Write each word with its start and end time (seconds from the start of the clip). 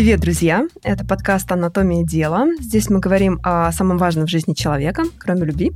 Привет, 0.00 0.20
друзья! 0.20 0.66
Это 0.82 1.04
подкаст 1.04 1.52
«Анатомия 1.52 2.02
дела». 2.06 2.46
Здесь 2.58 2.88
мы 2.88 3.00
говорим 3.00 3.38
о 3.42 3.70
самом 3.70 3.98
важном 3.98 4.24
в 4.24 4.30
жизни 4.30 4.54
человека, 4.54 5.02
кроме 5.18 5.44
любви, 5.44 5.72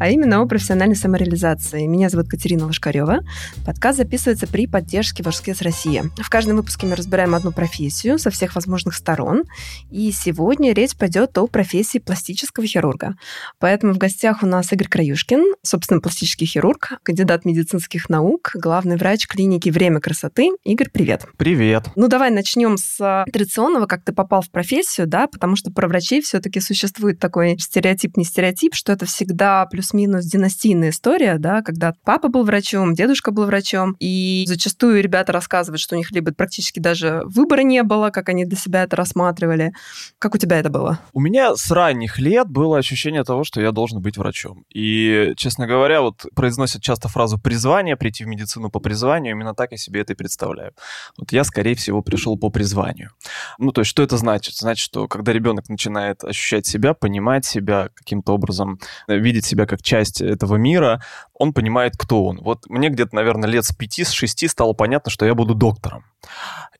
а 0.00 0.08
именно 0.08 0.40
о 0.40 0.46
профессиональной 0.46 0.96
самореализации. 0.96 1.86
Меня 1.86 2.08
зовут 2.08 2.26
Катерина 2.26 2.66
Лошкарева. 2.66 3.20
Подкаст 3.64 3.98
записывается 3.98 4.48
при 4.48 4.66
поддержке 4.66 5.22
Ворскес 5.22 5.62
России. 5.62 6.02
В 6.20 6.28
каждом 6.28 6.56
выпуске 6.56 6.88
мы 6.88 6.96
разбираем 6.96 7.36
одну 7.36 7.52
профессию 7.52 8.18
со 8.18 8.30
всех 8.30 8.56
возможных 8.56 8.96
сторон. 8.96 9.44
И 9.92 10.10
сегодня 10.10 10.72
речь 10.72 10.96
пойдет 10.96 11.38
о 11.38 11.46
профессии 11.46 11.98
пластического 11.98 12.66
хирурга. 12.66 13.14
Поэтому 13.60 13.92
в 13.92 13.98
гостях 13.98 14.42
у 14.42 14.46
нас 14.46 14.72
Игорь 14.72 14.88
Краюшкин, 14.88 15.54
собственно, 15.62 16.00
пластический 16.00 16.48
хирург, 16.48 16.94
кандидат 17.04 17.44
медицинских 17.44 18.10
наук, 18.10 18.50
главный 18.54 18.96
врач 18.96 19.28
клиники 19.28 19.70
«Время 19.70 20.00
красоты». 20.00 20.50
Игорь, 20.64 20.90
привет! 20.92 21.26
Привет! 21.36 21.84
Ну, 21.94 22.08
давай 22.08 22.32
начнем 22.32 22.76
с 22.76 23.24
традиционного 23.32 23.67
традиционного, 23.68 23.86
как 23.86 24.04
ты 24.04 24.12
попал 24.12 24.42
в 24.42 24.50
профессию, 24.50 25.06
да, 25.06 25.26
потому 25.26 25.56
что 25.56 25.70
про 25.70 25.88
врачей 25.88 26.20
все-таки 26.20 26.60
существует 26.60 27.18
такой 27.18 27.58
стереотип, 27.58 28.16
не 28.16 28.24
стереотип, 28.24 28.74
что 28.74 28.92
это 28.92 29.06
всегда 29.06 29.66
плюс-минус 29.66 30.24
династийная 30.24 30.90
история, 30.90 31.38
да, 31.38 31.62
когда 31.62 31.94
папа 32.04 32.28
был 32.28 32.44
врачом, 32.44 32.94
дедушка 32.94 33.30
был 33.30 33.46
врачом, 33.46 33.96
и 34.00 34.44
зачастую 34.46 35.02
ребята 35.02 35.32
рассказывают, 35.32 35.80
что 35.80 35.94
у 35.94 35.98
них 35.98 36.10
либо 36.10 36.32
практически 36.32 36.80
даже 36.80 37.22
выбора 37.24 37.62
не 37.62 37.82
было, 37.82 38.10
как 38.10 38.28
они 38.28 38.44
для 38.44 38.56
себя 38.56 38.82
это 38.84 38.96
рассматривали. 38.96 39.72
Как 40.18 40.34
у 40.34 40.38
тебя 40.38 40.58
это 40.58 40.70
было? 40.70 41.00
У 41.12 41.20
меня 41.20 41.54
с 41.54 41.70
ранних 41.70 42.18
лет 42.18 42.48
было 42.48 42.78
ощущение 42.78 43.24
того, 43.24 43.44
что 43.44 43.60
я 43.60 43.72
должен 43.72 44.00
быть 44.00 44.16
врачом. 44.16 44.64
И, 44.74 45.32
честно 45.36 45.66
говоря, 45.66 46.00
вот 46.00 46.26
произносят 46.34 46.82
часто 46.82 47.08
фразу 47.08 47.38
«призвание», 47.38 47.96
прийти 47.96 48.24
в 48.24 48.28
медицину 48.28 48.70
по 48.70 48.80
призванию, 48.80 49.32
именно 49.32 49.54
так 49.54 49.72
я 49.72 49.78
себе 49.78 50.00
это 50.00 50.12
и 50.12 50.16
представляю. 50.16 50.72
Вот 51.18 51.32
я, 51.32 51.44
скорее 51.44 51.74
всего, 51.74 52.02
пришел 52.02 52.38
по 52.38 52.50
призванию. 52.50 53.10
Ну, 53.58 53.72
то 53.72 53.80
есть, 53.80 53.90
что 53.90 54.04
это 54.04 54.16
значит? 54.16 54.54
Значит, 54.54 54.84
что 54.84 55.08
когда 55.08 55.32
ребенок 55.32 55.68
начинает 55.68 56.22
ощущать 56.22 56.64
себя, 56.64 56.94
понимать 56.94 57.44
себя 57.44 57.88
каким-то 57.94 58.32
образом, 58.32 58.78
э, 59.08 59.16
видеть 59.16 59.44
себя 59.44 59.66
как 59.66 59.82
часть 59.82 60.20
этого 60.20 60.54
мира, 60.54 61.02
он 61.34 61.52
понимает, 61.52 61.94
кто 61.98 62.24
он. 62.24 62.38
Вот 62.40 62.68
мне 62.68 62.88
где-то, 62.88 63.16
наверное, 63.16 63.48
лет 63.48 63.64
с 63.64 63.74
пяти, 63.74 64.04
с 64.04 64.10
шести 64.10 64.46
стало 64.46 64.74
понятно, 64.74 65.10
что 65.10 65.26
я 65.26 65.34
буду 65.34 65.56
доктором. 65.56 66.04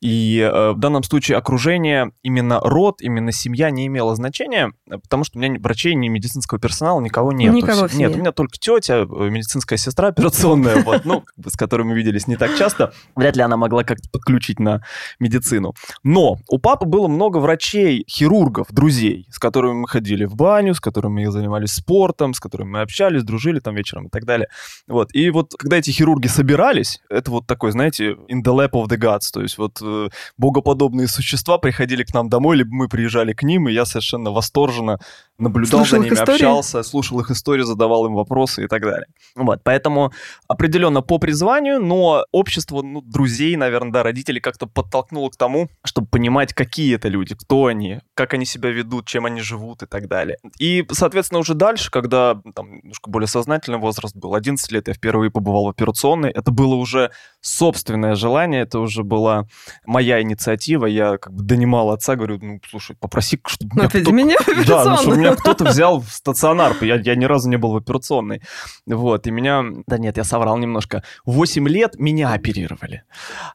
И 0.01 0.39
э, 0.39 0.73
в 0.73 0.79
данном 0.79 1.03
случае 1.03 1.39
окружение, 1.39 2.13
именно 2.23 2.61
род, 2.61 3.01
именно 3.01 3.33
семья 3.33 3.71
не 3.71 3.87
имело 3.87 4.15
значения, 4.15 4.73
потому 4.87 5.25
что 5.25 5.39
у 5.39 5.43
меня 5.43 5.59
врачей, 5.59 5.95
ни 5.95 6.09
медицинского 6.09 6.61
персонала, 6.61 7.01
никого 7.01 7.33
нет. 7.33 7.53
Никого 7.53 7.89
Нет, 7.93 8.15
у 8.15 8.19
меня 8.19 8.31
только 8.31 8.59
тетя, 8.59 8.99
э, 8.99 9.05
медицинская 9.05 9.77
сестра 9.77 10.09
операционная, 10.09 10.83
вот, 10.85 11.05
ну, 11.05 11.25
с 11.45 11.57
которой 11.57 11.83
мы 11.83 11.95
виделись 11.95 12.29
не 12.29 12.37
так 12.37 12.57
часто. 12.57 12.93
Вряд 13.17 13.37
ли 13.37 13.43
она 13.43 13.57
могла 13.57 13.83
как-то 13.83 14.09
подключить 14.11 14.61
на 14.61 14.83
медицину. 15.19 15.75
Но 16.05 16.39
у 16.49 16.59
папы 16.59 16.87
было 16.87 17.09
много 17.09 17.39
врачей, 17.39 18.05
хирургов, 18.09 18.69
друзей, 18.71 19.27
с 19.31 19.39
которыми 19.41 19.81
мы 19.81 19.89
ходили 19.89 20.27
в 20.27 20.37
баню, 20.37 20.75
с 20.75 20.81
которыми 20.81 21.25
мы 21.25 21.33
занимались 21.33 21.73
спортом, 21.73 22.35
с 22.35 22.41
которыми 22.41 22.71
мы 22.71 22.81
общались, 22.83 23.25
дружили 23.25 23.59
там 23.59 23.75
вечером 23.75 24.07
и 24.07 24.11
так 24.11 24.25
далее. 24.25 24.49
Вот. 24.87 25.13
И 25.13 25.31
вот 25.31 25.55
когда 25.59 25.79
эти 25.79 25.91
хирурги 25.91 26.29
собирались, 26.29 27.01
это 27.11 27.33
вот 27.33 27.49
такой, 27.49 27.73
знаете, 27.73 28.13
in 28.31 28.45
the 28.45 28.55
lap 28.55 28.71
of 28.71 28.87
the 28.87 28.97
gods, 28.97 29.28
то 29.31 29.43
есть 29.43 29.59
вот 29.59 29.79
э, 29.83 30.09
богоподобные 30.37 31.09
существа 31.09 31.59
приходили 31.59 32.05
к 32.05 32.15
нам 32.15 32.29
домой, 32.29 32.57
либо 32.57 32.75
мы 32.75 32.89
приезжали 32.89 33.33
к 33.33 33.43
ним, 33.43 33.69
и 33.69 33.73
я 33.73 33.85
совершенно 33.85 34.31
восторженно 34.31 34.99
наблюдал 35.39 35.85
слушал 35.85 36.03
за 36.03 36.05
ними, 36.05 36.19
общался, 36.21 36.83
слушал 36.83 37.21
их 37.21 37.31
истории, 37.31 37.63
задавал 37.63 38.07
им 38.07 38.15
вопросы 38.15 38.65
и 38.65 38.67
так 38.67 38.83
далее. 38.83 39.07
Вот, 39.37 39.61
поэтому 39.63 40.13
определенно 40.49 41.01
по 41.01 41.19
призванию, 41.19 41.81
но 41.81 42.25
общество, 42.33 42.83
ну, 42.83 43.01
друзей, 43.01 43.57
наверное, 43.57 43.93
да, 43.93 44.03
родителей 44.03 44.41
как-то 44.41 44.67
подтолкнуло 44.67 45.31
к 45.31 45.37
тому, 45.37 45.69
чтобы 45.85 46.09
понимать, 46.09 46.53
какие 46.55 46.97
это 46.97 47.09
люди, 47.09 47.37
кто 47.37 47.67
они, 47.67 48.01
как 48.15 48.35
они 48.35 48.45
себя 48.45 48.71
ведут, 48.71 49.07
чем 49.07 49.27
они 49.27 49.41
живут 49.41 49.83
и 49.83 49.87
так 49.87 50.09
далее. 50.09 50.39
И, 50.59 50.85
соответственно, 50.91 51.41
уже 51.41 51.55
дальше, 51.55 51.91
когда 51.91 52.41
там 52.55 52.79
немножко 52.79 53.09
более 53.09 53.29
сознательный 53.29 53.79
возраст 53.79 54.17
был, 54.17 54.35
11 54.35 54.73
лет 54.73 54.89
я 54.89 54.95
впервые 54.95 55.31
побывал 55.31 55.67
в 55.67 55.69
операционной, 55.69 56.31
это 56.31 56.51
было 56.51 56.75
уже 56.75 57.13
собственное 57.41 58.17
желание, 58.17 58.63
это 58.63 58.81
уже 58.81 59.05
была 59.05 59.47
моя 59.87 60.21
инициатива, 60.21 60.87
я 60.87 61.17
как 61.19 61.33
бы 61.33 61.45
донимал 61.45 61.93
отца, 61.93 62.17
говорю, 62.17 62.39
ну, 62.43 62.61
слушай, 62.69 62.97
попроси, 62.97 63.41
чтобы 63.47 63.77
Ну, 63.77 63.89
меня 64.13 64.37
в 64.39 64.47
да, 64.67 64.85
ну, 64.85 64.97
чтобы 64.97 65.28
операционную. 65.28 65.28
Меня 65.29 65.37
кто-то 65.37 65.65
взял 65.65 66.01
в 66.01 66.11
стационар, 66.11 66.77
я, 66.83 66.97
я 66.97 67.15
ни 67.15 67.25
разу 67.25 67.49
не 67.49 67.57
был 67.57 67.73
в 67.73 67.77
операционной. 67.77 68.43
Вот, 68.87 69.27
и 69.27 69.31
меня... 69.31 69.65
Да 69.87 69.99
нет, 69.99 70.17
я 70.17 70.25
соврал 70.25 70.59
немножко. 70.59 71.03
В 71.25 71.33
8 71.33 71.69
лет 71.69 71.99
меня 71.99 72.33
оперировали. 72.33 73.03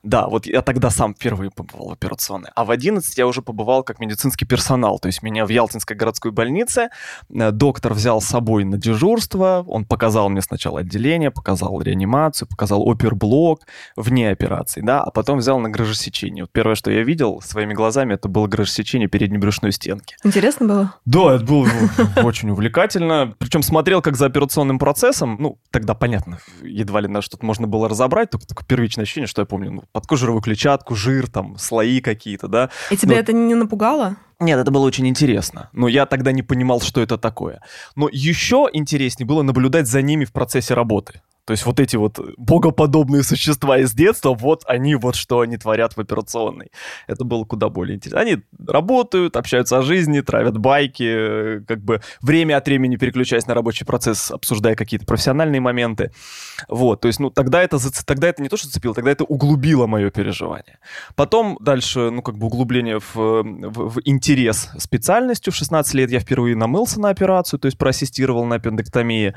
Да, 0.03 0.27
вот 0.27 0.45
я 0.45 0.61
тогда 0.61 0.89
сам 0.89 1.13
впервые 1.13 1.51
побывал 1.51 1.89
в 1.89 1.93
операционной. 1.93 2.49
А 2.55 2.65
в 2.65 2.71
11 2.71 3.17
я 3.17 3.27
уже 3.27 3.41
побывал 3.41 3.83
как 3.83 3.99
медицинский 3.99 4.45
персонал. 4.45 4.99
То 4.99 5.07
есть 5.07 5.23
меня 5.23 5.45
в 5.45 5.49
Ялтинской 5.49 5.95
городской 5.95 6.31
больнице 6.31 6.89
э, 7.29 7.51
доктор 7.51 7.93
взял 7.93 8.21
с 8.21 8.25
собой 8.25 8.63
на 8.63 8.77
дежурство. 8.77 9.63
Он 9.67 9.85
показал 9.85 10.29
мне 10.29 10.41
сначала 10.41 10.79
отделение, 10.81 11.31
показал 11.31 11.81
реанимацию, 11.81 12.47
показал 12.47 12.89
оперблок 12.89 13.61
вне 13.95 14.29
операции, 14.29 14.81
да, 14.81 15.01
а 15.01 15.11
потом 15.11 15.39
взял 15.39 15.59
на 15.59 15.69
грыжесечение. 15.69 16.43
Вот 16.43 16.51
первое, 16.51 16.75
что 16.75 16.91
я 16.91 17.03
видел 17.03 17.41
своими 17.41 17.73
глазами, 17.73 18.13
это 18.13 18.27
было 18.27 18.47
грыжесечение 18.47 19.07
передней 19.07 19.37
брюшной 19.37 19.71
стенки. 19.71 20.15
Интересно 20.23 20.67
было? 20.67 20.95
Да, 21.05 21.35
это 21.35 21.45
было 21.45 21.62
очень 22.17 22.49
увлекательно. 22.49 23.35
Причем 23.39 23.63
смотрел 23.63 24.01
как 24.01 24.15
за 24.15 24.25
операционным 24.25 24.79
процессом. 24.79 25.37
Ну, 25.39 25.59
тогда 25.71 25.93
понятно, 25.93 26.39
едва 26.61 27.01
ли 27.01 27.07
на 27.07 27.21
что-то 27.21 27.45
можно 27.45 27.67
было 27.67 27.89
разобрать. 27.89 28.29
Только 28.29 28.47
такое 28.47 28.65
первичное 28.65 29.03
ощущение, 29.03 29.27
что 29.27 29.41
я 29.41 29.45
помню, 29.45 29.71
ну, 29.71 29.83
подкожировую 29.91 30.41
клетчатку, 30.41 30.95
жир, 30.95 31.27
там, 31.29 31.57
слои 31.57 32.01
какие-то, 32.01 32.47
да. 32.47 32.69
И 32.91 32.97
тебя 32.97 33.15
Ну, 33.15 33.21
это 33.21 33.33
не 33.33 33.55
напугало? 33.55 34.17
Нет, 34.39 34.59
это 34.59 34.71
было 34.71 34.85
очень 34.85 35.07
интересно. 35.07 35.69
Но 35.73 35.87
я 35.87 36.05
тогда 36.05 36.31
не 36.31 36.43
понимал, 36.43 36.81
что 36.81 37.01
это 37.01 37.17
такое. 37.17 37.61
Но 37.95 38.09
еще 38.11 38.67
интереснее 38.73 39.25
было 39.25 39.41
наблюдать 39.41 39.87
за 39.87 40.01
ними 40.01 40.25
в 40.25 40.33
процессе 40.33 40.73
работы. 40.73 41.21
То 41.45 41.51
есть 41.51 41.65
вот 41.65 41.79
эти 41.79 41.95
вот 41.97 42.19
богоподобные 42.37 43.23
существа 43.23 43.77
из 43.77 43.93
детства, 43.93 44.33
вот 44.33 44.63
они, 44.65 44.95
вот 44.95 45.15
что 45.15 45.41
они 45.41 45.57
творят 45.57 45.97
в 45.97 45.99
операционной. 45.99 46.71
Это 47.07 47.23
было 47.25 47.43
куда 47.43 47.69
более 47.69 47.95
интересно. 47.95 48.21
Они 48.21 48.37
работают, 48.65 49.35
общаются 49.35 49.77
о 49.77 49.81
жизни, 49.81 50.21
травят 50.21 50.57
байки, 50.57 51.03
э, 51.03 51.61
как 51.67 51.83
бы 51.83 52.01
время 52.21 52.57
от 52.57 52.65
времени 52.65 52.95
переключаясь 52.95 53.45
на 53.47 53.53
рабочий 53.53 53.85
процесс, 53.85 54.31
обсуждая 54.31 54.75
какие-то 54.75 55.05
профессиональные 55.05 55.59
моменты. 55.59 56.11
Вот, 56.69 57.01
то 57.01 57.07
есть, 57.07 57.19
ну, 57.19 57.29
тогда 57.29 57.61
это, 57.61 57.77
тогда 58.05 58.29
это 58.29 58.41
не 58.41 58.49
то, 58.49 58.55
что 58.55 58.67
зацепило, 58.67 58.93
тогда 58.95 59.11
это 59.11 59.25
углубило 59.25 59.85
мое 59.87 60.09
переживание. 60.11 60.79
Потом 61.15 61.57
дальше, 61.59 62.09
ну, 62.09 62.21
как 62.21 62.37
бы 62.37 62.47
углубление 62.47 62.99
в, 62.99 63.15
в- 63.15 63.43
в 63.89 64.01
интерес 64.05 64.69
специальностью. 64.77 65.51
В 65.51 65.55
16 65.55 65.93
лет 65.95 66.11
я 66.11 66.19
впервые 66.19 66.55
намылся 66.55 67.01
на 67.01 67.09
операцию, 67.09 67.59
то 67.59 67.65
есть 67.65 67.77
проассистировал 67.77 68.45
на 68.45 68.55
аппендэктомии. 68.55 69.33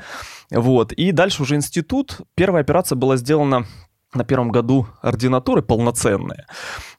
Вот. 0.51 0.93
И 0.93 1.11
дальше 1.11 1.43
уже 1.43 1.55
институт. 1.55 1.96
Первая 2.35 2.63
операция 2.63 2.95
была 2.95 3.17
сделана 3.17 3.65
на 4.13 4.23
первом 4.23 4.49
году 4.49 4.87
ординатуры 5.01 5.61
полноценная. 5.61 6.47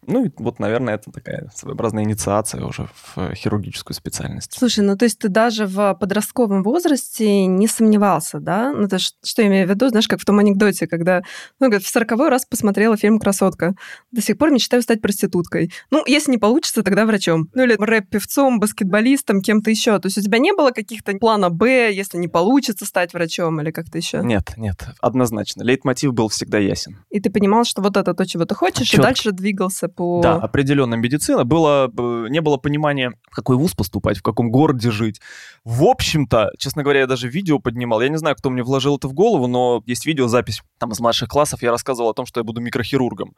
Ну 0.06 0.24
и 0.24 0.30
вот, 0.38 0.58
наверное, 0.58 0.94
это 0.94 1.10
такая 1.10 1.50
своеобразная 1.54 2.04
инициация 2.04 2.64
уже 2.64 2.88
в 3.14 3.34
хирургическую 3.34 3.94
специальность. 3.94 4.56
Слушай, 4.58 4.80
ну 4.80 4.96
то 4.96 5.04
есть 5.04 5.18
ты 5.18 5.28
даже 5.28 5.66
в 5.66 5.94
подростковом 5.94 6.62
возрасте 6.62 7.46
не 7.46 7.66
сомневался, 7.66 8.40
да? 8.40 8.72
Ну 8.72 8.88
то 8.88 8.98
ш- 8.98 9.12
что 9.22 9.42
я 9.42 9.48
имею 9.48 9.66
в 9.66 9.70
виду, 9.70 9.88
знаешь, 9.88 10.08
как 10.08 10.20
в 10.20 10.24
том 10.24 10.38
анекдоте, 10.38 10.86
когда, 10.86 11.22
ну, 11.60 11.66
говорит, 11.66 11.86
в 11.86 11.90
сороковой 11.90 12.28
раз 12.28 12.46
посмотрела 12.46 12.96
фильм 12.96 13.18
«Красотка». 13.18 13.74
До 14.12 14.22
сих 14.22 14.38
пор 14.38 14.50
мечтаю 14.50 14.82
стать 14.82 15.02
проституткой. 15.02 15.72
Ну, 15.90 16.02
если 16.06 16.30
не 16.30 16.38
получится, 16.38 16.82
тогда 16.82 17.04
врачом. 17.04 17.48
Ну 17.54 17.64
или 17.64 17.76
рэп-певцом, 17.78 18.60
баскетболистом, 18.60 19.40
кем-то 19.42 19.70
еще. 19.70 19.98
То 19.98 20.06
есть 20.06 20.18
у 20.18 20.22
тебя 20.22 20.38
не 20.38 20.54
было 20.54 20.70
каких-то 20.70 21.12
плана 21.18 21.50
«Б», 21.50 21.92
если 21.92 22.18
не 22.18 22.28
получится 22.28 22.86
стать 22.86 23.12
врачом 23.12 23.60
или 23.60 23.70
как-то 23.70 23.98
еще? 23.98 24.20
Нет, 24.22 24.54
нет, 24.56 24.88
однозначно. 25.00 25.62
Лейтмотив 25.62 26.12
был 26.12 26.28
всегда 26.28 26.58
ясен. 26.58 26.97
И 27.10 27.20
ты 27.20 27.30
понимал, 27.30 27.64
что 27.64 27.82
вот 27.82 27.96
это 27.96 28.14
то, 28.14 28.26
чего 28.26 28.44
ты 28.44 28.54
хочешь, 28.54 28.88
и 28.88 28.96
Чётко. 28.96 29.02
дальше 29.02 29.32
двигался 29.32 29.88
по... 29.88 30.20
Да, 30.22 30.34
определенно 30.34 30.94
медицина. 30.94 31.44
Было, 31.44 31.90
не 32.28 32.40
было 32.40 32.56
понимания, 32.56 33.12
в 33.30 33.34
какой 33.34 33.56
вуз 33.56 33.74
поступать, 33.74 34.18
в 34.18 34.22
каком 34.22 34.50
городе 34.50 34.90
жить. 34.90 35.20
В 35.64 35.84
общем-то, 35.84 36.50
честно 36.58 36.82
говоря, 36.82 37.00
я 37.00 37.06
даже 37.06 37.28
видео 37.28 37.58
поднимал. 37.58 38.00
Я 38.00 38.08
не 38.08 38.18
знаю, 38.18 38.36
кто 38.36 38.50
мне 38.50 38.62
вложил 38.62 38.96
это 38.96 39.08
в 39.08 39.14
голову, 39.14 39.46
но 39.46 39.82
есть 39.86 40.06
видеозапись 40.06 40.62
там 40.78 40.92
из 40.92 41.00
младших 41.00 41.28
классов. 41.28 41.62
Я 41.62 41.70
рассказывал 41.70 42.10
о 42.10 42.14
том, 42.14 42.26
что 42.26 42.40
я 42.40 42.44
буду 42.44 42.60
микрохирургом. 42.60 43.34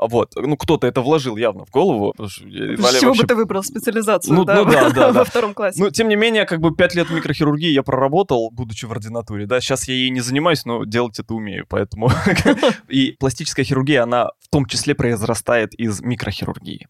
Вот. 0.00 0.32
Ну, 0.36 0.56
кто-то 0.56 0.86
это 0.86 1.00
вложил 1.00 1.36
явно 1.36 1.64
в 1.64 1.70
голову. 1.70 2.14
я 2.18 2.26
С 2.26 2.34
чего 2.36 3.08
вообще 3.08 3.22
бы 3.22 3.28
ты 3.28 3.34
выбрал 3.34 3.62
специализацию, 3.62 4.34
Ну, 4.34 4.44
да, 4.44 4.56
ну 4.56 4.64
да, 4.64 4.90
да, 4.90 4.90
да. 4.94 5.12
во 5.12 5.24
втором 5.24 5.54
классе? 5.54 5.82
Ну, 5.82 5.90
тем 5.90 6.08
не 6.08 6.16
менее, 6.16 6.44
как 6.44 6.60
бы 6.60 6.74
пять 6.74 6.94
лет 6.94 7.10
микрохирургии 7.10 7.70
я 7.70 7.82
проработал, 7.82 8.50
будучи 8.50 8.84
в 8.84 8.92
ординатуре, 8.92 9.46
да, 9.46 9.60
сейчас 9.60 9.88
я 9.88 9.94
ей 9.94 10.10
не 10.10 10.20
занимаюсь, 10.20 10.64
но 10.64 10.84
делать 10.84 11.18
это 11.18 11.34
умею, 11.34 11.66
поэтому... 11.68 12.10
И 12.96 13.12
пластическая 13.12 13.62
хирургия, 13.62 14.04
она 14.04 14.30
в 14.40 14.48
том 14.48 14.64
числе 14.64 14.94
произрастает 14.94 15.74
из 15.74 16.00
микрохирургии. 16.00 16.88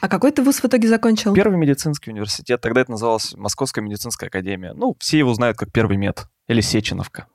А 0.00 0.08
какой 0.08 0.32
ты 0.32 0.42
вуз 0.42 0.62
в 0.62 0.64
итоге 0.64 0.88
закончил? 0.88 1.34
Первый 1.34 1.58
медицинский 1.58 2.12
университет, 2.12 2.62
тогда 2.62 2.80
это 2.80 2.92
называлось 2.92 3.34
Московская 3.36 3.82
медицинская 3.82 4.30
академия. 4.30 4.72
Ну, 4.72 4.96
все 4.98 5.18
его 5.18 5.34
знают 5.34 5.58
как 5.58 5.70
Первый 5.70 5.98
мед 5.98 6.28
или 6.48 6.62
Сеченовка. 6.62 7.26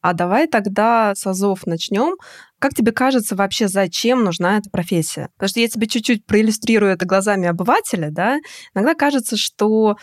А 0.00 0.14
давай 0.14 0.48
тогда 0.48 1.14
с 1.14 1.24
азов 1.28 1.64
начнем. 1.64 2.16
Как 2.58 2.74
тебе 2.74 2.90
кажется 2.90 3.36
вообще, 3.36 3.68
зачем 3.68 4.24
нужна 4.24 4.58
эта 4.58 4.68
профессия? 4.68 5.28
Потому 5.36 5.48
что 5.50 5.60
я 5.60 5.68
тебе 5.68 5.86
чуть-чуть 5.86 6.26
проиллюстрирую 6.26 6.90
это 6.90 7.06
глазами 7.06 7.46
обывателя, 7.46 8.10
да, 8.10 8.40
иногда 8.74 8.96
кажется, 8.96 9.36
что 9.36 9.94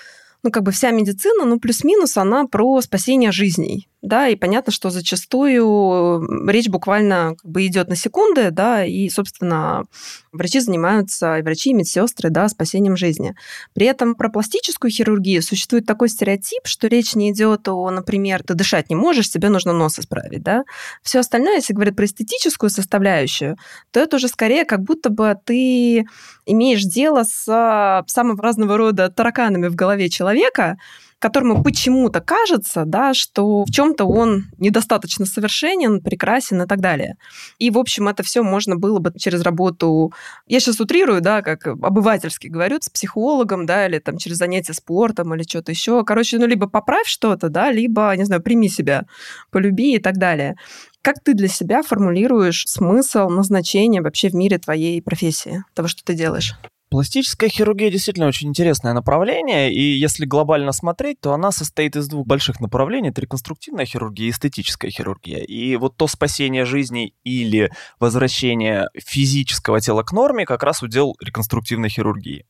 ну, 0.41 0.51
как 0.51 0.63
бы 0.63 0.71
вся 0.71 0.91
медицина, 0.91 1.43
ну, 1.43 1.59
плюс-минус, 1.59 2.15
она 2.15 2.45
про 2.45 2.79
спасение 2.79 3.33
жизней 3.33 3.89
да, 4.03 4.27
и 4.27 4.35
понятно, 4.35 4.73
что 4.73 4.89
зачастую 4.89 6.47
речь 6.49 6.67
буквально 6.67 7.35
как 7.41 7.49
бы 7.49 7.65
идет 7.65 7.87
на 7.87 7.95
секунды, 7.95 8.51
да, 8.51 8.83
и, 8.83 9.09
собственно, 9.09 9.85
врачи 10.33 10.59
занимаются, 10.59 11.37
и 11.37 11.41
врачи, 11.41 11.69
и 11.69 11.73
медсестры, 11.73 12.29
да, 12.29 12.49
спасением 12.49 12.97
жизни. 12.97 13.33
При 13.73 13.85
этом 13.85 14.15
про 14.15 14.29
пластическую 14.29 14.91
хирургию 14.91 15.41
существует 15.41 15.85
такой 15.85 16.09
стереотип, 16.09 16.67
что 16.67 16.87
речь 16.87 17.15
не 17.15 17.31
идет 17.31 17.69
о, 17.69 17.89
например, 17.91 18.43
ты 18.43 18.55
дышать 18.55 18.89
не 18.89 18.95
можешь, 18.95 19.31
тебе 19.31 19.47
нужно 19.47 19.71
нос 19.71 19.97
исправить, 19.97 20.43
да. 20.43 20.65
Все 21.01 21.19
остальное, 21.19 21.55
если 21.55 21.71
говорить 21.71 21.95
про 21.95 22.05
эстетическую 22.05 22.69
составляющую, 22.69 23.55
то 23.91 24.01
это 24.01 24.17
уже 24.17 24.27
скорее 24.27 24.65
как 24.65 24.81
будто 24.81 25.11
бы 25.11 25.37
ты 25.45 26.05
имеешь 26.45 26.83
дело 26.83 27.23
с 27.23 28.03
самого 28.07 28.43
разного 28.43 28.75
рода 28.75 29.09
тараканами 29.09 29.69
в 29.69 29.75
голове 29.75 30.09
человека, 30.09 30.77
которому 31.23 31.63
почему-то 31.63 32.19
кажется, 32.19 32.83
да, 32.85 33.13
что 33.13 33.63
в 33.63 33.71
чем-то 33.71 34.03
он 34.03 34.47
недостаточно 34.57 35.25
совершенен, 35.25 36.01
прекрасен 36.01 36.61
и 36.61 36.67
так 36.67 36.81
далее. 36.81 37.15
И, 37.59 37.69
в 37.69 37.77
общем, 37.77 38.09
это 38.09 38.23
все 38.23 38.43
можно 38.43 38.75
было 38.75 38.99
бы 38.99 39.13
через 39.17 39.41
работу, 39.41 40.11
я 40.47 40.59
сейчас 40.59 40.81
утрирую, 40.81 41.21
да, 41.21 41.41
как 41.41 41.65
обывательски 41.65 42.47
говорю, 42.47 42.79
с 42.81 42.89
психологом, 42.89 43.65
да, 43.65 43.87
или 43.87 43.99
там 43.99 44.17
через 44.17 44.35
занятия 44.35 44.73
спортом 44.73 45.33
или 45.33 45.43
что-то 45.43 45.71
еще. 45.71 46.03
Короче, 46.03 46.37
ну, 46.39 46.45
либо 46.45 46.67
поправь 46.67 47.07
что-то, 47.07 47.47
да, 47.47 47.71
либо, 47.71 48.13
не 48.17 48.25
знаю, 48.25 48.41
прими 48.41 48.67
себя, 48.67 49.05
полюби 49.49 49.95
и 49.95 49.99
так 49.99 50.17
далее. 50.17 50.57
Как 51.01 51.23
ты 51.23 51.33
для 51.33 51.47
себя 51.47 51.83
формулируешь 51.83 52.65
смысл, 52.67 53.29
назначение 53.29 54.01
вообще 54.01 54.27
в 54.27 54.35
мире 54.35 54.57
твоей 54.57 55.01
профессии, 55.01 55.63
того, 55.73 55.87
что 55.87 56.03
ты 56.03 56.15
делаешь? 56.15 56.53
Пластическая 56.93 57.49
хирургия 57.49 57.89
действительно 57.89 58.27
очень 58.27 58.49
интересное 58.49 58.93
направление, 58.93 59.73
и 59.73 59.81
если 59.81 60.27
глобально 60.27 60.71
смотреть, 60.71 61.19
то 61.21 61.33
она 61.33 61.51
состоит 61.51 61.95
из 61.95 62.07
двух 62.07 62.27
больших 62.27 62.59
направлений. 62.59 63.09
Это 63.09 63.19
реконструктивная 63.19 63.87
хирургия 63.87 64.27
и 64.27 64.29
эстетическая 64.29 64.91
хирургия. 64.91 65.39
И 65.39 65.75
вот 65.77 65.97
то 65.97 66.05
спасение 66.05 66.65
жизни 66.65 67.15
или 67.23 67.71
возвращение 67.99 68.89
физического 68.95 69.81
тела 69.81 70.03
к 70.03 70.11
норме 70.11 70.45
как 70.45 70.61
раз 70.61 70.83
удел 70.83 71.15
реконструктивной 71.19 71.89
хирургии. 71.89 72.45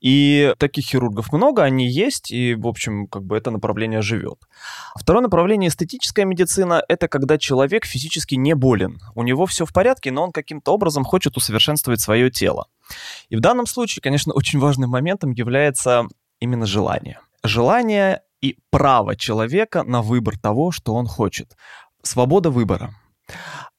И 0.00 0.52
таких 0.58 0.86
хирургов 0.86 1.32
много, 1.32 1.62
они 1.62 1.88
есть, 1.88 2.32
и, 2.32 2.56
в 2.56 2.66
общем, 2.66 3.06
как 3.06 3.22
бы 3.22 3.36
это 3.36 3.52
направление 3.52 4.02
живет. 4.02 4.40
Второе 4.96 5.22
направление 5.22 5.68
эстетическая 5.68 6.24
медицина– 6.24 6.82
это 6.88 7.06
когда 7.06 7.38
человек 7.38 7.84
физически 7.84 8.34
не 8.34 8.56
болен. 8.56 8.98
У 9.14 9.22
него 9.22 9.46
все 9.46 9.64
в 9.64 9.72
порядке, 9.72 10.10
но 10.10 10.24
он 10.24 10.32
каким-то 10.32 10.72
образом 10.72 11.04
хочет 11.04 11.36
усовершенствовать 11.36 12.00
свое 12.00 12.32
тело. 12.32 12.66
И 13.28 13.36
в 13.36 13.40
данном 13.40 13.66
случае, 13.66 14.02
конечно, 14.02 14.32
очень 14.34 14.58
важным 14.58 14.90
моментом 14.90 15.32
является 15.32 16.06
именно 16.40 16.66
желание. 16.66 17.20
Желание 17.42 18.22
и 18.40 18.58
право 18.70 19.16
человека 19.16 19.82
на 19.82 20.02
выбор 20.02 20.38
того, 20.38 20.70
что 20.70 20.94
он 20.94 21.06
хочет. 21.06 21.56
Свобода 22.02 22.50
выбора. 22.50 22.94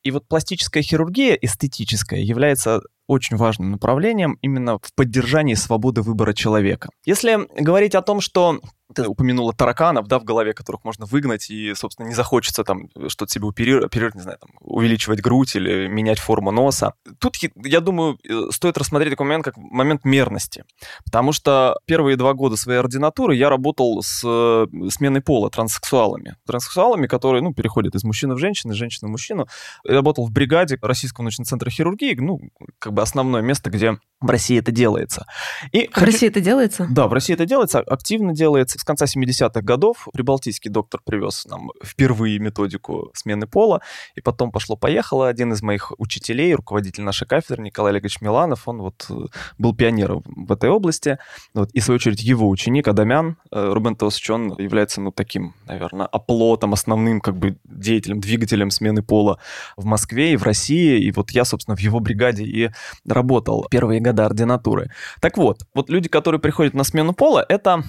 И 0.04 0.12
вот 0.12 0.28
пластическая 0.28 0.84
хирургия 0.84 1.34
эстетическая 1.34 2.20
является 2.20 2.82
очень 3.08 3.38
важным 3.38 3.72
направлением 3.72 4.38
именно 4.42 4.78
в 4.78 4.94
поддержании 4.96 5.54
свободы 5.54 6.02
выбора 6.02 6.34
человека. 6.34 6.90
Если 7.06 7.48
говорить 7.62 7.96
о 7.96 8.02
том, 8.02 8.20
что 8.20 8.60
ты 8.98 9.08
упомянула 9.08 9.54
тараканов, 9.54 10.08
да, 10.08 10.18
в 10.18 10.24
голове, 10.24 10.54
которых 10.54 10.84
можно 10.84 11.06
выгнать, 11.06 11.52
и, 11.52 11.74
собственно, 11.76 12.08
не 12.08 12.16
захочется 12.16 12.64
там 12.64 12.90
что-то 13.08 13.32
себе 13.32 13.48
оперировать, 13.48 14.16
не 14.16 14.22
знаю, 14.22 14.40
там, 14.40 14.50
увеличивать 14.60 15.22
грудь 15.22 15.56
или 15.56 15.88
менять 15.88 16.18
форму 16.18 16.52
носа. 16.52 16.94
Тут, 17.20 17.36
я 17.64 17.80
думаю, 17.80 18.18
э, 18.28 18.50
стоит 18.52 18.78
рассмотреть 18.78 19.12
такой 19.12 19.28
момент, 19.28 19.46
как 19.46 19.56
момент 19.58 20.04
мерности. 20.04 20.64
Потому 21.06 21.32
что 21.32 21.78
первые 21.86 22.18
два 22.18 22.34
года 22.34 22.58
своей 22.58 22.80
ординатуры 22.80 23.36
я 23.36 23.50
работал 23.50 24.02
с 24.02 24.24
э, 24.26 24.66
сменой 24.90 25.22
пола, 25.22 25.52
транссексуалами. 25.52 26.36
Транссексуалами, 26.48 27.06
которые, 27.06 27.44
ну, 27.44 27.54
переходят 27.54 27.94
из 27.94 28.04
мужчины 28.04 28.34
в 28.34 28.40
женщину, 28.40 28.74
из 28.74 28.78
женщины 28.78 29.10
в 29.10 29.12
мужчину. 29.12 29.48
Я 29.84 29.94
работал 29.94 30.26
в 30.26 30.32
бригаде 30.32 30.80
Российского 30.82 31.24
научного 31.24 31.46
центра 31.46 31.70
хирургии, 31.70 32.16
ну, 32.16 32.40
как 32.80 32.94
бы 32.94 33.04
основное 33.04 33.44
место, 33.44 33.70
где 33.70 34.00
в 34.20 34.30
России 34.30 34.58
это 34.58 34.72
делается. 34.72 35.28
И 35.72 35.88
в. 35.88 35.98
России 35.98 36.28
это 36.28 36.42
делается? 36.42 36.88
Да, 36.90 37.08
в 37.08 37.14
России 37.14 37.34
это 37.34 37.46
делается, 37.46 37.80
активно 37.80 38.34
делается. 38.34 38.80
С 38.80 38.84
конца 38.84 39.06
70-х 39.06 39.62
годов 39.62 40.08
прибалтийский 40.12 40.72
доктор 40.72 41.02
привез 41.06 41.46
нам 41.46 41.70
впервые 41.84 42.40
методику 42.40 43.12
смены 43.14 43.46
пола, 43.46 43.82
и 44.16 44.22
потом 44.22 44.52
пошло-поехало. 44.52 45.28
Один 45.28 45.54
из 45.54 45.62
моих 45.62 45.92
учителей, 46.00 46.56
руководитель 46.56 47.04
нашей 47.04 47.28
кафедры, 47.28 47.62
Николай 47.62 47.92
Олегович 47.92 48.22
Миланов, 48.22 48.68
он 48.68 48.82
вот 48.82 49.06
э, 49.10 49.14
был 49.60 49.76
пионером 49.76 50.24
в 50.26 50.52
этой 50.52 50.70
области. 50.72 51.20
Вот, 51.54 51.70
и, 51.74 51.80
в 51.80 51.84
свою 51.84 51.98
очередь, 51.98 52.24
его 52.24 52.50
ученик 52.50 52.88
Адамян 52.88 53.38
э, 53.52 53.72
Рубен 53.72 53.96
Теосович, 53.96 54.30
он 54.32 54.56
является, 54.58 55.00
ну, 55.00 55.12
таким, 55.12 55.54
наверное, 55.68 56.08
оплотом, 56.08 56.74
основным, 56.74 57.22
как 57.22 57.38
бы, 57.38 57.58
деятелем, 57.66 58.20
двигателем 58.20 58.72
смены 58.72 59.04
пола 59.04 59.40
в 59.76 59.86
Москве 59.86 60.34
и 60.34 60.38
в 60.38 60.44
России. 60.44 61.04
И 61.04 61.12
вот 61.12 61.30
я, 61.32 61.46
собственно, 61.46 61.78
в 61.78 61.80
его 61.82 62.00
бригаде 62.00 62.44
и 62.44 62.72
работал 63.06 63.68
первые 63.70 64.02
года 64.08 64.26
ординатуры. 64.26 64.90
Так 65.22 65.38
вот, 65.38 65.60
вот 65.74 65.90
люди, 65.90 66.10
которые 66.10 66.42
приходят 66.42 66.74
на 66.74 66.84
смену 66.84 67.14
пола, 67.14 67.46
это 67.48 67.84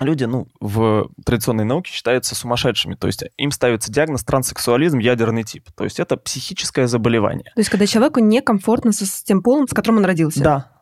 люди, 0.00 0.24
ну, 0.24 0.46
в 0.60 1.08
традиционной 1.24 1.64
науке 1.64 1.92
считаются 1.92 2.34
сумасшедшими. 2.34 2.94
То 2.94 3.06
есть 3.06 3.24
им 3.36 3.50
ставится 3.50 3.90
диагноз 3.90 4.24
транссексуализм 4.24 4.98
ядерный 4.98 5.42
тип. 5.42 5.68
То 5.76 5.84
есть 5.84 6.00
это 6.00 6.16
психическое 6.16 6.86
заболевание. 6.86 7.50
То 7.54 7.60
есть 7.60 7.70
когда 7.70 7.86
человеку 7.86 8.20
некомфортно 8.20 8.92
с 8.92 9.22
тем 9.22 9.42
полом, 9.42 9.68
с 9.68 9.74
которым 9.74 9.98
он 9.98 10.04
родился. 10.04 10.42
Да, 10.42 10.75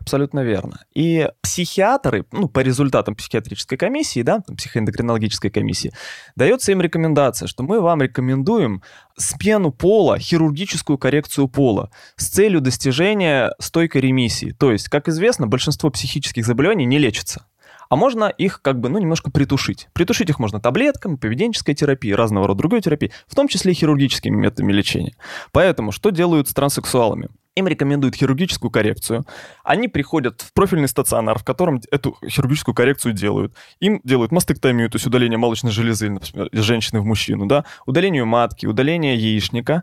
Абсолютно 0.00 0.40
верно. 0.40 0.80
И 0.94 1.28
психиатры, 1.42 2.24
ну, 2.32 2.48
по 2.48 2.60
результатам 2.60 3.14
психиатрической 3.14 3.76
комиссии, 3.76 4.22
да, 4.22 4.40
психоэндокринологической 4.40 5.50
комиссии, 5.50 5.92
дается 6.36 6.72
им 6.72 6.80
рекомендация, 6.80 7.46
что 7.46 7.62
мы 7.62 7.80
вам 7.80 8.02
рекомендуем 8.02 8.82
смену 9.16 9.70
пола, 9.72 10.18
хирургическую 10.18 10.98
коррекцию 10.98 11.48
пола 11.48 11.90
с 12.16 12.28
целью 12.28 12.60
достижения 12.60 13.52
стойкой 13.58 14.02
ремиссии. 14.02 14.54
То 14.58 14.72
есть, 14.72 14.88
как 14.88 15.08
известно, 15.08 15.46
большинство 15.46 15.90
психических 15.90 16.46
заболеваний 16.46 16.86
не 16.86 16.98
лечится 16.98 17.44
а 17.88 17.96
можно 17.96 18.26
их 18.26 18.60
как 18.62 18.80
бы, 18.80 18.88
ну, 18.88 18.98
немножко 18.98 19.30
притушить. 19.30 19.88
Притушить 19.92 20.28
их 20.28 20.38
можно 20.38 20.60
таблетками, 20.60 21.16
поведенческой 21.16 21.74
терапией, 21.74 22.14
разного 22.14 22.46
рода 22.46 22.58
другой 22.58 22.80
терапией, 22.80 23.12
в 23.26 23.34
том 23.34 23.48
числе 23.48 23.72
и 23.72 23.74
хирургическими 23.74 24.36
методами 24.36 24.72
лечения. 24.72 25.14
Поэтому 25.52 25.92
что 25.92 26.10
делают 26.10 26.48
с 26.48 26.54
транссексуалами? 26.54 27.28
Им 27.58 27.68
рекомендуют 27.68 28.14
хирургическую 28.14 28.70
коррекцию. 28.70 29.24
Они 29.64 29.88
приходят 29.88 30.40
в 30.40 30.52
профильный 30.52 30.88
стационар, 30.88 31.38
в 31.38 31.44
котором 31.44 31.80
эту 31.90 32.16
хирургическую 32.26 32.74
коррекцию 32.74 33.12
делают. 33.12 33.54
Им 33.80 34.00
делают 34.04 34.32
мастектомию, 34.32 34.88
то 34.90 34.96
есть 34.96 35.06
удаление 35.06 35.38
молочной 35.38 35.72
железы, 35.72 36.10
например, 36.10 36.48
женщины 36.52 37.00
в 37.00 37.04
мужчину, 37.04 37.46
да, 37.46 37.64
удаление 37.86 38.24
матки, 38.24 38.66
удаление 38.66 39.16
яичника. 39.16 39.82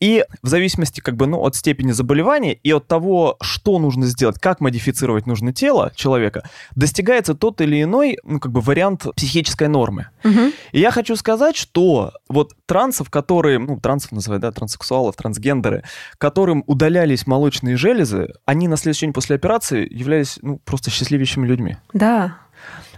И 0.00 0.24
в 0.42 0.48
зависимости 0.48 1.00
как 1.00 1.16
бы, 1.16 1.26
ну, 1.26 1.40
от 1.40 1.56
степени 1.56 1.92
заболевания 1.92 2.52
и 2.52 2.72
от 2.72 2.86
того, 2.86 3.36
что 3.40 3.78
нужно 3.78 4.06
сделать, 4.06 4.38
как 4.38 4.60
модифицировать 4.60 5.26
нужно 5.26 5.52
тело 5.52 5.90
человека, 5.94 6.42
достигается 6.74 7.34
тот 7.34 7.60
или 7.62 7.82
иной, 7.82 8.18
ну, 8.22 8.38
как 8.38 8.52
бы 8.52 8.60
вариант 8.60 9.06
психической 9.16 9.68
нормы. 9.68 10.08
Угу. 10.24 10.52
И 10.72 10.80
я 10.80 10.90
хочу 10.90 11.16
сказать, 11.16 11.56
что 11.56 12.12
вот 12.28 12.52
трансов, 12.66 13.08
которые, 13.08 13.58
ну, 13.58 13.80
трансов 13.80 14.12
называют, 14.12 14.42
да, 14.42 14.52
транссексуалов, 14.52 15.16
трансгендеры, 15.16 15.82
которым 16.18 16.62
удалялись 16.66 17.26
молочные 17.26 17.76
железы, 17.76 18.34
они 18.44 18.68
на 18.68 18.76
следующий 18.76 19.06
день 19.06 19.14
после 19.14 19.36
операции 19.36 19.86
являлись, 19.90 20.38
ну, 20.42 20.58
просто 20.64 20.90
счастливейшими 20.90 21.46
людьми. 21.46 21.76
Да. 21.94 22.38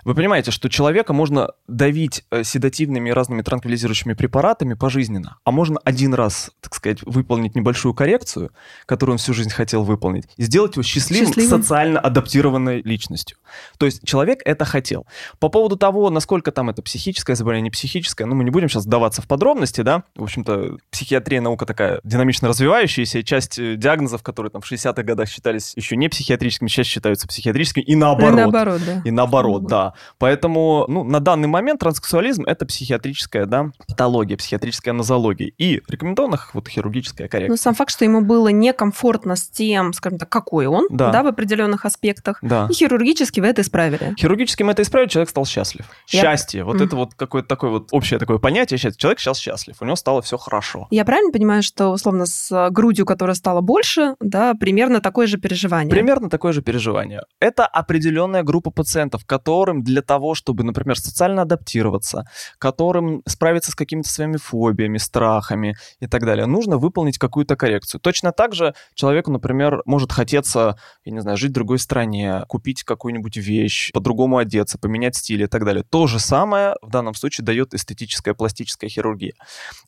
Вы 0.09 0.15
понимаете, 0.15 0.51
что 0.53 0.71
человека 0.71 1.13
можно 1.13 1.51
давить 1.67 2.25
э, 2.31 2.43
седативными 2.43 3.11
и 3.11 3.13
разными 3.13 3.43
транквилизирующими 3.43 4.15
препаратами 4.15 4.73
пожизненно, 4.73 5.37
а 5.45 5.51
можно 5.51 5.79
один 5.85 6.15
раз, 6.15 6.51
так 6.63 6.75
сказать, 6.75 7.03
выполнить 7.03 7.55
небольшую 7.55 7.93
коррекцию, 7.93 8.51
которую 8.87 9.17
он 9.17 9.19
всю 9.19 9.35
жизнь 9.35 9.51
хотел 9.51 9.85
выполнить, 9.85 10.25
и 10.39 10.45
сделать 10.45 10.77
его 10.77 10.83
счастливым, 10.83 11.27
счастливым. 11.27 11.63
социально 11.63 12.01
адаптированной 12.01 12.81
личностью. 12.81 13.37
То 13.77 13.85
есть 13.85 14.03
человек 14.03 14.41
это 14.47 14.65
хотел. 14.65 15.07
По 15.41 15.51
поводу 15.51 15.77
того, 15.77 16.09
насколько 16.09 16.53
там 16.53 16.71
это 16.71 16.81
психическое 16.81 17.35
заболевание, 17.35 17.65
не 17.65 17.71
психическое, 17.71 18.25
ну, 18.25 18.35
мы 18.35 18.45
не 18.45 18.51
будем 18.51 18.71
сейчас 18.71 18.87
вдаваться 18.87 19.21
в 19.21 19.27
подробности, 19.27 19.83
да, 19.83 20.05
в 20.17 20.23
общем-то, 20.23 20.79
психиатрия 20.91 21.43
наука 21.43 21.67
такая 21.67 22.01
динамично 22.03 22.49
развивающаяся, 22.49 23.19
и 23.19 23.25
часть 23.25 23.59
э, 23.59 23.77
диагнозов, 23.77 24.23
которые 24.23 24.51
там 24.51 24.63
в 24.63 24.73
60-х 24.73 25.03
годах 25.03 25.29
считались 25.29 25.75
еще 25.77 25.97
не 25.97 26.09
психиатрическими, 26.09 26.69
сейчас 26.69 26.87
считаются 26.87 27.29
психиатрическими, 27.29 27.83
и 27.83 27.95
наоборот. 27.95 28.33
И 28.33 28.37
наоборот, 28.37 28.81
да. 28.87 29.03
И 29.05 29.11
наоборот, 29.11 29.67
да. 29.67 29.95
Поэтому, 30.19 30.85
ну, 30.89 31.05
на 31.05 31.21
данный 31.21 31.49
момент 31.49 31.81
транссексуализм— 31.81 32.45
это 32.47 32.67
психиатрическая, 32.67 33.47
да, 33.47 33.71
патология, 33.87 34.37
психиатрическая 34.37 34.95
нозология. 34.95 35.53
И 35.59 35.83
рекомендованных 35.89 36.55
вот 36.55 36.69
хирургическая 36.69 37.29
коррекция. 37.29 37.53
Ну, 37.53 37.57
сам 37.57 37.75
факт, 37.75 37.91
что 37.91 38.05
ему 38.05 38.21
было 38.21 38.49
некомфортно 38.49 39.37
с 39.37 39.49
тем, 39.49 39.93
скажем 39.93 40.19
так, 40.19 40.29
какой 40.29 40.67
он, 40.67 40.87
да, 40.91 41.11
да 41.11 41.23
в 41.23 41.27
определенных 41.27 41.85
аспектах. 41.85 42.39
Да. 42.43 42.67
И 42.71 42.75
хирургически 42.75 43.41
вы 43.41 43.49
это 43.49 43.63
исправили. 43.63 44.15
Хирургически 44.19 44.63
мы 44.63 44.73
это 44.73 44.83
исправили, 44.83 45.09
человек 45.09 45.31
стал 45.31 45.47
счастлив. 45.47 45.87
Я... 46.09 46.23
Счастье. 46.23 46.65
Вот 46.65 46.81
mm. 46.81 46.85
это 46.87 46.97
вот 46.97 47.15
какое-то 47.15 47.49
такое 47.49 47.71
вот 47.71 47.89
общее 47.93 48.19
такое 48.19 48.39
понятие. 48.39 48.79
Человек 48.79 49.21
сейчас 49.21 49.39
счастлив, 49.39 49.77
у 49.81 49.85
него 49.85 49.97
стало 49.97 50.23
все 50.23 50.37
хорошо. 50.37 50.87
Я 50.91 51.05
правильно 51.05 51.33
понимаю, 51.33 51.63
что, 51.63 51.89
условно, 51.89 52.27
с 52.27 52.71
грудью, 52.71 53.07
которая 53.07 53.35
стала 53.35 53.61
больше, 53.61 54.15
да, 54.21 54.55
примерно 54.55 55.01
такое 55.01 55.27
же 55.27 55.39
переживание? 55.39 55.91
Примерно 55.91 56.31
такое 56.31 56.53
же 56.53 56.63
переживание. 56.63 57.23
Это 57.41 57.67
определенная 57.67 58.43
группа 58.43 58.71
пациентов, 58.71 59.25
которым 59.25 59.78
для 59.83 60.03
того, 60.03 60.35
чтобы, 60.35 60.65
например, 60.65 60.99
социально 60.99 61.43
адаптироваться, 61.43 62.25
которым 62.59 63.23
справиться 63.27 63.71
с 63.73 63.75
какими-то 63.75 64.09
своими 64.09 64.37
фобиями, 64.37 64.99
страхами 64.99 65.77
и 66.01 66.07
так 66.07 66.25
далее, 66.25 66.47
нужно 66.47 66.79
выполнить 66.79 67.19
какую-то 67.19 67.57
коррекцию. 67.57 68.01
Точно 68.01 68.33
так 68.33 68.55
же 68.55 68.75
человеку, 68.95 69.31
например, 69.31 69.83
может 69.87 70.13
хотеться, 70.13 70.79
я 71.05 71.13
не 71.13 71.21
знаю, 71.21 71.37
жить 71.37 71.51
в 71.51 71.55
другой 71.55 71.79
стране, 71.79 72.45
купить 72.49 72.85
какую-нибудь 72.85 73.37
вещь, 73.37 73.93
по-другому 73.93 74.39
одеться, 74.39 74.79
поменять 74.79 75.17
стиль 75.17 75.43
и 75.43 75.47
так 75.47 75.65
далее. 75.65 75.85
То 75.89 76.07
же 76.07 76.19
самое 76.19 76.75
в 76.83 76.91
данном 76.91 77.15
случае 77.15 77.45
дает 77.45 77.75
эстетическая 77.75 78.35
пластическая 78.35 78.91
хирургия. 78.91 79.35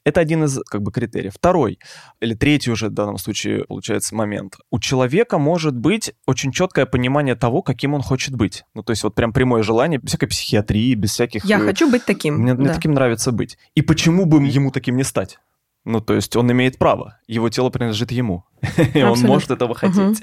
Это 0.04 0.20
один 0.20 0.44
из 0.44 0.61
как 0.64 0.82
бы 0.82 0.92
критериев. 0.92 1.35
Второй 1.35 1.78
или 2.20 2.35
третий 2.35 2.70
уже 2.70 2.88
в 2.88 2.92
данном 2.92 3.18
случае 3.18 3.64
получается 3.64 4.14
момент. 4.14 4.56
У 4.70 4.78
человека 4.78 5.38
может 5.38 5.76
быть 5.76 6.12
очень 6.26 6.52
четкое 6.52 6.87
понимание 6.87 7.35
того, 7.35 7.62
каким 7.62 7.94
он 7.94 8.02
хочет 8.02 8.35
быть. 8.35 8.64
Ну, 8.75 8.82
то 8.82 8.90
есть 8.90 9.02
вот 9.02 9.14
прям 9.14 9.32
прямое 9.32 9.62
желание, 9.62 9.79
без 9.88 10.10
всякой 10.10 10.28
психиатрии, 10.28 10.94
без 10.94 11.12
всяких... 11.12 11.44
Я 11.44 11.58
э, 11.58 11.64
хочу 11.64 11.90
быть 11.90 12.04
таким. 12.04 12.37
Мне, 12.37 12.54
да. 12.54 12.60
мне 12.60 12.75
таким 12.75 12.92
нравится 12.92 13.32
быть. 13.32 13.58
И 13.75 13.82
почему 13.82 14.26
бы 14.26 14.42
ему 14.46 14.70
таким 14.70 14.96
не 14.96 15.04
стать? 15.04 15.38
Ну, 15.87 16.00
то 16.00 16.12
есть 16.12 16.37
он 16.37 16.52
имеет 16.52 16.76
право, 16.76 17.18
его 17.26 17.49
тело 17.49 17.70
принадлежит 17.70 18.12
ему, 18.12 18.44
и 18.94 19.02
он 19.02 19.18
может 19.20 19.50
этого 19.50 19.75
хотеть. 19.75 20.22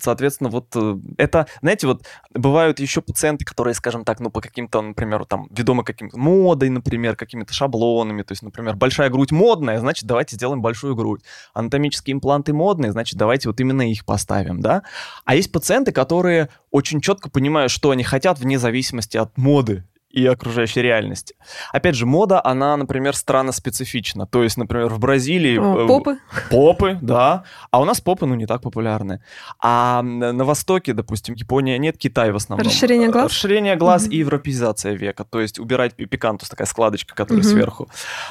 Соответственно, 0.00 0.48
вот 0.48 0.68
э, 0.76 0.98
это, 1.18 1.48
знаете, 1.60 1.88
вот 1.88 2.04
бывают 2.32 2.78
еще 2.78 3.00
пациенты, 3.00 3.44
которые, 3.44 3.74
скажем 3.74 4.04
так, 4.04 4.20
ну, 4.20 4.30
по 4.30 4.40
каким-то, 4.40 4.80
например, 4.80 5.24
там, 5.24 5.48
ведомы 5.50 5.82
каким-то 5.82 6.16
модой, 6.16 6.68
например, 6.68 7.16
какими-то 7.16 7.52
шаблонами, 7.52 8.22
то 8.22 8.30
есть, 8.30 8.42
например, 8.42 8.76
большая 8.76 9.10
грудь 9.10 9.32
модная, 9.32 9.80
значит, 9.80 10.06
давайте 10.06 10.36
сделаем 10.36 10.62
большую 10.62 10.94
грудь. 10.94 11.22
Анатомические 11.52 12.14
импланты 12.14 12.52
модные, 12.52 12.92
значит, 12.92 13.18
давайте 13.18 13.48
вот 13.48 13.60
именно 13.60 13.90
их 13.90 14.04
поставим, 14.04 14.60
да? 14.60 14.84
А 15.24 15.34
есть 15.34 15.50
пациенты, 15.50 15.90
которые 15.90 16.48
очень 16.70 17.00
четко 17.00 17.28
понимают, 17.28 17.72
что 17.72 17.90
они 17.90 18.04
хотят 18.04 18.38
вне 18.38 18.60
зависимости 18.60 19.16
от 19.16 19.36
моды 19.36 19.84
и 20.16 20.26
окружающей 20.26 20.80
реальности. 20.80 21.34
Опять 21.72 21.94
же, 21.94 22.06
мода, 22.06 22.40
она, 22.42 22.74
например, 22.78 23.14
странно 23.14 23.52
специфична. 23.52 24.26
То 24.26 24.42
есть, 24.42 24.56
например, 24.56 24.88
в 24.88 24.98
Бразилии... 24.98 25.58
О, 25.58 25.84
э, 25.84 25.86
попы. 25.86 26.18
Попы, 26.50 26.98
да. 27.02 27.44
А 27.70 27.80
у 27.82 27.84
нас 27.84 28.00
попы, 28.00 28.24
ну, 28.24 28.34
не 28.34 28.46
так 28.46 28.62
популярны. 28.62 29.20
А 29.60 30.00
на 30.00 30.44
Востоке, 30.44 30.94
допустим, 30.94 31.34
Япония 31.34 31.78
нет, 31.78 31.98
Китай 31.98 32.32
в 32.32 32.36
основном. 32.36 32.66
Расширение 32.66 33.10
глаз? 33.10 33.26
Расширение 33.26 33.76
глаз 33.76 34.06
mm-hmm. 34.06 34.12
и 34.12 34.16
европеизация 34.16 34.94
века. 34.94 35.24
То 35.24 35.38
есть 35.38 35.58
убирать 35.58 35.94
пикантус, 35.94 36.48
такая 36.48 36.66
складочка, 36.66 37.14
которая 37.14 37.44
mm-hmm. 37.44 37.52
сверху. 37.52 37.88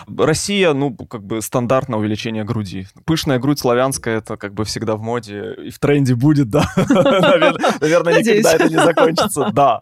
Россия, 0.07 0.73
ну, 0.73 0.95
как 0.95 1.23
бы 1.23 1.39
стандартное 1.43 1.99
увеличение 1.99 2.43
груди. 2.43 2.87
Пышная 3.05 3.37
грудь 3.37 3.59
славянская, 3.59 4.17
это 4.17 4.37
как 4.37 4.55
бы 4.55 4.65
всегда 4.65 4.95
в 4.95 5.03
моде 5.03 5.53
и 5.65 5.69
в 5.69 5.77
тренде 5.77 6.15
будет, 6.15 6.49
да. 6.49 6.65
Наверное, 7.79 8.21
никогда 8.21 8.53
это 8.53 8.69
не 8.69 8.75
закончится. 8.75 9.51
Да. 9.53 9.81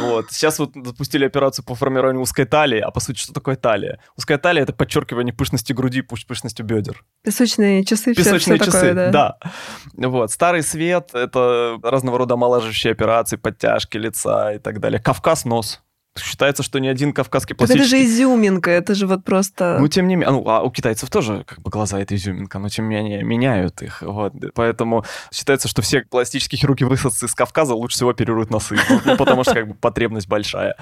Вот. 0.00 0.32
Сейчас 0.32 0.58
вот 0.58 0.72
запустили 0.74 1.28
операцию 1.36 1.64
по 1.64 1.74
формированию 1.74 2.22
узкой 2.22 2.46
талии, 2.46 2.78
а 2.78 2.90
по 2.90 3.00
сути, 3.00 3.18
что 3.18 3.32
такое 3.32 3.56
талия? 3.56 4.00
Узкая 4.16 4.38
талия— 4.38 4.62
это 4.64 4.72
подчеркивание 4.72 5.34
пышности 5.34 5.72
груди, 5.72 6.02
пышностью 6.02 6.64
бедер. 6.64 7.04
Песочные 7.22 7.84
часы, 7.84 8.14
Песочные 8.14 8.56
все, 8.56 8.66
часы, 8.66 8.88
такое, 8.88 8.94
да. 8.94 9.10
да. 9.10 10.08
Вот. 10.08 10.30
Старый 10.30 10.62
свет— 10.62 11.10
это 11.12 11.78
разного 11.82 12.18
рода 12.18 12.34
омолаживающие 12.34 12.92
операции, 12.92 13.36
подтяжки 13.36 13.98
лица 13.98 14.54
и 14.54 14.58
так 14.58 14.80
далее. 14.80 15.00
Кавказ— 15.00 15.44
нос. 15.44 15.82
Считается, 16.18 16.62
что 16.62 16.78
ни 16.78 16.88
один 16.88 17.12
кавказский 17.12 17.54
пластический... 17.54 17.84
это 17.84 17.90
же 17.90 18.04
изюминка, 18.04 18.70
это 18.70 18.94
же 18.94 19.06
вот 19.06 19.24
просто... 19.24 19.78
Ну, 19.80 19.88
тем 19.88 20.08
не 20.08 20.16
менее... 20.16 20.30
Ну, 20.30 20.48
а 20.48 20.62
у 20.62 20.70
китайцев 20.70 21.10
тоже 21.10 21.44
как 21.46 21.60
бы 21.60 21.70
глаза— 21.70 22.00
это 22.00 22.14
изюминка, 22.14 22.58
но 22.58 22.68
тем 22.68 22.88
не 22.88 22.96
менее 22.96 23.22
меняют 23.22 23.82
их. 23.82 24.02
Вот. 24.02 24.32
Поэтому 24.54 25.04
считается, 25.32 25.68
что 25.68 25.82
все 25.82 26.02
пластические 26.02 26.58
хирурги 26.58 26.84
высадцы 26.84 27.26
из 27.26 27.34
Кавказа 27.34 27.74
лучше 27.74 27.96
всего 27.96 28.10
оперируют 28.10 28.50
носы, 28.50 28.76
ну, 29.04 29.16
потому 29.16 29.44
что 29.44 29.54
как 29.54 29.68
бы 29.68 29.74
потребность 29.74 30.28
большая. 30.28 30.76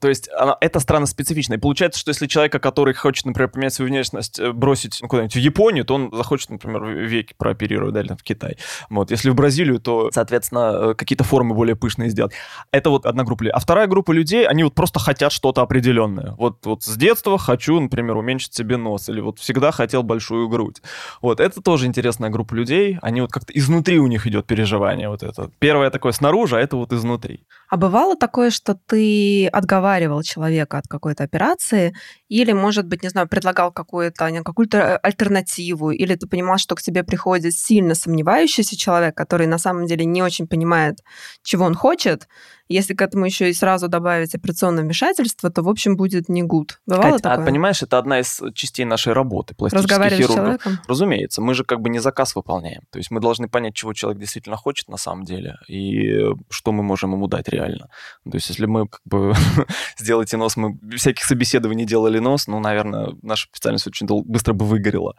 То 0.00 0.08
есть 0.08 0.28
она, 0.32 0.56
это 0.60 0.80
страна 0.80 1.06
специфичная. 1.06 1.58
И 1.58 1.60
получается, 1.60 2.00
что 2.00 2.10
если 2.10 2.26
человека, 2.26 2.58
который 2.58 2.94
хочет, 2.94 3.26
например, 3.26 3.50
поменять 3.50 3.74
свою 3.74 3.90
внешность, 3.90 4.38
э, 4.38 4.52
бросить 4.52 4.98
ну, 5.00 5.08
куда-нибудь 5.08 5.34
в 5.34 5.38
Японию, 5.38 5.84
то 5.84 5.94
он 5.94 6.10
захочет, 6.12 6.50
например, 6.50 6.84
веки 6.84 7.34
прооперировать, 7.36 7.94
да, 7.94 8.00
или 8.00 8.08
в 8.08 8.22
Китай. 8.22 8.56
Вот. 8.90 9.10
Если 9.10 9.30
в 9.30 9.34
Бразилию, 9.34 9.80
то, 9.80 10.10
соответственно, 10.12 10.90
э, 10.90 10.94
какие-то 10.94 11.24
формы 11.24 11.54
более 11.54 11.76
пышные 11.76 12.10
сделать. 12.10 12.32
Это 12.70 12.90
вот 12.90 13.06
одна 13.06 13.24
группа 13.24 13.42
людей. 13.42 13.52
А 13.52 13.60
вторая 13.60 13.86
группа 13.86 14.12
людей, 14.12 14.46
они 14.56 14.64
вот 14.64 14.74
просто 14.74 14.98
хотят 14.98 15.32
что-то 15.32 15.60
определенное. 15.60 16.34
Вот, 16.38 16.64
вот 16.64 16.82
с 16.82 16.96
детства 16.96 17.36
хочу, 17.36 17.78
например, 17.78 18.16
уменьшить 18.16 18.54
себе 18.54 18.78
нос, 18.78 19.10
или 19.10 19.20
вот 19.20 19.38
всегда 19.38 19.70
хотел 19.70 20.02
большую 20.02 20.48
грудь. 20.48 20.80
Вот, 21.20 21.40
это 21.40 21.60
тоже 21.60 21.84
интересная 21.84 22.30
группа 22.30 22.54
людей, 22.54 22.98
они 23.02 23.20
вот 23.20 23.30
как-то 23.30 23.52
изнутри 23.52 23.98
у 23.98 24.06
них 24.06 24.26
идет 24.26 24.46
переживание 24.46 25.10
вот 25.10 25.22
это. 25.22 25.50
Первое 25.58 25.90
такое 25.90 26.12
снаружи, 26.12 26.56
а 26.56 26.60
это 26.60 26.76
вот 26.76 26.92
изнутри. 26.94 27.44
А 27.68 27.76
бывало 27.76 28.16
такое, 28.16 28.50
что 28.50 28.78
ты 28.86 29.46
отговаривал 29.48 30.22
человека 30.22 30.78
от 30.78 30.86
какой-то 30.88 31.24
операции, 31.24 31.94
или, 32.28 32.52
может 32.52 32.86
быть, 32.86 33.02
не 33.02 33.08
знаю, 33.08 33.28
предлагал 33.28 33.72
какую-то 33.72 34.42
какую-то 34.44 34.78
э, 34.78 34.96
альтернативу, 34.96 35.90
или 35.90 36.14
ты 36.14 36.26
понимал, 36.26 36.58
что 36.58 36.74
к 36.74 36.82
тебе 36.82 37.04
приходит 37.04 37.54
сильно 37.54 37.94
сомневающийся 37.94 38.76
человек, 38.76 39.16
который 39.16 39.46
на 39.46 39.58
самом 39.58 39.86
деле 39.86 40.04
не 40.04 40.22
очень 40.22 40.46
понимает, 40.46 41.00
чего 41.42 41.64
он 41.64 41.74
хочет, 41.74 42.28
если 42.68 42.94
к 42.94 43.02
этому 43.02 43.26
еще 43.26 43.48
и 43.48 43.52
сразу 43.52 43.88
добавить 43.88 44.34
операционное 44.34 44.82
вмешательство, 44.82 45.50
то, 45.50 45.62
в 45.62 45.68
общем, 45.68 45.96
будет 45.96 46.28
не 46.28 46.42
гуд. 46.42 46.80
Бывало 46.86 47.12
Кать, 47.12 47.20
а 47.20 47.30
такое? 47.30 47.44
А, 47.44 47.46
понимаешь, 47.46 47.82
это 47.82 47.98
одна 47.98 48.20
из 48.20 48.42
частей 48.54 48.84
нашей 48.84 49.12
работы, 49.12 49.54
пластических 49.54 49.96
хирургов. 49.96 50.30
с 50.30 50.34
человеком? 50.34 50.78
Разумеется, 50.88 51.40
мы 51.40 51.54
же 51.54 51.64
как 51.64 51.80
бы 51.80 51.90
не 51.90 52.00
заказ 52.00 52.34
выполняем. 52.34 52.82
То 52.90 52.98
есть 52.98 53.10
мы 53.10 53.20
должны 53.20 53.48
понять, 53.48 53.74
чего 53.74 53.92
человек 53.92 54.20
действительно 54.20 54.56
хочет 54.56 54.88
на 54.88 54.96
самом 54.96 55.24
деле, 55.24 55.56
и 55.68 56.18
что 56.50 56.72
мы 56.72 56.82
можем 56.82 57.12
ему 57.12 57.28
дать 57.28 57.48
реально. 57.48 57.88
То 58.24 58.34
есть 58.34 58.48
если 58.48 58.66
мы 58.66 58.88
как 58.88 59.00
бы 59.04 59.32
сделайте 59.96 60.36
нос, 60.36 60.56
мы 60.56 60.76
всяких 60.96 61.24
собеседований 61.24 61.84
делали 61.84 62.15
нос, 62.20 62.46
ну, 62.46 62.60
наверное, 62.60 63.14
наша 63.22 63.46
специальность 63.48 63.86
очень 63.86 64.06
быстро 64.06 64.52
бы 64.52 64.64
выгорела. 64.64 65.14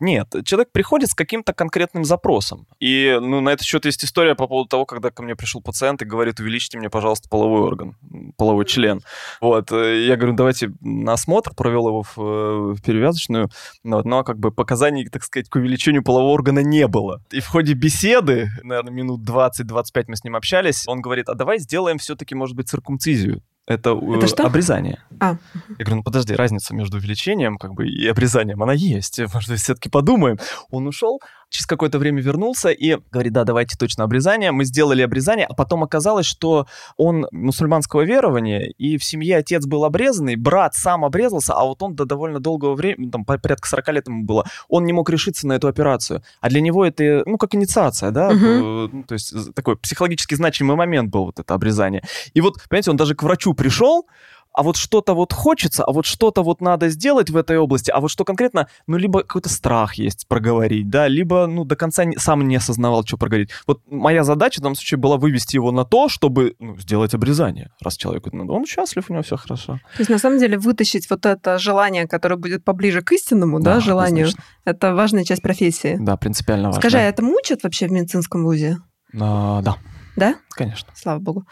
Нет, 0.00 0.34
человек 0.44 0.72
приходит 0.72 1.10
с 1.10 1.14
каким-то 1.14 1.52
конкретным 1.52 2.04
запросом. 2.04 2.66
И 2.80 3.16
ну, 3.20 3.40
на 3.40 3.50
этот 3.50 3.66
счет 3.66 3.84
есть 3.84 4.04
история 4.04 4.34
по 4.34 4.46
поводу 4.46 4.68
того, 4.68 4.86
когда 4.86 5.10
ко 5.10 5.22
мне 5.22 5.36
пришел 5.36 5.60
пациент 5.60 6.02
и 6.02 6.04
говорит, 6.04 6.40
увеличьте 6.40 6.78
мне, 6.78 6.90
пожалуйста, 6.90 7.28
половой 7.28 7.62
орган, 7.62 7.96
половой 8.36 8.64
член. 8.64 9.00
Вот, 9.40 9.72
э, 9.72 10.06
я 10.06 10.16
говорю, 10.16 10.34
давайте 10.36 10.72
на 10.80 11.14
осмотр, 11.14 11.54
провел 11.54 11.88
его 11.88 12.02
в, 12.02 12.18
э, 12.18 12.74
в 12.74 12.82
перевязочную, 12.82 13.48
вот, 13.82 14.04
но 14.04 14.24
как 14.24 14.38
бы 14.38 14.50
показаний, 14.50 15.08
так 15.08 15.24
сказать, 15.24 15.48
к 15.48 15.56
увеличению 15.56 16.02
полового 16.02 16.32
органа 16.32 16.60
не 16.60 16.86
было. 16.86 17.22
И 17.30 17.40
в 17.40 17.46
ходе 17.46 17.74
беседы, 17.74 18.50
наверное, 18.62 18.92
минут 18.92 19.28
20-25 19.28 20.04
мы 20.08 20.16
с 20.16 20.24
ним 20.24 20.36
общались, 20.36 20.86
он 20.86 21.00
говорит, 21.00 21.28
а 21.28 21.34
давай 21.34 21.58
сделаем 21.58 21.98
все-таки, 21.98 22.34
может 22.34 22.56
быть, 22.56 22.68
циркумцизию. 22.68 23.42
Это, 23.66 23.90
э, 23.90 24.16
это 24.16 24.26
что? 24.26 24.44
обрезание. 24.44 25.02
А. 25.20 25.36
Я 25.78 25.84
говорю, 25.84 25.96
ну 25.96 26.02
подожди, 26.02 26.34
разница 26.34 26.74
между 26.74 26.98
увеличением 26.98 27.56
как 27.56 27.72
бы, 27.72 27.88
и 27.88 28.06
обрезанием, 28.06 28.62
она 28.62 28.74
есть. 28.74 29.18
Может, 29.34 29.58
все-таки 29.58 29.88
подумаем. 29.88 30.38
Он 30.70 30.86
ушел, 30.86 31.20
через 31.54 31.66
какое-то 31.66 31.98
время 31.98 32.20
вернулся 32.20 32.70
и 32.70 32.98
говорит, 33.12 33.32
да, 33.32 33.44
давайте 33.44 33.76
точно 33.78 34.04
обрезание. 34.04 34.50
Мы 34.50 34.64
сделали 34.64 35.02
обрезание, 35.02 35.46
а 35.46 35.54
потом 35.54 35.84
оказалось, 35.84 36.26
что 36.26 36.66
он 36.96 37.28
мусульманского 37.30 38.02
верования, 38.02 38.70
и 38.70 38.98
в 38.98 39.04
семье 39.04 39.36
отец 39.36 39.64
был 39.64 39.84
обрезанный, 39.84 40.34
брат 40.34 40.74
сам 40.74 41.04
обрезался, 41.04 41.54
а 41.54 41.64
вот 41.64 41.80
он 41.82 41.94
до 41.94 42.06
довольно 42.06 42.40
долгого 42.40 42.74
времени, 42.74 43.08
там 43.10 43.24
порядка 43.24 43.68
40 43.68 43.88
лет 43.90 44.08
ему 44.08 44.24
было, 44.24 44.44
он 44.68 44.84
не 44.84 44.92
мог 44.92 45.08
решиться 45.10 45.46
на 45.46 45.52
эту 45.52 45.68
операцию. 45.68 46.22
А 46.40 46.48
для 46.48 46.60
него 46.60 46.84
это, 46.84 47.22
ну, 47.24 47.38
как 47.38 47.54
инициация, 47.54 48.10
да, 48.10 48.28
угу. 48.30 48.36
ну, 48.36 49.04
то 49.04 49.12
есть 49.12 49.32
такой 49.54 49.76
психологически 49.76 50.34
значимый 50.34 50.76
момент 50.76 51.10
был 51.10 51.26
вот 51.26 51.38
это 51.38 51.54
обрезание. 51.54 52.02
И 52.34 52.40
вот, 52.40 52.54
понимаете, 52.68 52.90
он 52.90 52.96
даже 52.96 53.14
к 53.14 53.22
врачу 53.22 53.54
пришел, 53.54 54.06
а 54.54 54.62
вот 54.62 54.76
что-то 54.76 55.14
вот 55.14 55.32
хочется, 55.32 55.84
а 55.84 55.92
вот 55.92 56.06
что-то 56.06 56.42
вот 56.42 56.60
надо 56.60 56.88
сделать 56.88 57.28
в 57.28 57.36
этой 57.36 57.58
области, 57.58 57.90
а 57.90 58.00
вот 58.00 58.10
что 58.10 58.24
конкретно, 58.24 58.68
ну, 58.86 58.96
либо 58.96 59.20
какой-то 59.22 59.48
страх 59.48 59.94
есть 59.94 60.26
проговорить, 60.28 60.88
да, 60.88 61.08
либо, 61.08 61.46
ну, 61.46 61.64
до 61.64 61.76
конца 61.76 62.04
не, 62.04 62.16
сам 62.16 62.46
не 62.46 62.56
осознавал, 62.56 63.04
что 63.04 63.16
проговорить. 63.16 63.50
Вот 63.66 63.80
моя 63.90 64.22
задача 64.22 64.60
в 64.60 64.62
данном 64.62 64.76
случае 64.76 64.98
была 64.98 65.16
вывести 65.16 65.56
его 65.56 65.72
на 65.72 65.84
то, 65.84 66.08
чтобы, 66.08 66.54
ну, 66.60 66.78
сделать 66.78 67.14
обрезание, 67.14 67.70
раз 67.80 67.96
человек, 67.96 68.24
ну, 68.32 68.46
он 68.46 68.64
счастлив, 68.64 69.04
у 69.08 69.12
него 69.12 69.22
все 69.24 69.36
хорошо. 69.36 69.80
То 69.96 70.00
есть, 70.00 70.10
на 70.10 70.18
самом 70.18 70.38
деле, 70.38 70.56
вытащить 70.56 71.10
вот 71.10 71.26
это 71.26 71.58
желание, 71.58 72.06
которое 72.06 72.36
будет 72.36 72.64
поближе 72.64 73.02
к 73.02 73.10
истинному, 73.12 73.58
да, 73.58 73.74
да 73.74 73.80
желанию, 73.80 74.28
однозначно. 74.28 74.44
это 74.64 74.94
важная 74.94 75.24
часть 75.24 75.42
профессии. 75.42 75.96
Да, 75.98 76.16
принципиально 76.16 76.68
важно. 76.68 76.80
Скажи, 76.80 76.98
а 76.98 77.02
это 77.02 77.22
мучат 77.22 77.64
вообще 77.64 77.88
в 77.88 77.92
медицинском 77.92 78.44
вузе? 78.44 78.78
А, 79.20 79.62
да. 79.62 79.76
Да? 80.16 80.36
Конечно. 80.54 80.92
Слава 80.94 81.18
богу. 81.18 81.46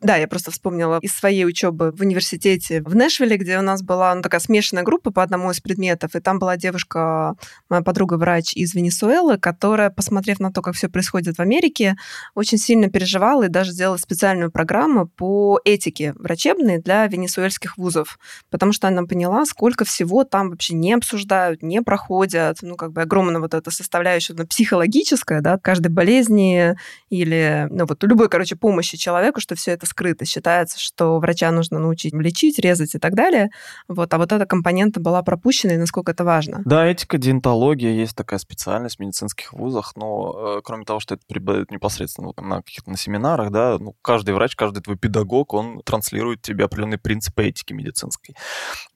Да, 0.00 0.16
я 0.16 0.28
просто 0.28 0.50
вспомнила 0.50 0.98
из 1.00 1.12
своей 1.12 1.44
учебы 1.44 1.92
в 1.92 2.00
университете 2.00 2.82
в 2.82 2.94
Нэшвилле, 2.94 3.36
где 3.36 3.58
у 3.58 3.62
нас 3.62 3.82
была 3.82 4.14
ну, 4.14 4.22
такая 4.22 4.40
смешанная 4.40 4.84
группа 4.84 5.10
по 5.10 5.22
одному 5.22 5.50
из 5.50 5.60
предметов, 5.60 6.14
и 6.14 6.20
там 6.20 6.38
была 6.38 6.56
девушка, 6.56 7.34
моя 7.68 7.82
подруга-врач 7.82 8.54
из 8.54 8.74
Венесуэлы, 8.74 9.38
которая, 9.38 9.90
посмотрев 9.90 10.40
на 10.40 10.52
то, 10.52 10.62
как 10.62 10.74
все 10.74 10.88
происходит 10.88 11.36
в 11.36 11.40
Америке, 11.40 11.96
очень 12.34 12.58
сильно 12.58 12.88
переживала 12.90 13.44
и 13.44 13.48
даже 13.48 13.72
сделала 13.72 13.96
специальную 13.96 14.50
программу 14.50 15.06
по 15.06 15.60
этике 15.64 16.14
врачебной 16.18 16.78
для 16.78 17.06
венесуэльских 17.06 17.76
вузов, 17.76 18.18
потому 18.50 18.72
что 18.72 18.88
она 18.88 19.04
поняла, 19.04 19.44
сколько 19.46 19.84
всего 19.84 20.24
там 20.24 20.50
вообще 20.50 20.74
не 20.74 20.92
обсуждают, 20.94 21.62
не 21.62 21.82
проходят, 21.82 22.58
ну, 22.62 22.76
как 22.76 22.92
бы 22.92 23.02
огромная 23.02 23.40
вот 23.40 23.54
эта 23.54 23.70
составляющая 23.70 24.34
ну, 24.34 24.46
психологическая, 24.46 25.40
да, 25.40 25.58
каждой 25.58 25.88
болезни 25.88 26.76
или, 27.10 27.66
ну, 27.70 27.86
вот 27.86 28.02
любой, 28.04 28.28
короче, 28.28 28.47
помощи 28.56 28.96
человеку, 28.96 29.40
что 29.40 29.54
все 29.54 29.72
это 29.72 29.86
скрыто. 29.86 30.24
Считается, 30.24 30.78
что 30.78 31.18
врача 31.18 31.50
нужно 31.50 31.78
научить 31.78 32.12
лечить, 32.14 32.58
резать 32.58 32.94
и 32.94 32.98
так 32.98 33.14
далее. 33.14 33.50
Вот, 33.88 34.12
а 34.12 34.18
вот 34.18 34.32
эта 34.32 34.46
компонента 34.46 35.00
была 35.00 35.22
пропущена, 35.22 35.74
и 35.74 35.78
насколько 35.78 36.12
это 36.12 36.24
важно. 36.24 36.62
Да, 36.64 36.86
этика, 36.86 37.18
диентология, 37.18 37.90
есть 37.90 38.16
такая 38.16 38.38
специальность 38.38 38.96
в 38.96 39.00
медицинских 39.00 39.52
вузах, 39.52 39.92
но 39.96 40.58
э, 40.58 40.60
кроме 40.62 40.84
того, 40.84 41.00
что 41.00 41.14
это 41.14 41.24
преподают 41.26 41.70
непосредственно 41.70 42.28
вот, 42.28 42.40
на 42.40 42.62
каких-то 42.62 42.90
на 42.90 42.96
семинарах, 42.96 43.50
да, 43.50 43.78
ну, 43.78 43.94
каждый 44.02 44.34
врач, 44.34 44.56
каждый 44.56 44.82
твой 44.82 44.96
педагог, 44.96 45.54
он 45.54 45.80
транслирует 45.82 46.42
тебе 46.42 46.64
определенные 46.64 46.98
принципы 46.98 47.44
этики 47.44 47.72
медицинской. 47.72 48.34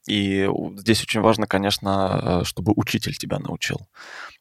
И 0.07 0.49
здесь 0.77 1.01
очень 1.01 1.21
важно, 1.21 1.47
конечно, 1.47 2.41
э, 2.41 2.45
чтобы 2.45 2.73
учитель 2.75 3.15
тебя 3.15 3.39
научил. 3.39 3.87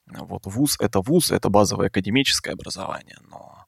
Вот 0.06 0.46
вуз— 0.46 0.76
это 0.80 1.00
вуз, 1.00 1.30
это 1.30 1.48
базовое 1.48 1.86
академическое 1.86 2.54
образование, 2.54 3.16
но 3.30 3.61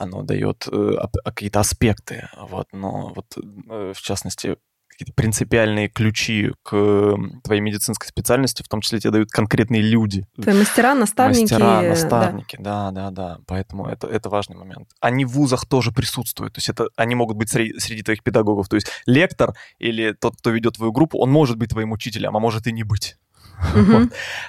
оно 0.00 0.22
дает 0.22 0.66
э, 0.70 0.96
какие-то 1.24 1.60
аспекты, 1.60 2.28
вот, 2.36 2.68
но 2.72 3.12
вот 3.14 3.26
э, 3.36 3.92
в 3.94 4.00
частности 4.00 4.56
какие-то 4.88 5.12
принципиальные 5.14 5.88
ключи 5.88 6.52
к 6.62 7.16
твоей 7.42 7.60
медицинской 7.60 8.08
специальности, 8.08 8.62
в 8.62 8.68
том 8.68 8.80
числе 8.80 9.00
тебе 9.00 9.12
дают 9.12 9.30
конкретные 9.30 9.80
люди. 9.80 10.26
Твои 10.40 10.54
мастера, 10.54 10.94
наставники. 10.94 11.52
Мастера, 11.52 11.82
наставники, 11.82 12.56
да, 12.58 12.90
да, 12.90 13.10
да. 13.10 13.10
да. 13.10 13.38
Поэтому 13.46 13.86
это, 13.86 14.06
это 14.06 14.28
важный 14.28 14.56
момент. 14.56 14.90
Они 15.00 15.24
в 15.24 15.30
вузах 15.30 15.66
тоже 15.66 15.92
присутствуют, 15.92 16.54
то 16.54 16.58
есть 16.58 16.68
это, 16.68 16.88
они 16.96 17.14
могут 17.14 17.36
быть 17.36 17.48
среди, 17.48 17.78
среди 17.78 18.02
твоих 18.02 18.22
педагогов. 18.22 18.68
То 18.68 18.76
есть 18.76 18.88
лектор 19.06 19.54
или 19.78 20.12
тот, 20.12 20.36
кто 20.36 20.50
ведет 20.50 20.74
твою 20.74 20.92
группу, 20.92 21.18
он 21.18 21.30
может 21.30 21.56
быть 21.56 21.70
твоим 21.70 21.92
учителем, 21.92 22.36
а 22.36 22.40
может 22.40 22.66
и 22.66 22.72
не 22.72 22.84
быть. 22.84 23.16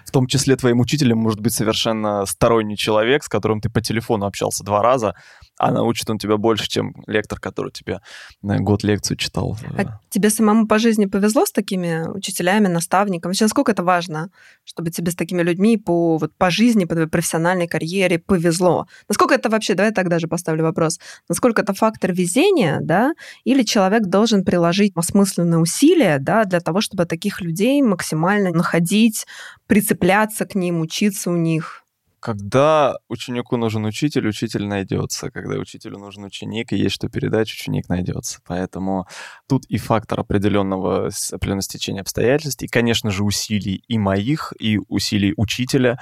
В 0.05 0.11
том 0.11 0.27
числе 0.27 0.55
твоим 0.55 0.79
учителем 0.79 1.17
может 1.17 1.39
быть 1.39 1.53
совершенно 1.53 2.25
сторонний 2.25 2.77
человек, 2.77 3.23
с 3.23 3.29
которым 3.29 3.61
ты 3.61 3.69
по 3.69 3.81
телефону 3.81 4.25
общался 4.25 4.63
два 4.63 4.81
раза, 4.81 5.15
а 5.57 5.71
научит 5.71 6.09
он 6.09 6.17
тебя 6.17 6.37
больше, 6.37 6.67
чем 6.67 6.95
лектор, 7.07 7.39
который 7.39 7.71
тебе 7.71 8.01
на 8.41 8.57
год 8.59 8.83
лекцию 8.83 9.17
читал. 9.17 9.57
А 9.77 9.99
тебе 10.09 10.29
самому 10.29 10.67
по 10.67 10.79
жизни 10.79 11.05
повезло 11.05 11.45
с 11.45 11.51
такими 11.51 12.07
учителями, 12.09 12.67
наставниками? 12.67 13.29
Вообще, 13.29 13.45
насколько 13.45 13.71
это 13.71 13.83
важно, 13.83 14.31
чтобы 14.63 14.89
тебе 14.89 15.11
с 15.11 15.15
такими 15.15 15.43
людьми 15.43 15.77
по, 15.77 16.17
вот, 16.17 16.35
по 16.35 16.49
жизни, 16.49 16.85
по 16.85 16.95
твоей 16.95 17.09
профессиональной 17.09 17.67
карьере 17.67 18.17
повезло? 18.17 18.87
Насколько 19.07 19.35
это 19.35 19.49
вообще, 19.49 19.75
давай 19.75 19.91
так 19.91 20.09
даже 20.09 20.27
поставлю 20.27 20.63
вопрос, 20.63 20.99
насколько 21.29 21.61
это 21.61 21.73
фактор 21.73 22.11
везения, 22.11 22.79
да, 22.81 23.13
или 23.43 23.63
человек 23.63 24.03
должен 24.07 24.43
приложить 24.43 24.93
осмысленные 24.95 25.59
усилия, 25.59 26.17
да, 26.19 26.45
для 26.45 26.59
того, 26.59 26.81
чтобы 26.81 27.05
таких 27.05 27.41
людей 27.41 27.81
максимально 27.81 28.51
находить, 28.51 29.27
прицепляться 29.67 30.45
к 30.45 30.55
ним, 30.55 30.81
учиться 30.81 31.29
у 31.29 31.35
них? 31.35 31.80
Когда 32.21 32.99
ученику 33.09 33.57
нужен 33.57 33.83
учитель, 33.83 34.27
учитель 34.27 34.67
найдется. 34.67 35.31
Когда 35.31 35.57
учителю 35.57 35.97
нужен 35.97 36.23
ученик, 36.23 36.71
и 36.71 36.77
есть 36.77 36.93
что 36.93 37.09
передать, 37.09 37.51
ученик 37.51 37.89
найдется. 37.89 38.41
Поэтому 38.45 39.07
тут 39.47 39.65
и 39.65 39.79
фактор 39.79 40.19
определенного, 40.19 41.09
определенного 41.31 41.63
стечения 41.63 42.01
обстоятельств, 42.01 42.61
и, 42.61 42.67
конечно 42.67 43.09
же, 43.09 43.23
усилий 43.23 43.83
и 43.87 43.97
моих, 43.97 44.53
и 44.59 44.79
усилий 44.87 45.33
учителя. 45.35 45.99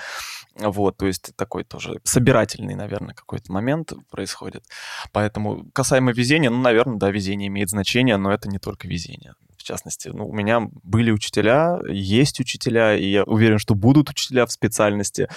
Вот, 0.57 0.97
то 0.97 1.07
есть 1.07 1.31
такой 1.37 1.63
тоже 1.63 2.01
собирательный, 2.03 2.75
наверное, 2.75 3.13
какой-то 3.13 3.53
момент 3.53 3.93
происходит. 4.11 4.65
Поэтому 5.13 5.69
касаемо 5.71 6.11
везения, 6.11 6.49
ну, 6.49 6.59
наверное, 6.59 6.97
да, 6.97 7.11
везение 7.11 7.47
имеет 7.47 7.69
значение, 7.69 8.17
но 8.17 8.33
это 8.33 8.49
не 8.49 8.59
только 8.59 8.89
везение 8.89 9.35
частности. 9.69 10.09
Ну, 10.09 10.27
у 10.27 10.33
меня 10.33 10.61
были 10.83 11.11
учителя, 11.11 11.79
есть 11.89 12.39
учителя, 12.39 12.95
и 12.95 13.05
я 13.05 13.23
уверен, 13.23 13.59
что 13.59 13.75
будут 13.75 14.09
учителя 14.09 14.45
в 14.45 14.51
специальности, 14.51 15.27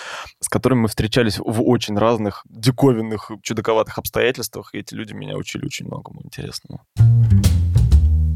с 0.41 0.49
которыми 0.49 0.81
мы 0.81 0.89
встречались 0.89 1.39
в 1.39 1.63
очень 1.63 1.99
разных 1.99 2.45
диковинных, 2.49 3.31
чудаковатых 3.43 3.99
обстоятельствах, 3.99 4.75
и 4.75 4.79
эти 4.79 4.95
люди 4.95 5.13
меня 5.13 5.37
учили 5.37 5.67
очень 5.67 5.87
многому 5.87 6.23
интересному. 6.25 6.81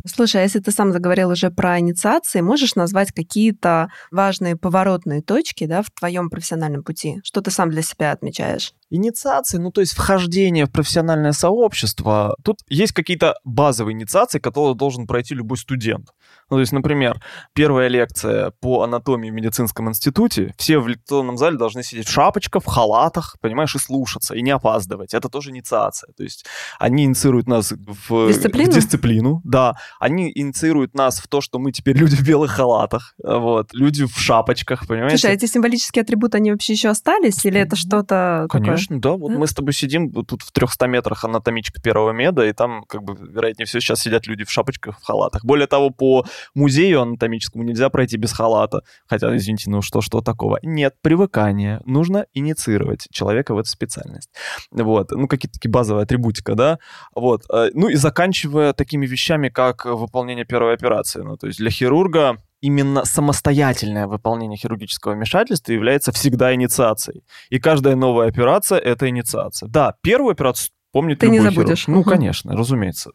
Слушай, 0.09 0.43
а 0.43 0.45
если 0.45 0.61
ты 0.61 0.71
сам 0.71 0.93
заговорил 0.93 1.31
уже 1.31 1.51
про 1.51 1.81
инициации, 1.81 2.41
можешь 2.41 2.77
назвать 2.77 3.11
какие-то 3.13 3.89
важные 4.13 4.57
поворотные 4.57 5.21
точки 5.21 5.67
да, 5.67 5.83
в 5.83 5.91
твоем 5.91 6.31
профессиональном 6.31 6.85
пути? 6.85 7.21
Что 7.25 7.41
ты 7.41 7.51
сам 7.51 7.71
для 7.71 7.83
себя 7.83 8.13
отмечаешь? 8.13 8.73
Инициации, 8.91 9.59
ну 9.59 9.71
то 9.73 9.81
есть 9.81 9.95
вхождение 9.95 10.67
в 10.67 10.71
профессиональное 10.71 11.33
сообщество, 11.33 12.37
тут 12.45 12.61
есть 12.69 12.93
какие-то 12.93 13.35
базовые 13.45 13.95
инициации, 13.95 14.39
которые 14.39 14.75
должен 14.77 15.07
пройти 15.07 15.35
любой 15.35 15.59
студент. 15.59 16.11
Ну 16.51 16.57
то 16.57 16.61
есть, 16.61 16.73
например, 16.73 17.21
первая 17.53 17.89
лекция 17.89 18.53
по 18.61 18.83
анатомии 18.83 19.31
в 19.31 19.35
медицинском 19.35 19.89
институте, 19.89 20.55
все 20.57 20.79
в 20.79 20.87
лекционном 20.87 21.37
зале 21.37 21.59
должны 21.59 21.83
сидеть 21.83 22.07
в 22.07 22.13
шапочках, 22.13 22.63
в 22.63 22.67
халатах, 22.67 23.37
понимаешь, 23.41 23.75
и 23.75 23.79
слушаться, 23.79 24.35
и 24.35 24.43
не 24.43 24.53
опаздывать. 24.53 25.15
Это 25.15 25.29
тоже 25.29 25.51
инициация. 25.51 26.13
То 26.17 26.23
есть 26.23 26.47
они 26.79 27.05
инициируют 27.05 27.49
нас 27.49 27.73
в 27.73 28.29
дисциплину, 28.29 28.71
в 28.71 28.75
дисциплину 28.75 29.41
да. 29.45 29.77
Они 29.99 30.31
инициируют 30.33 30.95
нас 30.95 31.19
в 31.19 31.29
то, 31.29 31.41
что 31.41 31.59
мы 31.59 31.73
теперь 31.73 31.97
люди 31.97 32.15
в 32.15 32.23
белых 32.23 32.53
халатах, 32.53 33.15
вот, 33.23 33.73
люди 33.73 34.05
в 34.05 34.19
шапочках, 34.19 34.87
понимаете? 34.87 35.19
Слушай, 35.19 35.33
а 35.33 35.35
эти 35.35 35.47
символические 35.47 36.03
атрибуты, 36.03 36.37
они 36.37 36.53
вообще 36.53 36.75
еще 36.75 36.89
остались, 36.89 37.45
или 37.45 37.59
это 37.61 37.75
что-то 37.75 38.47
Конечно, 38.51 38.76
Конечно, 38.77 39.01
да. 39.01 39.13
Вот 39.13 39.33
да? 39.33 39.39
мы 39.39 39.47
с 39.47 39.55
тобой 39.55 39.73
сидим 39.73 40.13
тут 40.13 40.43
в 40.43 40.53
300 40.53 40.87
метрах 40.87 41.25
анатомичка 41.25 41.81
первого 41.81 42.13
меда, 42.13 42.47
и 42.47 42.53
там, 42.53 42.85
как 42.85 43.03
бы, 43.03 43.17
вероятнее 43.19 43.67
всего, 43.67 43.81
сейчас 43.81 44.01
сидят 44.01 44.27
люди 44.27 44.45
в 44.45 44.51
шапочках, 44.51 44.99
в 45.01 45.05
халатах. 45.05 45.45
Более 45.45 45.67
того, 45.67 45.91
по 45.91 46.25
музею 46.55 47.03
анатомическому 47.03 47.65
нельзя 47.65 47.89
пройти 47.91 48.17
без 48.17 48.33
халата. 48.33 48.83
Хотя, 49.07 49.35
извините, 49.37 49.71
ну 49.71 49.83
что, 49.83 50.01
что 50.01 50.21
такого? 50.21 50.59
Нет, 50.63 50.95
привыкание. 51.03 51.81
Нужно 51.85 52.27
инициировать 52.35 53.07
человека 53.11 53.55
в 53.55 53.59
эту 53.59 53.69
специальность. 53.69 54.31
Вот. 54.71 55.11
Ну, 55.11 55.29
какие-то 55.29 55.55
такие 55.55 55.71
базовые 55.71 56.05
атрибутика, 56.05 56.55
да? 56.55 56.79
Вот. 57.15 57.45
Э, 57.53 57.71
ну, 57.75 57.89
и 57.89 57.95
заканчивая 57.95 58.73
такими 58.73 59.07
вещами, 59.07 59.49
как 59.49 59.85
выполнение 59.85 60.45
первой 60.45 60.75
операции. 60.75 61.23
Ну, 61.23 61.37
то 61.37 61.47
есть 61.47 61.59
для 61.59 61.71
хирурга 61.71 62.43
именно 62.67 63.05
самостоятельное 63.05 64.09
выполнение 64.09 64.59
хирургического 64.59 65.13
вмешательства 65.13 65.73
является 65.73 66.11
всегда 66.11 66.53
инициацией. 66.53 67.23
И 67.49 67.61
каждая 67.61 67.95
новая 67.95 68.29
операция— 68.29 68.79
это 68.93 69.09
инициация. 69.09 69.69
Да, 69.69 69.95
первую 70.03 70.33
операцию 70.33 70.71
помнит 70.97 71.19
Ты 71.19 71.27
любой 71.27 71.39
не 71.39 71.45
забудешь. 71.45 71.85
Хирург. 71.85 72.07
Ну, 72.07 72.11
конечно, 72.11 72.57
разумеется. 72.57 73.11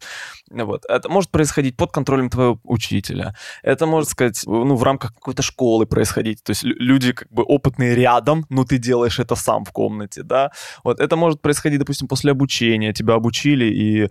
Вот. 0.52 0.86
Это 0.88 1.10
может 1.10 1.32
происходить 1.32 1.76
под 1.76 1.92
контролем 1.92 2.30
твоего 2.30 2.60
учителя. 2.64 3.34
Это 3.64 3.88
может 3.88 4.10
сказать, 4.10 4.40
ну, 4.46 4.76
в 4.76 4.84
рамках 4.84 5.16
какой-то 5.16 5.42
школы 5.42 5.88
происходить. 5.88 6.44
То 6.44 6.52
есть 6.52 6.64
люди 6.64 7.12
как 7.12 7.28
бы 7.32 7.42
опытные 7.42 7.96
рядом, 7.96 8.46
но 8.50 8.66
ты 8.66 8.78
делаешь 8.78 9.18
это 9.18 9.34
сам 9.34 9.66
в 9.66 9.72
комнате, 9.72 10.22
да. 10.22 10.52
Вот. 10.84 11.00
Это 11.00 11.16
может 11.16 11.42
происходить, 11.42 11.80
допустим, 11.80 12.08
после 12.08 12.32
обучения. 12.32 12.94
Тебя 12.94 13.16
обучили, 13.16 13.66
и 13.66 14.10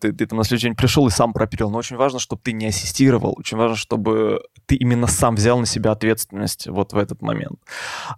ты, 0.00 0.12
ты 0.14 0.26
там 0.26 0.38
на 0.38 0.44
следующий 0.44 0.68
день 0.68 0.76
пришел 0.76 1.06
и 1.06 1.10
сам 1.10 1.34
пропилил. 1.34 1.70
Но 1.70 1.76
очень 1.76 1.96
важно, 1.96 2.18
чтобы 2.18 2.40
ты 2.42 2.52
не 2.52 2.68
ассистировал. 2.68 3.34
Очень 3.36 3.58
важно, 3.58 3.76
чтобы 3.76 4.40
ты 4.64 4.76
именно 4.76 5.06
сам 5.06 5.34
взял 5.34 5.58
на 5.58 5.66
себя 5.66 5.90
ответственность 5.90 6.66
вот 6.66 6.94
в 6.94 6.96
этот 6.96 7.20
момент. 7.20 7.58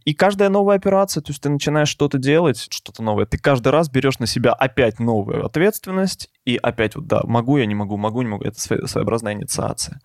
И 0.04 0.14
каждая 0.14 0.50
новая 0.50 0.76
операция, 0.76 1.20
то 1.20 1.32
есть 1.32 1.42
ты 1.42 1.48
начинаешь 1.48 1.88
что-то 1.88 2.18
делать, 2.18 2.68
что-то 2.70 3.02
новое, 3.02 3.26
ты 3.26 3.38
каждый 3.38 3.72
раз 3.72 3.88
берешь 3.88 4.20
на 4.20 4.26
себя 4.26 4.52
опять 4.52 4.83
новую 4.98 5.44
ответственность, 5.44 6.30
и 6.44 6.56
опять 6.56 6.94
вот, 6.94 7.06
да, 7.06 7.22
могу 7.24 7.56
я, 7.56 7.64
не 7.64 7.74
могу, 7.74 7.96
могу, 7.96 8.20
не 8.20 8.28
могу. 8.28 8.44
Это 8.44 8.60
своеобразная 8.60 9.32
инициация. 9.32 10.00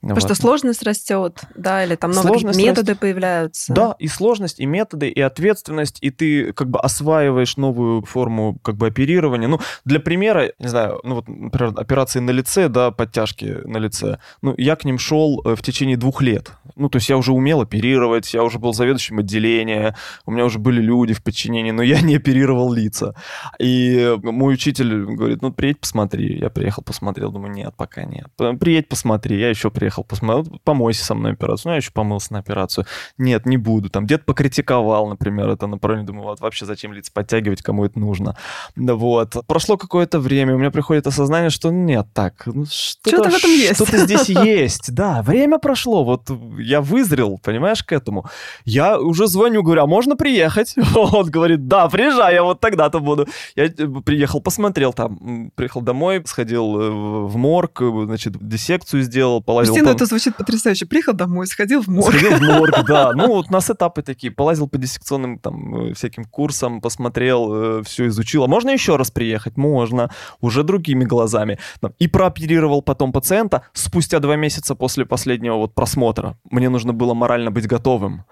Потому 0.00 0.20
вот. 0.20 0.24
что 0.24 0.34
сложность 0.34 0.82
растет, 0.82 1.40
да, 1.54 1.84
или 1.84 1.94
там 1.94 2.10
новые 2.10 2.44
методы 2.44 2.92
растет. 2.92 2.98
появляются. 2.98 3.72
Да, 3.72 3.96
и 3.98 4.06
сложность, 4.06 4.60
и 4.60 4.66
методы, 4.66 5.08
и 5.08 5.20
ответственность, 5.20 5.98
и 6.02 6.10
ты 6.10 6.52
как 6.52 6.68
бы 6.68 6.78
осваиваешь 6.78 7.56
новую 7.56 8.02
форму 8.02 8.58
как 8.62 8.76
бы 8.76 8.88
оперирования. 8.88 9.48
Ну, 9.48 9.58
для 9.86 10.00
примера, 10.00 10.52
не 10.58 10.68
знаю, 10.68 11.00
ну 11.02 11.16
вот, 11.16 11.28
например, 11.28 11.72
операции 11.76 12.20
на 12.20 12.30
лице, 12.30 12.68
да, 12.68 12.90
подтяжки 12.90 13.60
на 13.64 13.78
лице. 13.78 14.18
Ну, 14.42 14.54
я 14.58 14.76
к 14.76 14.84
ним 14.84 14.98
шел 14.98 15.40
э, 15.44 15.54
в 15.56 15.62
течение 15.62 15.96
двух 15.96 16.20
лет. 16.20 16.52
Ну, 16.76 16.90
то 16.90 16.96
есть 16.96 17.08
я 17.08 17.16
уже 17.16 17.32
умел 17.32 17.62
оперировать, 17.62 18.34
я 18.34 18.44
уже 18.44 18.58
был 18.58 18.74
заведующим 18.74 19.18
отделения, 19.20 19.96
у 20.26 20.30
меня 20.30 20.44
уже 20.44 20.58
были 20.58 20.82
люди 20.82 21.14
в 21.14 21.22
подчинении, 21.22 21.70
но 21.70 21.82
я 21.82 22.02
не 22.02 22.16
оперировал 22.16 22.70
лица. 22.72 23.14
И 23.58 24.14
мой 24.22 24.54
учитель 24.54 25.06
говорит, 25.06 25.40
ну, 25.40 25.52
при 25.52 25.69
приедь, 25.70 25.80
посмотри. 25.80 26.38
Я 26.38 26.50
приехал, 26.50 26.82
посмотрел, 26.82 27.30
думаю, 27.30 27.52
нет, 27.52 27.74
пока 27.76 28.04
нет. 28.04 28.28
Приедь, 28.58 28.88
посмотри. 28.88 29.38
Я 29.38 29.50
еще 29.50 29.70
приехал, 29.70 30.04
посмотрел, 30.04 30.60
помойся 30.64 31.04
со 31.04 31.14
мной 31.14 31.32
операцию. 31.32 31.70
Ну, 31.70 31.72
я 31.72 31.76
еще 31.76 31.92
помылся 31.92 32.32
на 32.32 32.38
операцию. 32.40 32.86
Нет, 33.18 33.46
не 33.46 33.56
буду. 33.56 33.88
Там 33.88 34.06
где-то 34.06 34.24
покритиковал, 34.24 35.08
например, 35.08 35.48
это 35.48 35.66
направление. 35.66 36.06
Думаю, 36.06 36.24
вот 36.24 36.40
вообще 36.40 36.66
зачем 36.66 36.92
лиц 36.92 37.10
подтягивать, 37.10 37.62
кому 37.62 37.84
это 37.84 37.98
нужно. 37.98 38.36
Вот. 38.76 39.36
Прошло 39.46 39.76
какое-то 39.76 40.18
время, 40.18 40.54
у 40.54 40.58
меня 40.58 40.70
приходит 40.70 41.06
осознание, 41.06 41.50
что 41.50 41.70
нет, 41.70 42.06
так, 42.12 42.46
ну, 42.46 42.64
что-то, 42.66 43.10
что-то 43.10 43.30
в 43.30 43.34
этом 43.34 43.50
есть. 43.50 43.74
Что-то 43.76 43.98
здесь 43.98 44.28
есть. 44.28 44.94
Да, 44.94 45.22
время 45.22 45.58
прошло. 45.58 46.04
Вот 46.04 46.30
я 46.58 46.80
вызрел, 46.80 47.38
понимаешь, 47.38 47.82
к 47.84 47.92
этому. 47.92 48.26
Я 48.64 48.98
уже 48.98 49.26
звоню, 49.26 49.62
говорю, 49.62 49.82
а 49.82 49.86
можно 49.86 50.16
приехать? 50.16 50.74
Он 50.94 51.30
говорит, 51.30 51.68
да, 51.68 51.88
приезжай, 51.88 52.34
я 52.34 52.42
вот 52.42 52.60
тогда-то 52.60 53.00
буду. 53.00 53.28
Я 53.56 53.64
э, 53.66 53.70
приехал, 54.04 54.40
посмотрел 54.40 54.92
там, 54.92 55.50
приехал 55.60 55.82
домой, 55.82 56.22
сходил 56.24 56.80
э, 56.80 56.90
в 57.26 57.36
морг, 57.36 57.82
э, 57.82 58.04
значит, 58.06 58.34
диссекцию 58.40 59.02
сделал, 59.02 59.42
полазил... 59.42 59.74
Кристина, 59.74 59.92
по... 59.92 59.96
это 59.96 60.06
звучит 60.06 60.36
потрясающе. 60.36 60.86
Приехал 60.86 61.12
домой, 61.12 61.46
сходил 61.46 61.82
в 61.82 61.88
морг. 61.88 62.14
Сходил 62.14 62.38
в 62.38 62.40
морг, 62.40 62.84
да. 62.88 63.12
Ну, 63.12 63.28
вот 63.28 63.46
у 63.50 63.52
нас 63.52 63.68
этапы 63.68 64.02
такие. 64.02 64.32
Полазил 64.32 64.68
по 64.68 64.78
диссекционным 64.78 65.38
там 65.38 65.92
всяким 65.94 66.24
курсам, 66.24 66.80
посмотрел, 66.80 67.84
все 67.84 68.06
изучил. 68.06 68.44
А 68.44 68.46
можно 68.46 68.70
еще 68.70 68.96
раз 68.96 69.10
приехать? 69.10 69.58
Можно. 69.58 70.10
Уже 70.40 70.62
другими 70.62 71.04
глазами. 71.04 71.58
И 71.98 72.08
прооперировал 72.08 72.80
потом 72.80 73.12
пациента 73.12 73.62
спустя 73.74 74.18
два 74.18 74.36
месяца 74.36 74.74
после 74.74 75.04
последнего 75.04 75.56
вот 75.56 75.74
просмотра. 75.74 76.38
Мне 76.50 76.70
нужно 76.70 76.94
было 76.94 77.12
морально 77.12 77.50
быть 77.50 77.66
готовым 77.66 78.24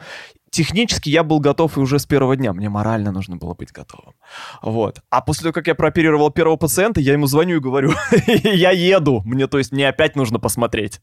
технически 0.51 1.09
я 1.11 1.23
был 1.23 1.41
готов 1.41 1.77
и 1.77 1.81
уже 1.81 1.99
с 1.99 2.07
первого 2.07 2.37
дня. 2.37 2.53
Мне 2.53 2.69
морально 2.69 3.13
нужно 3.13 3.37
было 3.37 3.55
быть 3.55 3.73
готовым. 3.73 4.15
Вот. 4.63 5.01
А 5.11 5.21
после 5.21 5.43
того, 5.45 5.53
как 5.53 5.67
я 5.67 5.75
прооперировал 5.75 6.31
первого 6.31 6.57
пациента, 6.57 7.01
я 7.01 7.13
ему 7.13 7.27
звоню 7.27 7.57
и 7.57 7.61
говорю, 7.61 7.93
я 8.27 8.71
еду. 8.71 9.23
Мне, 9.25 9.47
то 9.47 9.59
есть, 9.59 9.73
мне 9.73 9.89
опять 9.89 10.17
нужно 10.17 10.39
посмотреть. 10.39 11.01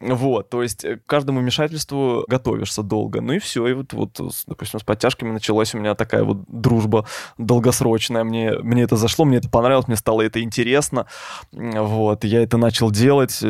Вот. 0.00 0.50
То 0.50 0.62
есть, 0.62 0.82
к 0.82 1.06
каждому 1.06 1.40
вмешательству 1.40 2.24
готовишься 2.28 2.82
долго. 2.82 3.20
Ну 3.20 3.34
и 3.34 3.38
все. 3.38 3.66
И 3.68 3.72
вот, 3.72 3.92
вот 3.92 4.20
допустим, 4.46 4.80
с 4.80 4.82
подтяжками 4.82 5.30
началась 5.30 5.74
у 5.74 5.78
меня 5.78 5.94
такая 5.94 6.24
вот 6.24 6.44
дружба 6.48 7.06
долгосрочная. 7.38 8.24
Мне, 8.24 8.52
мне 8.58 8.82
это 8.82 8.96
зашло, 8.96 9.24
мне 9.24 9.38
это 9.38 9.48
понравилось, 9.48 9.88
мне 9.88 9.96
стало 9.96 10.22
это 10.22 10.42
интересно. 10.42 11.06
Вот. 11.52 12.24
Я 12.24 12.42
это 12.42 12.56
начал 12.56 12.90
делать. 12.90 13.40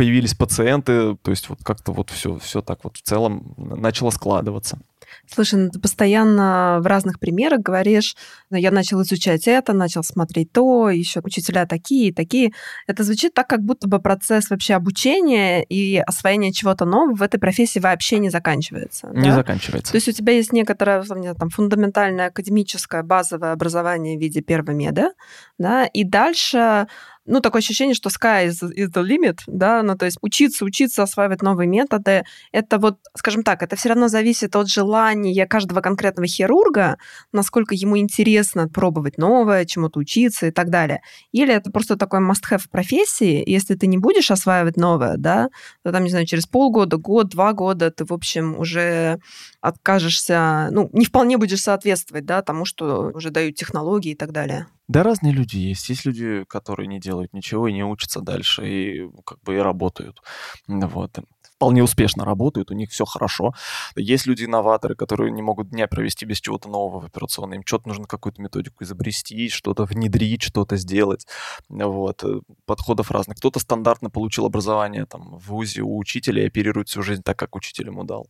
Появились 0.00 0.32
пациенты. 0.32 1.14
То 1.16 1.30
есть, 1.30 1.50
вот 1.50 1.58
как-то 1.62 1.92
вот 1.92 2.08
все, 2.08 2.38
все 2.38 2.62
так 2.62 2.84
вот 2.84 2.96
в 2.96 3.02
целом 3.02 3.54
начало 3.58 4.08
складываться. 4.08 4.78
Слушай, 5.26 5.60
ну 5.60 5.70
ты 5.70 5.78
постоянно 5.78 6.78
в 6.80 6.86
разных 6.86 7.18
примерах 7.18 7.60
говоришь, 7.60 8.16
«Ну, 8.48 8.56
я 8.56 8.70
начал 8.70 9.02
изучать 9.02 9.46
это, 9.46 9.72
начал 9.72 10.02
смотреть 10.02 10.52
то, 10.52 10.88
еще 10.88 11.20
учителя 11.22 11.66
такие, 11.66 12.14
такие. 12.14 12.52
Это 12.86 13.04
звучит 13.04 13.34
так, 13.34 13.46
как 13.48 13.60
будто 13.60 13.88
бы 13.88 14.00
процесс 14.00 14.48
вообще 14.48 14.74
обучения 14.74 15.62
и 15.62 15.98
освоения 15.98 16.52
чего-то 16.52 16.84
нового 16.84 17.16
в 17.16 17.22
этой 17.22 17.38
профессии 17.38 17.78
вообще 17.78 18.18
не 18.18 18.30
заканчивается. 18.30 19.08
Не 19.12 19.28
да? 19.28 19.34
заканчивается. 19.34 19.92
То 19.92 19.96
есть 19.96 20.08
у 20.08 20.12
тебя 20.12 20.32
есть 20.32 20.52
некоторое 20.52 21.02
там, 21.02 21.50
фундаментальное 21.50 22.28
академическое 22.28 23.02
базовое 23.02 23.52
образование 23.52 24.16
в 24.16 24.20
виде 24.20 24.40
первого 24.40 24.72
меда, 24.72 25.12
да, 25.58 25.86
и 25.86 26.04
дальше 26.04 26.86
ну, 27.26 27.40
такое 27.40 27.60
ощущение, 27.60 27.94
что 27.94 28.08
sky 28.08 28.48
is, 28.48 28.62
is 28.62 28.90
the 28.92 29.04
limit, 29.04 29.38
да, 29.46 29.82
ну, 29.82 29.96
то 29.96 30.06
есть 30.06 30.18
учиться, 30.22 30.64
учиться, 30.64 31.02
осваивать 31.02 31.42
новые 31.42 31.68
методы, 31.68 32.24
это 32.52 32.78
вот, 32.78 32.98
скажем 33.16 33.42
так, 33.42 33.62
это 33.62 33.76
все 33.76 33.90
равно 33.90 34.08
зависит 34.08 34.56
от 34.56 34.68
желания 34.68 35.46
каждого 35.46 35.80
конкретного 35.80 36.26
хирурга, 36.26 36.96
насколько 37.32 37.74
ему 37.74 37.98
интересно 37.98 38.68
пробовать 38.68 39.18
новое, 39.18 39.64
чему-то 39.64 40.00
учиться 40.00 40.46
и 40.46 40.50
так 40.50 40.70
далее. 40.70 41.02
Или 41.32 41.54
это 41.54 41.70
просто 41.70 41.96
такой 41.96 42.20
must-have 42.20 42.62
профессии, 42.70 43.42
если 43.46 43.74
ты 43.74 43.86
не 43.86 43.98
будешь 43.98 44.30
осваивать 44.30 44.76
новое, 44.76 45.16
да, 45.16 45.48
то 45.84 45.92
там, 45.92 46.04
не 46.04 46.10
знаю, 46.10 46.26
через 46.26 46.46
полгода, 46.46 46.96
год, 46.96 47.28
два 47.28 47.52
года 47.52 47.90
ты, 47.90 48.04
в 48.04 48.12
общем, 48.12 48.58
уже 48.58 49.20
откажешься, 49.60 50.68
ну, 50.70 50.88
не 50.92 51.04
вполне 51.04 51.36
будешь 51.36 51.60
соответствовать, 51.60 52.24
да, 52.24 52.42
тому, 52.42 52.64
что 52.64 53.10
уже 53.14 53.30
дают 53.30 53.56
технологии 53.56 54.12
и 54.12 54.16
так 54.16 54.32
далее. 54.32 54.66
Да, 54.88 55.02
разные 55.02 55.32
люди 55.32 55.56
есть. 55.56 55.88
Есть 55.88 56.04
люди, 56.04 56.44
которые 56.48 56.86
не 56.86 56.98
делают 56.98 57.32
ничего 57.32 57.68
и 57.68 57.72
не 57.72 57.84
учатся 57.84 58.20
дальше, 58.20 58.68
и 58.68 59.10
как 59.24 59.40
бы 59.42 59.56
и 59.56 59.58
работают. 59.58 60.20
Вот 60.66 61.18
вполне 61.60 61.82
успешно 61.82 62.24
работают, 62.24 62.70
у 62.70 62.74
них 62.74 62.88
все 62.90 63.04
хорошо. 63.04 63.52
Есть 63.94 64.24
люди-инноваторы, 64.24 64.94
которые 64.94 65.30
не 65.30 65.42
могут 65.42 65.68
дня 65.68 65.86
провести 65.86 66.24
без 66.24 66.40
чего-то 66.40 66.70
нового 66.70 67.00
в 67.00 67.04
операционной. 67.04 67.58
Им 67.58 67.62
что-то 67.66 67.86
нужно 67.86 68.06
какую-то 68.06 68.40
методику 68.40 68.82
изобрести, 68.82 69.50
что-то 69.50 69.84
внедрить, 69.84 70.40
что-то 70.40 70.78
сделать. 70.78 71.26
Вот. 71.68 72.24
Э, 72.24 72.40
подходов 72.64 73.10
разных. 73.10 73.36
Кто-то 73.36 73.60
стандартно 73.60 74.08
получил 74.08 74.46
образование 74.46 75.04
там, 75.04 75.36
в 75.36 75.48
ВУЗе 75.48 75.82
у 75.82 75.98
учителя 75.98 76.44
и 76.44 76.46
оперирует 76.46 76.88
всю 76.88 77.02
жизнь 77.02 77.22
так, 77.22 77.38
как 77.38 77.54
учитель 77.54 77.88
ему 77.88 78.04
дал. 78.04 78.26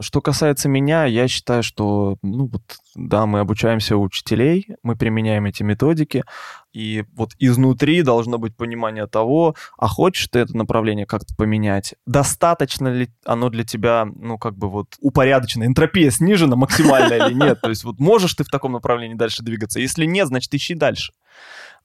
Что 0.00 0.20
касается 0.20 0.68
меня, 0.68 1.04
я 1.04 1.28
считаю, 1.28 1.62
что 1.62 2.16
ну, 2.22 2.46
вот, 2.46 2.62
да, 2.96 3.26
мы 3.26 3.38
обучаемся 3.38 3.96
у 3.96 4.02
учителей, 4.02 4.66
мы 4.82 4.96
применяем 4.96 5.46
эти 5.46 5.62
методики, 5.62 6.24
и 6.72 7.04
вот 7.14 7.32
изнутри 7.38 8.02
должно 8.02 8.38
быть 8.38 8.56
понимание 8.56 9.06
того, 9.06 9.54
а 9.76 9.88
хочешь 9.88 10.28
ты 10.28 10.40
это 10.40 10.56
направление 10.56 11.06
как-то 11.06 11.34
поменять? 11.36 11.94
Достаточно 12.06 12.88
ли 12.88 13.10
оно 13.24 13.50
для 13.50 13.64
тебя, 13.64 14.06
ну, 14.06 14.38
как 14.38 14.56
бы 14.56 14.70
вот 14.70 14.96
упорядочено, 15.00 15.64
энтропия 15.64 16.10
снижена 16.10 16.56
максимально 16.56 17.26
или 17.26 17.34
нет? 17.34 17.60
То 17.60 17.68
есть 17.68 17.84
вот 17.84 17.98
можешь 17.98 18.34
ты 18.34 18.44
в 18.44 18.48
таком 18.48 18.72
направлении 18.72 19.14
дальше 19.14 19.42
двигаться? 19.42 19.80
Если 19.80 20.04
нет, 20.04 20.28
значит, 20.28 20.52
ищи 20.54 20.74
дальше. 20.74 21.12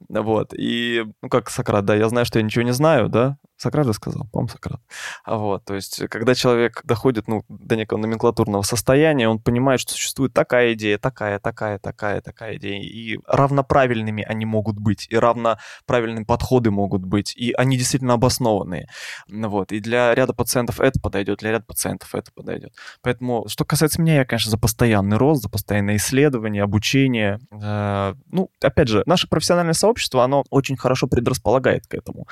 Вот, 0.09 0.53
и, 0.53 1.05
ну, 1.21 1.29
как 1.29 1.49
Сократ, 1.49 1.85
да, 1.85 1.95
я 1.95 2.07
знаю, 2.09 2.25
что 2.25 2.39
я 2.39 2.45
ничего 2.45 2.63
не 2.63 2.73
знаю, 2.73 3.09
да, 3.09 3.37
Сократ 3.57 3.87
же 3.87 3.93
сказал, 3.93 4.27
по-моему, 4.31 4.49
Сократ. 4.49 4.81
Вот, 5.25 5.65
то 5.65 5.73
есть, 5.73 6.07
когда 6.09 6.35
человек 6.35 6.81
доходит, 6.83 7.27
ну, 7.27 7.43
до 7.49 7.75
некого 7.75 7.97
номенклатурного 7.97 8.61
состояния, 8.61 9.27
он 9.27 9.39
понимает, 9.39 9.79
что 9.79 9.93
существует 9.93 10.33
такая 10.33 10.73
идея, 10.73 10.99
такая, 10.99 11.39
такая, 11.39 11.79
такая, 11.79 12.21
такая 12.21 12.57
идея, 12.57 12.81
и 12.81 13.19
равноправильными 13.25 14.23
они 14.23 14.45
могут 14.45 14.77
быть, 14.77 15.07
и 15.09 15.17
равноправильные 15.17 16.23
подходы 16.23 16.69
могут 16.69 17.03
быть, 17.03 17.35
и 17.35 17.51
они 17.53 17.77
действительно 17.77 18.13
обоснованные. 18.13 18.87
Вот, 19.27 19.71
и 19.71 19.79
для 19.79 20.13
ряда 20.13 20.33
пациентов 20.33 20.79
это 20.79 20.99
подойдет, 21.01 21.39
для 21.39 21.51
ряда 21.51 21.65
пациентов 21.65 22.13
это 22.13 22.31
подойдет. 22.31 22.73
Поэтому, 23.01 23.45
что 23.47 23.65
касается 23.65 24.01
меня, 24.01 24.15
я, 24.17 24.25
конечно, 24.25 24.51
за 24.51 24.57
постоянный 24.59 25.17
рост, 25.17 25.41
за 25.41 25.49
постоянное 25.49 25.95
исследование, 25.95 26.61
обучение. 26.61 27.39
Э, 27.51 28.13
ну, 28.31 28.51
опять 28.61 28.87
же, 28.87 29.01
наше 29.07 29.27
профессиональное 29.27 29.73
сообщество, 29.73 30.23
оно 30.23 30.43
очень 30.51 30.77
хорошо 30.77 31.07
предрасполагает 31.07 31.87
к 31.87 31.95
этому. 31.95 32.27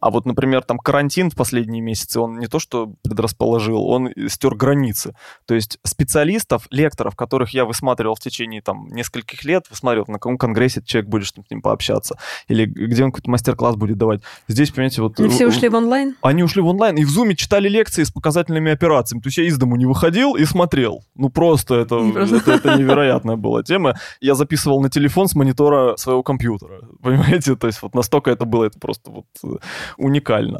А 0.00 0.10
вот, 0.10 0.24
например, 0.24 0.62
там 0.70 0.78
карантин 0.78 1.30
в 1.30 1.34
последние 1.34 1.82
месяцы, 1.82 2.20
он 2.20 2.38
не 2.38 2.46
то 2.46 2.60
что 2.60 2.94
предрасположил, 3.02 3.88
он 3.88 4.10
стер 4.28 4.54
границы. 4.54 5.16
То 5.44 5.54
есть 5.56 5.78
специалистов, 5.84 6.68
лекторов, 6.70 7.16
которых 7.16 7.52
я 7.54 7.64
высматривал 7.64 8.14
в 8.14 8.20
течение 8.20 8.62
там 8.62 8.86
нескольких 8.92 9.42
лет, 9.42 9.64
высматривал, 9.68 10.04
на 10.06 10.20
каком 10.20 10.38
конгрессе 10.38 10.80
человек 10.80 11.10
будет 11.10 11.26
с 11.26 11.32
ним 11.50 11.60
пообщаться, 11.60 12.16
или 12.46 12.66
где 12.66 13.02
он 13.02 13.10
какой-то 13.10 13.30
мастер-класс 13.32 13.74
будет 13.74 13.98
давать. 13.98 14.20
Здесь, 14.46 14.70
понимаете, 14.70 15.02
вот... 15.02 15.18
И 15.18 15.28
все 15.28 15.48
ушли 15.48 15.68
в 15.68 15.74
онлайн? 15.74 16.14
Они 16.22 16.44
ушли 16.44 16.62
в 16.62 16.66
онлайн, 16.68 16.96
и 16.98 17.04
в 17.04 17.10
Зуме 17.10 17.34
читали 17.34 17.68
лекции 17.68 18.04
с 18.04 18.12
показательными 18.12 18.70
операциями. 18.70 19.22
То 19.22 19.26
есть 19.26 19.38
я 19.38 19.46
из 19.46 19.58
дому 19.58 19.74
не 19.74 19.86
выходил 19.86 20.36
и 20.36 20.44
смотрел. 20.44 21.02
Ну 21.16 21.30
просто 21.30 21.74
это, 21.74 21.96
это, 21.96 22.52
это 22.52 22.78
невероятная 22.78 23.34
была 23.34 23.64
тема. 23.64 23.96
Я 24.20 24.36
записывал 24.36 24.80
на 24.80 24.88
телефон 24.88 25.26
с 25.26 25.34
монитора 25.34 25.96
своего 25.96 26.22
компьютера. 26.22 26.82
Понимаете? 27.02 27.56
То 27.56 27.66
есть 27.66 27.82
вот 27.82 27.96
настолько 27.96 28.30
это 28.30 28.44
было 28.44 28.66
это 28.66 28.78
просто 28.78 29.10
вот 29.10 29.26
э, 29.42 29.56
уникально. 29.96 30.59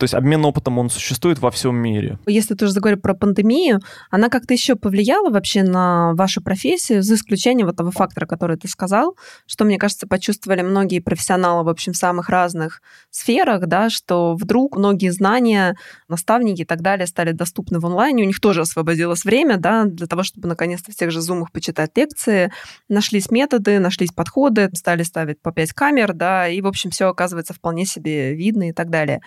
То 0.00 0.04
есть 0.04 0.14
обмен 0.14 0.42
опытом, 0.46 0.78
он 0.78 0.88
существует 0.88 1.40
во 1.40 1.50
всем 1.50 1.76
мире. 1.76 2.18
Если 2.26 2.54
ты 2.54 2.64
уже 2.64 2.72
заговорил 2.72 2.98
про 2.98 3.12
пандемию, 3.12 3.80
она 4.08 4.30
как-то 4.30 4.54
еще 4.54 4.74
повлияла 4.74 5.28
вообще 5.28 5.62
на 5.62 6.14
вашу 6.14 6.40
профессию, 6.40 7.02
за 7.02 7.16
исключением 7.16 7.66
вот 7.66 7.76
того 7.76 7.90
фактора, 7.90 8.24
который 8.24 8.56
ты 8.56 8.66
сказал, 8.66 9.14
что, 9.46 9.66
мне 9.66 9.76
кажется, 9.76 10.06
почувствовали 10.06 10.62
многие 10.62 11.00
профессионалы, 11.00 11.64
в 11.64 11.68
общем, 11.68 11.92
в 11.92 11.98
самых 11.98 12.30
разных 12.30 12.80
сферах, 13.10 13.66
да, 13.66 13.90
что 13.90 14.36
вдруг 14.36 14.78
многие 14.78 15.10
знания, 15.10 15.76
наставники 16.08 16.62
и 16.62 16.64
так 16.64 16.80
далее 16.80 17.06
стали 17.06 17.32
доступны 17.32 17.78
в 17.78 17.84
онлайне, 17.84 18.22
у 18.22 18.26
них 18.26 18.40
тоже 18.40 18.62
освободилось 18.62 19.26
время, 19.26 19.58
да, 19.58 19.84
для 19.84 20.06
того, 20.06 20.22
чтобы 20.22 20.48
наконец-то 20.48 20.92
в 20.92 20.94
тех 20.94 21.10
же 21.10 21.20
зумах 21.20 21.52
почитать 21.52 21.90
лекции, 21.94 22.50
нашлись 22.88 23.30
методы, 23.30 23.78
нашлись 23.80 24.12
подходы, 24.12 24.70
стали 24.72 25.02
ставить 25.02 25.42
по 25.42 25.52
пять 25.52 25.74
камер, 25.74 26.14
да, 26.14 26.48
и, 26.48 26.62
в 26.62 26.66
общем, 26.66 26.88
все 26.88 27.10
оказывается 27.10 27.52
вполне 27.52 27.84
себе 27.84 28.34
видно 28.34 28.70
и 28.70 28.72
так 28.72 28.88
далее. 28.88 29.20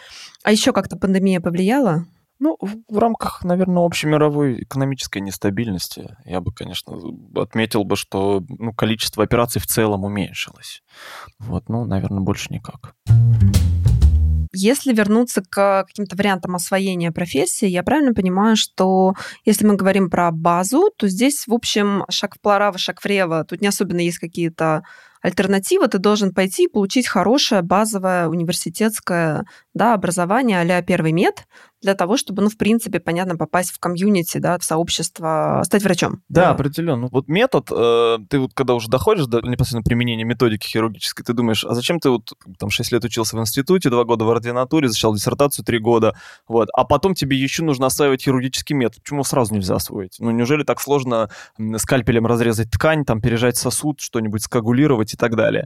А 0.44 0.52
еще 0.52 0.63
как-то 0.72 0.96
пандемия 0.96 1.42
повлияла? 1.42 2.06
Ну, 2.40 2.58
в, 2.60 2.98
рамках, 2.98 3.44
наверное, 3.44 3.86
общемировой 3.86 4.64
экономической 4.64 5.20
нестабильности 5.20 6.18
я 6.26 6.42
бы, 6.42 6.52
конечно, 6.52 7.00
отметил 7.36 7.86
бы, 7.86 7.96
что 7.96 8.44
ну, 8.50 8.74
количество 8.74 9.24
операций 9.24 9.62
в 9.62 9.68
целом 9.68 10.04
уменьшилось. 10.04 10.84
Вот, 11.40 11.70
ну, 11.70 11.86
наверное, 11.86 12.20
больше 12.22 12.48
никак. 12.54 12.96
Если 14.56 14.94
вернуться 14.94 15.42
к 15.42 15.86
каким-то 15.88 16.16
вариантам 16.16 16.56
освоения 16.56 17.12
профессии, 17.12 17.68
я 17.68 17.82
правильно 17.82 18.14
понимаю, 18.14 18.56
что 18.56 19.14
если 19.46 19.66
мы 19.66 19.76
говорим 19.76 20.10
про 20.10 20.32
базу, 20.32 20.92
то 20.96 21.08
здесь, 21.08 21.48
в 21.48 21.54
общем, 21.54 22.04
шаг 22.10 22.36
вправо, 22.36 22.78
шаг 22.78 23.04
влево, 23.04 23.46
тут 23.46 23.62
не 23.62 23.68
особенно 23.68 24.00
есть 24.00 24.20
какие-то 24.20 24.84
альтернатива, 25.24 25.88
ты 25.88 25.98
должен 25.98 26.34
пойти 26.34 26.66
и 26.66 26.68
получить 26.68 27.08
хорошее 27.08 27.62
базовое 27.64 28.28
университетское 28.28 29.46
да, 29.74 29.94
образование 29.94 30.62
а 30.62 30.82
первый 30.84 31.14
мед, 31.14 31.48
для 31.84 31.94
того, 31.96 32.18
чтобы, 32.18 32.42
ну, 32.42 32.50
в 32.50 32.58
принципе, 32.58 33.00
понятно, 33.00 33.36
попасть 33.36 33.72
в 33.72 33.80
комьюнити, 33.80 34.38
да, 34.38 34.58
в 34.58 34.64
сообщество, 34.64 35.62
стать 35.66 35.84
врачом. 35.84 36.22
Да, 36.30 36.46
да. 36.46 36.50
определенно. 36.52 37.08
Вот 37.12 37.28
метод, 37.28 37.68
э, 37.72 38.18
ты 38.30 38.40
вот 38.40 38.54
когда 38.54 38.74
уже 38.74 38.90
доходишь 38.90 39.26
до 39.26 39.42
непосредственно 39.42 39.84
применения 39.84 40.24
методики 40.24 40.66
хирургической, 40.66 41.26
ты 41.26 41.34
думаешь, 41.34 41.66
а 41.66 41.76
зачем 41.76 42.00
ты 42.00 42.10
вот 42.10 42.34
там 42.58 42.70
6 42.70 42.92
лет 42.94 43.04
учился 43.04 43.36
в 43.36 43.40
институте, 43.42 43.90
2 43.90 44.04
года 44.06 44.24
в 44.26 44.32
ординатуре, 44.32 44.88
защищал 44.88 45.14
диссертацию 45.14 45.66
3 45.66 45.80
года, 45.80 46.16
вот, 46.48 46.70
а 46.74 46.86
потом 46.86 47.14
тебе 47.14 47.38
еще 47.38 47.64
нужно 47.64 47.88
осваивать 47.88 48.24
хирургический 48.24 48.76
метод. 48.76 49.04
Почему 49.04 49.24
сразу 49.24 49.54
нельзя 49.54 49.76
освоить? 49.76 50.16
Ну, 50.20 50.32
неужели 50.32 50.64
так 50.64 50.80
сложно 50.80 51.30
скальпелем 51.78 52.26
разрезать 52.26 52.72
ткань, 52.72 53.04
там, 53.04 53.22
пережать 53.22 53.58
сосуд, 53.58 54.00
что-нибудь 54.00 54.44
скоагулировать 54.44 55.14
и 55.14 55.18
так 55.18 55.36
далее? 55.36 55.66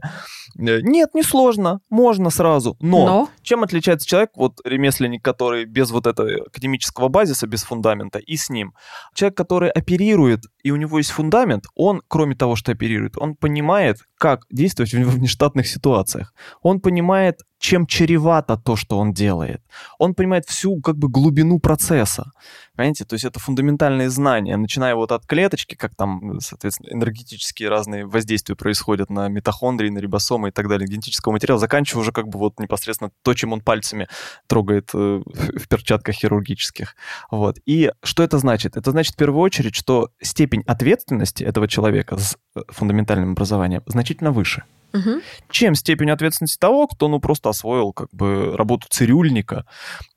Э, 0.58 0.80
нет, 0.82 1.14
не 1.14 1.22
сложно, 1.22 1.80
можно 1.90 2.30
сразу, 2.30 2.76
но, 2.80 3.06
но? 3.06 3.28
чем 3.42 3.62
отличается 3.62 4.08
человек, 4.08 4.30
вот 4.34 4.60
ремесленник, 4.64 5.22
который 5.22 5.64
без 5.64 5.90
вот 5.92 6.07
этого 6.08 6.46
академического 6.46 7.08
базиса, 7.08 7.46
без 7.46 7.62
фундамента, 7.62 8.18
и 8.18 8.36
с 8.36 8.50
ним. 8.50 8.74
Человек, 9.14 9.36
который 9.36 9.70
оперирует, 9.70 10.44
и 10.62 10.70
у 10.70 10.76
него 10.76 10.98
есть 10.98 11.10
фундамент, 11.10 11.64
он, 11.74 12.02
кроме 12.08 12.34
того, 12.34 12.56
что 12.56 12.72
оперирует, 12.72 13.16
он 13.16 13.36
понимает, 13.36 13.98
как 14.18 14.44
действовать 14.50 14.92
в 14.92 15.10
внештатных 15.10 15.66
ситуациях. 15.66 16.34
Он 16.62 16.80
понимает, 16.80 17.40
чем 17.58 17.86
чревато 17.86 18.56
то, 18.56 18.76
что 18.76 18.98
он 18.98 19.12
делает. 19.12 19.62
Он 19.98 20.14
понимает 20.14 20.44
всю 20.46 20.80
как 20.80 20.96
бы 20.96 21.08
глубину 21.08 21.58
процесса. 21.58 22.30
Понимаете? 22.76 23.04
То 23.04 23.14
есть 23.14 23.24
это 23.24 23.40
фундаментальные 23.40 24.10
знания, 24.10 24.56
начиная 24.56 24.94
вот 24.94 25.10
от 25.10 25.26
клеточки, 25.26 25.74
как 25.74 25.96
там, 25.96 26.38
соответственно, 26.40 26.92
энергетические 26.92 27.68
разные 27.68 28.06
воздействия 28.06 28.54
происходят 28.54 29.10
на 29.10 29.28
митохондрии, 29.28 29.88
на 29.88 29.98
рибосомы 29.98 30.48
и 30.48 30.52
так 30.52 30.68
далее, 30.68 30.86
генетического 30.86 31.32
материала, 31.32 31.58
заканчивая 31.58 32.02
уже 32.02 32.12
как 32.12 32.28
бы 32.28 32.38
вот 32.38 32.60
непосредственно 32.60 33.10
то, 33.22 33.34
чем 33.34 33.52
он 33.52 33.60
пальцами 33.60 34.06
трогает 34.46 34.90
э, 34.94 35.22
в 35.24 35.68
перчатках 35.68 36.14
хирургических. 36.14 36.94
Вот. 37.32 37.58
И 37.66 37.90
что 38.04 38.22
это 38.22 38.38
значит? 38.38 38.76
Это 38.76 38.92
значит 38.92 39.14
в 39.14 39.16
первую 39.16 39.40
очередь, 39.42 39.74
что 39.74 40.10
степень 40.22 40.62
ответственности 40.66 41.42
этого 41.42 41.66
человека 41.66 42.16
фундаментальным 42.68 43.32
образованием 43.32 43.82
значительно 43.86 44.30
выше 44.30 44.64
угу. 44.92 45.20
чем 45.50 45.74
степень 45.74 46.10
ответственности 46.10 46.58
того, 46.58 46.86
кто 46.86 47.08
ну 47.08 47.20
просто 47.20 47.50
освоил 47.50 47.92
как 47.92 48.08
бы 48.12 48.56
работу 48.56 48.86
цирюльника 48.88 49.64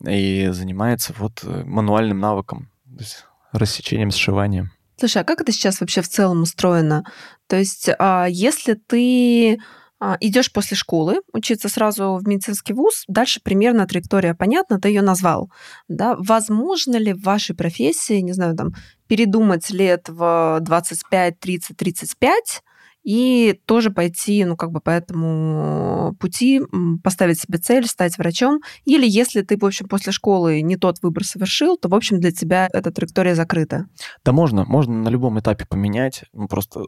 и 0.06 0.50
занимается 0.52 1.14
вот 1.18 1.44
э, 1.44 1.64
мануальным 1.66 2.20
навыком, 2.20 2.70
то 2.86 3.00
есть 3.00 3.26
рассечением, 3.52 4.12
сшиванием. 4.12 4.72
Слушай, 4.98 5.24
а 5.24 5.26
как 5.26 5.42
это 5.42 5.52
сейчас 5.52 5.82
вообще 5.82 6.02
в 6.02 6.08
целом 6.08 6.44
устроено? 6.44 7.04
То 7.48 7.58
есть, 7.58 7.90
а, 7.98 8.28
если 8.30 8.76
ты 8.76 9.60
идешь 10.20 10.52
после 10.52 10.76
школы 10.76 11.22
учиться 11.34 11.70
сразу 11.70 12.20
в 12.22 12.28
медицинский 12.28 12.74
вуз, 12.74 13.04
дальше 13.08 13.40
примерно 13.44 13.88
траектория 13.88 14.34
понятна, 14.34 14.80
ты 14.80 14.90
ее 14.90 15.02
назвал. 15.02 15.52
Да? 15.88 16.16
Возможно 16.18 16.98
ли 16.98 17.14
в 17.14 17.24
вашей 17.24 17.56
профессии, 17.56 18.20
не 18.20 18.34
знаю, 18.34 18.56
там, 18.56 18.74
передумать 19.08 19.70
лет 19.70 20.10
в 20.10 20.60
25, 20.62 21.40
30, 21.40 21.78
35, 21.78 22.64
и 23.04 23.60
тоже 23.66 23.90
пойти, 23.90 24.46
ну, 24.46 24.56
как 24.56 24.72
бы 24.72 24.80
по 24.80 24.92
этому 24.92 26.16
пути, 26.20 26.62
поставить 27.04 27.40
себе 27.40 27.58
цель, 27.58 27.88
стать 27.88 28.18
врачом. 28.18 28.62
Или 28.86 29.08
если 29.08 29.42
ты, 29.42 29.58
в 29.58 29.66
общем, 29.66 29.88
после 29.88 30.12
школы 30.12 30.62
не 30.62 30.78
тот 30.78 30.98
выбор 31.02 31.24
совершил, 31.24 31.78
то, 31.78 31.90
в 31.90 31.96
общем, 31.96 32.20
для 32.20 32.32
тебя 32.32 32.70
эта 32.72 32.92
траектория 32.92 33.34
закрыта. 33.34 33.86
Да 34.24 34.32
можно, 34.32 34.66
можно 34.66 34.94
на 34.94 35.10
любом 35.10 35.40
этапе 35.40 35.66
поменять. 35.66 36.26
Ну, 36.34 36.48
просто 36.48 36.82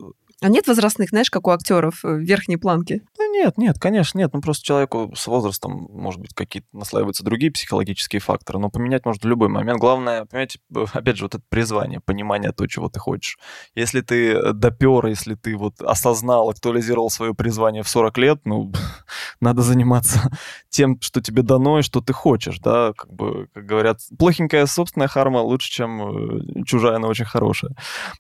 а 0.44 0.50
нет 0.50 0.68
возрастных, 0.68 1.10
знаешь, 1.10 1.30
как 1.30 1.48
у 1.48 1.52
актеров 1.52 2.04
э, 2.04 2.18
верхней 2.18 2.58
планки? 2.58 3.02
Да 3.18 3.26
нет, 3.28 3.58
нет, 3.58 3.80
конечно, 3.80 4.18
нет. 4.18 4.32
Ну 4.34 4.42
просто 4.42 4.66
человеку 4.66 5.14
с 5.16 5.26
возрастом, 5.28 5.88
может 5.92 6.20
быть, 6.20 6.34
какие-то 6.34 6.68
наслаиваются 6.74 7.24
другие 7.24 7.52
психологические 7.52 8.20
факторы, 8.20 8.60
но 8.60 8.70
поменять 8.70 9.06
можно 9.06 9.22
в 9.22 9.30
любой 9.30 9.48
момент. 9.48 9.80
Главное, 9.80 10.26
понимаете, 10.26 10.60
опять 10.94 11.18
же, 11.18 11.26
вот 11.26 11.36
это 11.36 11.44
призвание, 11.48 12.02
понимание 12.02 12.52
того, 12.52 12.68
чего 12.68 12.90
ты 12.90 13.00
хочешь. 13.00 13.38
Если 13.74 14.02
ты 14.02 14.34
э, 14.34 14.54
допер, 14.54 15.06
если 15.06 15.36
ты 15.36 15.56
вот 15.56 15.82
осознал, 15.82 16.50
актуализировал 16.50 17.10
свое 17.10 17.34
призвание 17.34 17.84
в 17.84 17.90
40 17.90 18.18
лет, 18.18 18.40
ну, 18.44 18.74
надо 19.40 19.62
заниматься 19.62 20.30
тем, 20.70 21.00
что 21.00 21.22
тебе 21.22 21.42
дано 21.42 21.80
и 21.80 21.84
что 21.84 22.02
ты 22.02 22.12
хочешь, 22.12 22.60
да, 22.60 22.92
как 22.98 23.14
бы, 23.14 23.48
как 23.54 23.66
говорят, 23.66 24.00
плохенькая 24.20 24.66
собственная 24.66 25.08
харма 25.08 25.38
лучше, 25.38 25.72
чем 25.72 26.02
э, 26.02 26.64
чужая, 26.66 26.98
но 26.98 27.08
очень 27.08 27.26
хорошая. 27.26 27.76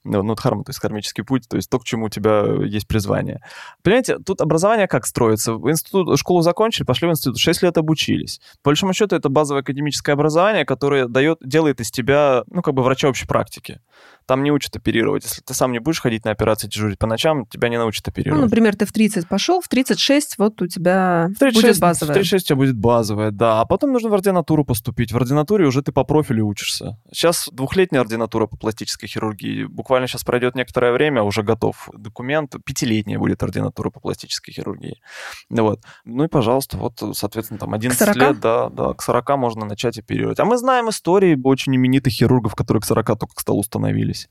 Ну, 0.05 0.23
ну 0.23 0.35
харма, 0.35 0.63
то 0.63 0.69
есть 0.69 0.79
кармический 0.79 1.25
путь, 1.25 1.49
то 1.49 1.57
есть 1.57 1.69
то, 1.69 1.79
к 1.79 1.83
чему 1.83 2.09
тебя 2.13 2.45
есть 2.65 2.87
призвание. 2.87 3.41
Понимаете, 3.81 4.17
тут 4.19 4.41
образование 4.41 4.87
как 4.87 5.05
строится? 5.05 5.53
В 5.53 5.69
институт, 5.69 6.17
школу 6.19 6.41
закончили, 6.41 6.85
пошли 6.85 7.07
в 7.07 7.11
институт, 7.11 7.37
6 7.37 7.63
лет 7.63 7.77
обучились. 7.77 8.39
По 8.61 8.69
большому 8.69 8.93
счету, 8.93 9.15
это 9.15 9.29
базовое 9.29 9.61
академическое 9.61 10.13
образование, 10.13 10.65
которое 10.65 11.07
дает, 11.07 11.39
делает 11.41 11.79
из 11.79 11.91
тебя, 11.91 12.43
ну, 12.47 12.61
как 12.61 12.73
бы 12.73 12.83
врача 12.83 13.09
общей 13.09 13.27
практики 13.27 13.79
там 14.25 14.43
не 14.43 14.51
учат 14.51 14.75
оперировать. 14.75 15.23
Если 15.23 15.41
ты 15.41 15.53
сам 15.53 15.71
не 15.71 15.79
будешь 15.79 16.01
ходить 16.01 16.25
на 16.25 16.31
операции 16.31 16.67
дежурить 16.67 16.97
по 16.97 17.07
ночам, 17.07 17.45
тебя 17.45 17.69
не 17.69 17.77
научат 17.77 18.07
оперировать. 18.07 18.39
Ну, 18.39 18.45
например, 18.45 18.75
ты 18.75 18.85
в 18.85 18.91
30 18.91 19.27
пошел, 19.27 19.61
в 19.61 19.67
36 19.67 20.37
вот 20.37 20.61
у 20.61 20.67
тебя 20.67 21.29
в 21.35 21.39
36, 21.39 21.63
будет 21.63 21.79
базовая. 21.79 22.13
В 22.13 22.15
36 22.15 22.45
у 22.45 22.47
тебя 22.47 22.55
будет 22.55 22.77
базовая, 22.77 23.31
да. 23.31 23.61
А 23.61 23.65
потом 23.65 23.91
нужно 23.91 24.09
в 24.09 24.13
ординатуру 24.13 24.65
поступить. 24.65 25.11
В 25.11 25.17
ординатуре 25.17 25.65
уже 25.65 25.81
ты 25.81 25.91
по 25.91 26.03
профилю 26.03 26.45
учишься. 26.45 26.97
Сейчас 27.11 27.49
двухлетняя 27.51 28.01
ординатура 28.01 28.47
по 28.47 28.57
пластической 28.57 29.09
хирургии. 29.09 29.65
Буквально 29.65 30.07
сейчас 30.07 30.23
пройдет 30.23 30.55
некоторое 30.55 30.91
время, 30.93 31.23
уже 31.23 31.43
готов 31.43 31.89
документ. 32.03 32.55
Пятилетняя 32.65 33.17
будет 33.17 33.41
ординатура 33.41 33.89
по 33.89 33.99
пластической 33.99 34.53
хирургии. 34.53 35.01
Вот. 35.49 35.81
Ну 36.05 36.25
и, 36.25 36.27
пожалуйста, 36.27 36.77
вот, 36.77 37.01
соответственно, 37.13 37.59
там 37.59 37.73
11 37.73 38.15
лет, 38.15 38.39
да, 38.39 38.69
да, 38.69 38.93
к 38.93 39.01
40 39.01 39.37
можно 39.37 39.65
начать 39.65 39.97
оперировать. 39.97 40.39
А 40.39 40.45
мы 40.45 40.57
знаем 40.57 40.89
истории 40.89 41.39
очень 41.43 41.75
именитых 41.75 42.13
хирургов, 42.13 42.55
которые 42.55 42.81
к 42.81 42.85
40 42.85 43.05
только 43.19 43.35
к 43.35 43.39
столу 43.39 43.63
становились 43.63 44.29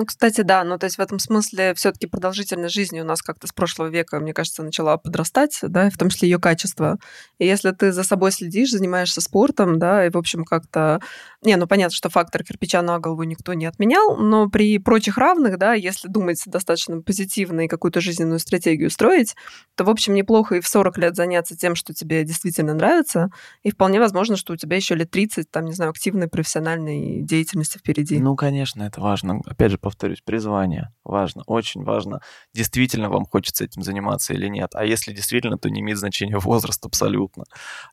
Ну, 0.00 0.06
кстати, 0.06 0.40
да, 0.40 0.64
ну, 0.64 0.78
то 0.78 0.84
есть 0.84 0.96
в 0.96 1.00
этом 1.02 1.18
смысле 1.18 1.74
все-таки 1.74 2.06
продолжительность 2.06 2.74
жизни 2.74 3.02
у 3.02 3.04
нас 3.04 3.20
как-то 3.20 3.46
с 3.46 3.52
прошлого 3.52 3.88
века, 3.88 4.18
мне 4.18 4.32
кажется, 4.32 4.62
начала 4.62 4.96
подрастать, 4.96 5.58
да, 5.60 5.90
в 5.90 5.98
том 5.98 6.08
числе 6.08 6.30
ее 6.30 6.38
качество. 6.38 6.96
И 7.38 7.44
если 7.44 7.70
ты 7.72 7.92
за 7.92 8.02
собой 8.02 8.32
следишь, 8.32 8.70
занимаешься 8.70 9.20
спортом, 9.20 9.78
да, 9.78 10.06
и, 10.06 10.08
в 10.08 10.16
общем, 10.16 10.46
как-то... 10.46 11.00
Не, 11.42 11.56
ну, 11.56 11.66
понятно, 11.66 11.94
что 11.94 12.08
фактор 12.08 12.44
кирпича 12.44 12.80
на 12.80 12.98
голову 12.98 13.24
никто 13.24 13.52
не 13.52 13.66
отменял, 13.66 14.16
но 14.16 14.48
при 14.48 14.78
прочих 14.78 15.18
равных, 15.18 15.58
да, 15.58 15.74
если 15.74 16.08
думать 16.08 16.42
достаточно 16.46 17.02
позитивно 17.02 17.66
и 17.66 17.68
какую-то 17.68 18.00
жизненную 18.00 18.38
стратегию 18.38 18.88
строить, 18.88 19.36
то, 19.74 19.84
в 19.84 19.90
общем, 19.90 20.14
неплохо 20.14 20.54
и 20.54 20.60
в 20.60 20.66
40 20.66 20.96
лет 20.96 21.14
заняться 21.14 21.58
тем, 21.58 21.74
что 21.74 21.92
тебе 21.92 22.24
действительно 22.24 22.72
нравится, 22.72 23.28
и 23.62 23.70
вполне 23.70 24.00
возможно, 24.00 24.36
что 24.36 24.54
у 24.54 24.56
тебя 24.56 24.76
еще 24.76 24.94
лет 24.94 25.10
30, 25.10 25.50
там, 25.50 25.66
не 25.66 25.72
знаю, 25.72 25.90
активной 25.90 26.28
профессиональной 26.28 27.20
деятельности 27.20 27.76
впереди. 27.76 28.18
Ну, 28.18 28.34
конечно, 28.34 28.82
это 28.82 29.02
важно. 29.02 29.42
Опять 29.44 29.72
же, 29.72 29.76
повторюсь, 29.90 30.20
призвание 30.24 30.92
важно, 31.04 31.42
очень 31.46 31.82
важно, 31.82 32.20
действительно 32.54 33.10
вам 33.10 33.26
хочется 33.26 33.64
этим 33.64 33.82
заниматься 33.82 34.32
или 34.32 34.46
нет. 34.46 34.70
А 34.74 34.84
если 34.84 35.12
действительно, 35.12 35.58
то 35.58 35.68
не 35.68 35.80
имеет 35.80 35.98
значения 35.98 36.38
возраст 36.44 36.84
абсолютно. 36.86 37.44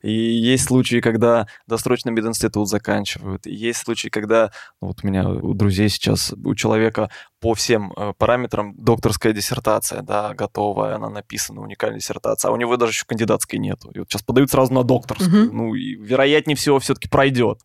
И 0.03 0.11
есть 0.11 0.65
случаи, 0.65 1.01
когда 1.01 1.47
досрочно 1.65 2.11
мединститут 2.11 2.69
заканчивают. 2.69 3.47
И 3.47 3.53
есть 3.53 3.79
случаи, 3.79 4.09
когда, 4.09 4.51
ну, 4.81 4.89
вот 4.89 4.99
у 5.03 5.07
меня 5.07 5.27
у 5.27 5.53
друзей 5.53 5.89
сейчас, 5.89 6.33
у 6.33 6.55
человека 6.55 7.09
по 7.39 7.53
всем 7.53 7.91
э, 7.95 8.13
параметрам 8.17 8.75
докторская 8.77 9.33
диссертация, 9.33 10.01
да, 10.01 10.33
готовая, 10.33 10.95
она 10.95 11.09
написана, 11.09 11.61
уникальная 11.61 11.99
диссертация, 11.99 12.49
а 12.49 12.53
у 12.53 12.57
него 12.57 12.77
даже 12.77 12.91
еще 12.91 13.05
кандидатской 13.05 13.59
нету. 13.59 13.91
И 13.91 13.99
вот 13.99 14.09
сейчас 14.09 14.23
подают 14.23 14.51
сразу 14.51 14.73
на 14.73 14.83
докторскую. 14.83 15.47
Угу. 15.47 15.55
Ну, 15.55 15.75
и 15.75 15.95
вероятнее 15.95 16.55
всего 16.55 16.79
все-таки 16.79 17.09
пройдет. 17.09 17.61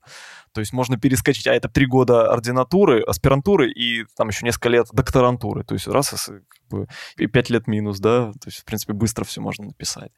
То 0.53 0.61
есть 0.61 0.73
можно 0.73 0.99
перескочить, 0.99 1.47
а 1.47 1.55
это 1.55 1.69
три 1.69 1.87
года 1.87 2.31
ординатуры, 2.31 3.03
аспирантуры 3.03 3.71
и 3.71 4.05
там 4.17 4.29
еще 4.29 4.45
несколько 4.45 4.69
лет 4.69 4.87
докторантуры. 4.93 5.65
То 5.65 5.75
есть 5.75 5.87
раз 5.87 6.11
как 6.11 6.43
бы, 6.69 6.87
и 7.17 7.27
пять 7.27 7.51
лет 7.51 7.67
минус, 7.67 7.99
да, 8.01 8.33
то 8.33 8.47
есть, 8.47 8.59
в 8.59 8.65
принципе, 8.65 8.93
быстро 8.93 9.25
все 9.25 9.41
можно 9.41 9.67
написать. 9.67 10.13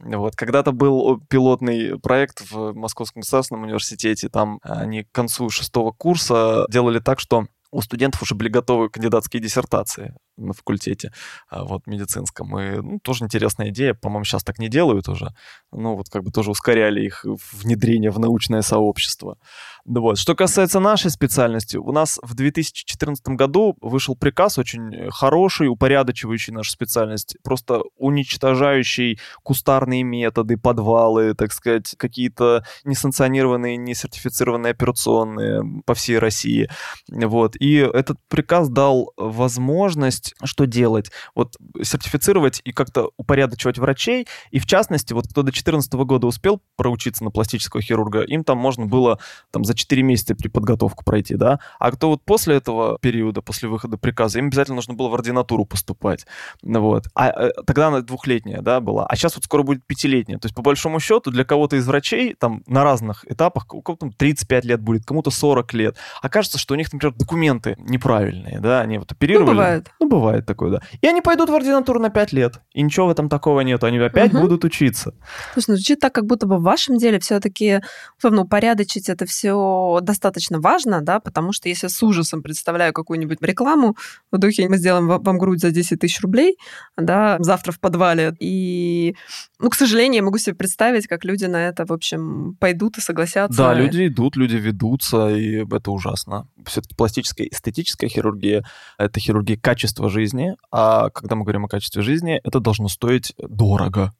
Вот. 0.00 0.36
Когда-то 0.36 0.72
был 0.72 1.20
пилотный 1.28 1.98
проект 1.98 2.50
в 2.50 2.72
Московском 2.74 3.20
государственном 3.20 3.64
университете, 3.64 4.28
там 4.28 4.58
они 4.62 5.04
к 5.04 5.12
концу 5.12 5.48
шестого 5.50 5.92
курса 5.92 6.66
делали 6.68 6.98
так, 6.98 7.20
что 7.20 7.46
у 7.70 7.80
студентов 7.82 8.22
уже 8.22 8.34
были 8.34 8.48
готовы 8.48 8.88
кандидатские 8.88 9.42
диссертации 9.42 10.14
на 10.36 10.52
факультете 10.52 11.12
а, 11.48 11.64
вот, 11.64 11.86
медицинском. 11.86 12.58
И 12.58 12.80
ну, 12.80 12.98
тоже 13.02 13.24
интересная 13.24 13.70
идея. 13.70 13.94
По-моему, 13.94 14.24
сейчас 14.24 14.44
так 14.44 14.58
не 14.58 14.68
делают 14.68 15.08
уже. 15.08 15.30
Ну, 15.72 15.96
вот 15.96 16.08
как 16.10 16.22
бы 16.22 16.30
тоже 16.30 16.50
ускоряли 16.50 17.04
их 17.04 17.24
внедрение 17.52 18.10
в 18.10 18.18
научное 18.18 18.62
сообщество. 18.62 19.38
Вот. 19.84 20.18
Что 20.18 20.34
касается 20.34 20.80
нашей 20.80 21.10
специальности, 21.10 21.76
у 21.76 21.92
нас 21.92 22.18
в 22.22 22.34
2014 22.34 23.28
году 23.28 23.76
вышел 23.80 24.16
приказ 24.16 24.58
очень 24.58 25.10
хороший, 25.10 25.68
упорядочивающий 25.68 26.52
нашу 26.52 26.72
специальность, 26.72 27.36
просто 27.42 27.82
уничтожающий 27.96 29.18
кустарные 29.42 30.02
методы, 30.02 30.56
подвалы, 30.56 31.34
так 31.34 31.52
сказать, 31.52 31.94
какие-то 31.96 32.64
несанкционированные, 32.84 33.76
несертифицированные 33.76 34.72
операционные 34.72 35.82
по 35.84 35.94
всей 35.94 36.18
России. 36.18 36.68
Вот. 37.08 37.55
И 37.58 37.76
этот 37.76 38.18
приказ 38.28 38.68
дал 38.68 39.12
возможность 39.16 40.34
что 40.44 40.66
делать? 40.66 41.10
Вот 41.34 41.56
сертифицировать 41.82 42.60
и 42.64 42.72
как-то 42.72 43.10
упорядочивать 43.16 43.78
врачей, 43.78 44.26
и 44.50 44.58
в 44.58 44.66
частности, 44.66 45.12
вот 45.12 45.26
кто 45.26 45.42
до 45.42 45.46
2014 45.46 45.92
года 45.94 46.26
успел 46.26 46.60
проучиться 46.76 47.24
на 47.24 47.30
пластического 47.30 47.82
хирурга, 47.82 48.22
им 48.22 48.44
там 48.44 48.58
можно 48.58 48.86
было 48.86 49.18
там 49.50 49.64
за 49.64 49.74
4 49.74 50.02
месяца 50.02 50.34
при 50.34 50.48
подготовку 50.48 51.04
пройти, 51.04 51.36
да, 51.36 51.60
а 51.78 51.90
кто 51.90 52.08
вот 52.08 52.22
после 52.24 52.56
этого 52.56 52.98
периода, 53.00 53.42
после 53.42 53.68
выхода 53.68 53.96
приказа, 53.96 54.38
им 54.38 54.46
обязательно 54.46 54.76
нужно 54.76 54.94
было 54.94 55.08
в 55.08 55.14
ординатуру 55.14 55.64
поступать, 55.64 56.26
вот. 56.62 57.06
А 57.14 57.28
э, 57.28 57.50
тогда 57.66 57.88
она 57.88 58.00
двухлетняя, 58.00 58.60
да, 58.60 58.80
была, 58.80 59.06
а 59.06 59.16
сейчас 59.16 59.36
вот 59.36 59.44
скоро 59.44 59.62
будет 59.62 59.84
пятилетняя, 59.86 60.38
то 60.38 60.46
есть 60.46 60.54
по 60.54 60.62
большому 60.62 61.00
счету 61.00 61.30
для 61.30 61.44
кого-то 61.44 61.76
из 61.76 61.86
врачей 61.86 62.34
там 62.34 62.62
на 62.66 62.84
разных 62.84 63.24
этапах, 63.30 63.72
у 63.72 63.82
кого-то 63.82 64.10
35 64.16 64.64
лет 64.64 64.80
будет, 64.80 65.04
кому-то 65.04 65.30
40 65.30 65.72
лет, 65.74 65.96
окажется, 66.22 66.58
что 66.58 66.74
у 66.74 66.76
них, 66.76 66.92
например, 66.92 67.14
документы 67.14 67.45
неправильные, 67.54 68.60
да, 68.60 68.80
они 68.80 68.98
вот 68.98 69.12
оперировали. 69.12 69.46
Ну, 69.46 69.52
бывает. 69.52 69.90
Ну, 70.00 70.08
бывает 70.08 70.46
такое, 70.46 70.70
да. 70.70 70.80
И 71.00 71.06
они 71.06 71.20
пойдут 71.20 71.50
в 71.50 71.54
ординатуру 71.54 72.00
на 72.00 72.10
5 72.10 72.32
лет, 72.32 72.60
и 72.72 72.82
ничего 72.82 73.06
в 73.06 73.10
этом 73.10 73.28
такого 73.28 73.60
нет, 73.60 73.82
они 73.84 73.98
опять 73.98 74.32
угу. 74.32 74.42
будут 74.42 74.64
учиться. 74.64 75.14
Слушай, 75.52 75.70
ну, 75.70 75.76
звучит 75.76 76.00
так, 76.00 76.14
как 76.14 76.26
будто 76.26 76.46
бы 76.46 76.58
в 76.58 76.62
вашем 76.62 76.96
деле 76.98 77.18
все-таки, 77.18 77.80
условно, 78.18 78.42
упорядочить 78.42 79.08
это 79.08 79.26
все 79.26 79.98
достаточно 80.02 80.60
важно, 80.60 81.00
да, 81.02 81.20
потому 81.20 81.52
что 81.52 81.68
если 81.68 81.88
с 81.88 82.02
ужасом 82.02 82.42
представляю 82.42 82.92
какую-нибудь 82.92 83.38
рекламу 83.42 83.96
в 84.30 84.38
духе 84.38 84.68
«мы 84.68 84.76
сделаем 84.78 85.08
вам 85.08 85.38
грудь 85.38 85.60
за 85.60 85.70
10 85.70 86.00
тысяч 86.00 86.20
рублей», 86.20 86.56
да, 86.96 87.36
завтра 87.40 87.72
в 87.72 87.80
подвале, 87.80 88.34
и, 88.40 89.16
ну, 89.58 89.70
к 89.70 89.74
сожалению, 89.74 90.16
я 90.16 90.22
могу 90.22 90.38
себе 90.38 90.54
представить, 90.54 91.06
как 91.06 91.24
люди 91.24 91.44
на 91.44 91.68
это, 91.68 91.84
в 91.84 91.92
общем, 91.92 92.56
пойдут 92.60 92.98
и 92.98 93.00
согласятся. 93.00 93.58
Да, 93.58 93.74
люди 93.74 94.06
идут, 94.06 94.36
люди 94.36 94.56
ведутся, 94.56 95.28
и 95.28 95.64
это 95.64 95.90
ужасно. 95.90 96.48
Все-таки 96.64 96.94
пластическая 96.94 97.35
эстетическая 97.44 98.08
хирургия— 98.08 98.64
это 98.98 99.20
хирургия 99.20 99.56
качества 99.56 100.08
жизни, 100.08 100.56
а 100.70 101.10
когда 101.10 101.36
мы 101.36 101.42
говорим 101.42 101.64
о 101.64 101.68
качестве 101.68 102.02
жизни, 102.02 102.40
это 102.44 102.60
должно 102.60 102.88
стоить 102.88 103.34
дорого. 103.38 104.14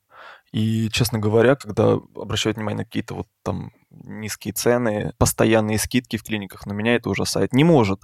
И, 0.52 0.88
честно 0.90 1.18
говоря, 1.18 1.56
когда 1.56 1.98
обращают 2.14 2.56
внимание 2.56 2.78
на 2.78 2.84
какие-то 2.84 3.14
вот 3.14 3.26
там 3.42 3.72
низкие 3.90 4.54
цены, 4.54 5.12
постоянные 5.18 5.78
скидки 5.78 6.16
в 6.16 6.22
клиниках, 6.22 6.66
но 6.66 6.74
меня 6.74 6.94
это 6.94 7.10
ужасает. 7.10 7.52
Не 7.52 7.64
может 7.64 8.00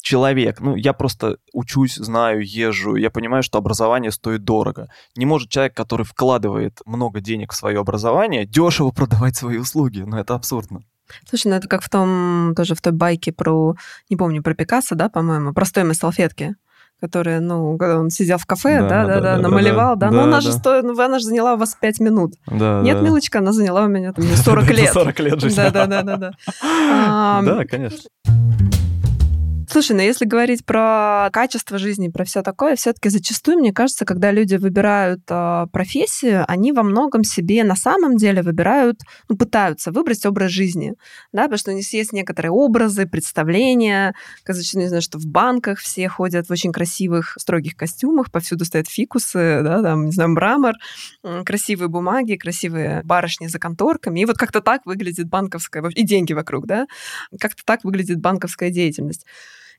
человек, 0.00 0.60
ну, 0.60 0.76
я 0.76 0.92
просто 0.92 1.38
учусь, 1.52 1.96
знаю, 1.96 2.40
езжу, 2.42 2.96
я 2.96 3.10
понимаю, 3.10 3.42
что 3.42 3.58
образование 3.58 4.10
стоит 4.10 4.44
дорого. 4.44 4.88
Не 5.16 5.26
может 5.26 5.50
человек, 5.50 5.74
который 5.74 6.06
вкладывает 6.06 6.80
много 6.86 7.20
денег 7.20 7.52
в 7.52 7.56
свое 7.56 7.80
образование, 7.80 8.46
дешево 8.46 8.90
продавать 8.90 9.36
свои 9.36 9.58
услуги. 9.58 10.00
Ну, 10.00 10.16
это 10.16 10.34
абсурдно. 10.34 10.80
Слушай, 11.28 11.48
ну 11.48 11.56
это 11.56 11.68
как 11.68 11.82
в 11.82 11.88
том, 11.88 12.54
тоже 12.56 12.74
в 12.74 12.80
той 12.80 12.92
байке 12.92 13.32
про, 13.32 13.74
не 14.10 14.16
помню, 14.16 14.42
про 14.42 14.54
Пикассо, 14.54 14.94
да, 14.94 15.08
по-моему, 15.08 15.52
про 15.52 15.64
стоимость 15.64 16.00
салфетки 16.00 16.56
которая, 17.00 17.40
ну, 17.40 17.78
когда 17.78 17.98
он 17.98 18.10
сидел 18.10 18.38
в 18.38 18.46
кафе, 18.46 18.80
да, 18.80 18.88
да, 18.88 19.06
да, 19.06 19.20
да, 19.20 19.36
да 19.36 19.42
намалевал, 19.42 19.96
да, 19.96 20.10
да, 20.10 20.16
ну, 20.16 20.22
она 20.22 20.40
же 20.40 20.52
стоит, 20.52 20.84
ну, 20.84 21.00
она 21.00 21.18
же 21.18 21.26
заняла 21.26 21.54
у 21.54 21.56
вас 21.56 21.76
5 21.80 22.00
минут. 22.00 22.34
Да, 22.46 22.80
Нет, 22.82 23.00
милочка, 23.02 23.38
она 23.38 23.52
заняла 23.52 23.84
у 23.84 23.88
меня 23.88 24.12
там 24.12 24.24
40 24.34 24.70
лет. 24.70 24.92
40 24.92 25.20
лет 25.20 25.40
жизни. 25.40 25.56
Да, 25.56 25.70
да, 25.70 25.86
да, 25.86 26.02
да, 26.02 26.16
да. 26.16 26.32
Да, 27.44 27.64
конечно. 27.64 28.10
Слушай, 29.70 29.96
но 29.96 30.00
если 30.00 30.24
говорить 30.24 30.64
про 30.64 31.28
качество 31.30 31.76
жизни, 31.76 32.08
про 32.08 32.24
все 32.24 32.40
такое, 32.42 32.74
все-таки 32.74 33.10
зачастую, 33.10 33.58
мне 33.58 33.70
кажется, 33.70 34.06
когда 34.06 34.30
люди 34.30 34.54
выбирают 34.54 35.20
э, 35.28 35.66
профессию, 35.70 36.46
они 36.48 36.72
во 36.72 36.82
многом 36.82 37.22
себе 37.22 37.62
на 37.64 37.76
самом 37.76 38.16
деле 38.16 38.40
выбирают, 38.40 39.00
ну, 39.28 39.36
пытаются 39.36 39.92
выбрать 39.92 40.24
образ 40.24 40.52
жизни, 40.52 40.94
да, 41.32 41.42
потому 41.42 41.58
что 41.58 41.72
у 41.72 41.74
них 41.74 41.92
есть 41.92 42.14
некоторые 42.14 42.50
образы, 42.50 43.06
представления, 43.06 44.14
казачно, 44.42 44.78
не 44.78 44.88
знаю, 44.88 45.02
что 45.02 45.18
в 45.18 45.26
банках 45.26 45.80
все 45.80 46.08
ходят 46.08 46.48
в 46.48 46.50
очень 46.50 46.72
красивых, 46.72 47.36
строгих 47.38 47.76
костюмах, 47.76 48.32
повсюду 48.32 48.64
стоят 48.64 48.88
фикусы, 48.88 49.60
да, 49.62 49.82
там, 49.82 50.06
не 50.06 50.12
знаю, 50.12 50.30
мрамор, 50.30 50.76
красивые 51.44 51.88
бумаги, 51.88 52.36
красивые 52.36 53.02
барышни 53.04 53.48
за 53.48 53.58
конторками, 53.58 54.20
и 54.20 54.24
вот 54.24 54.38
как-то 54.38 54.62
так 54.62 54.86
выглядит 54.86 55.28
банковская, 55.28 55.86
и 55.90 56.02
деньги 56.04 56.32
вокруг, 56.32 56.66
да, 56.66 56.86
как-то 57.38 57.62
так 57.66 57.84
выглядит 57.84 58.18
банковская 58.18 58.70
деятельность. 58.70 59.26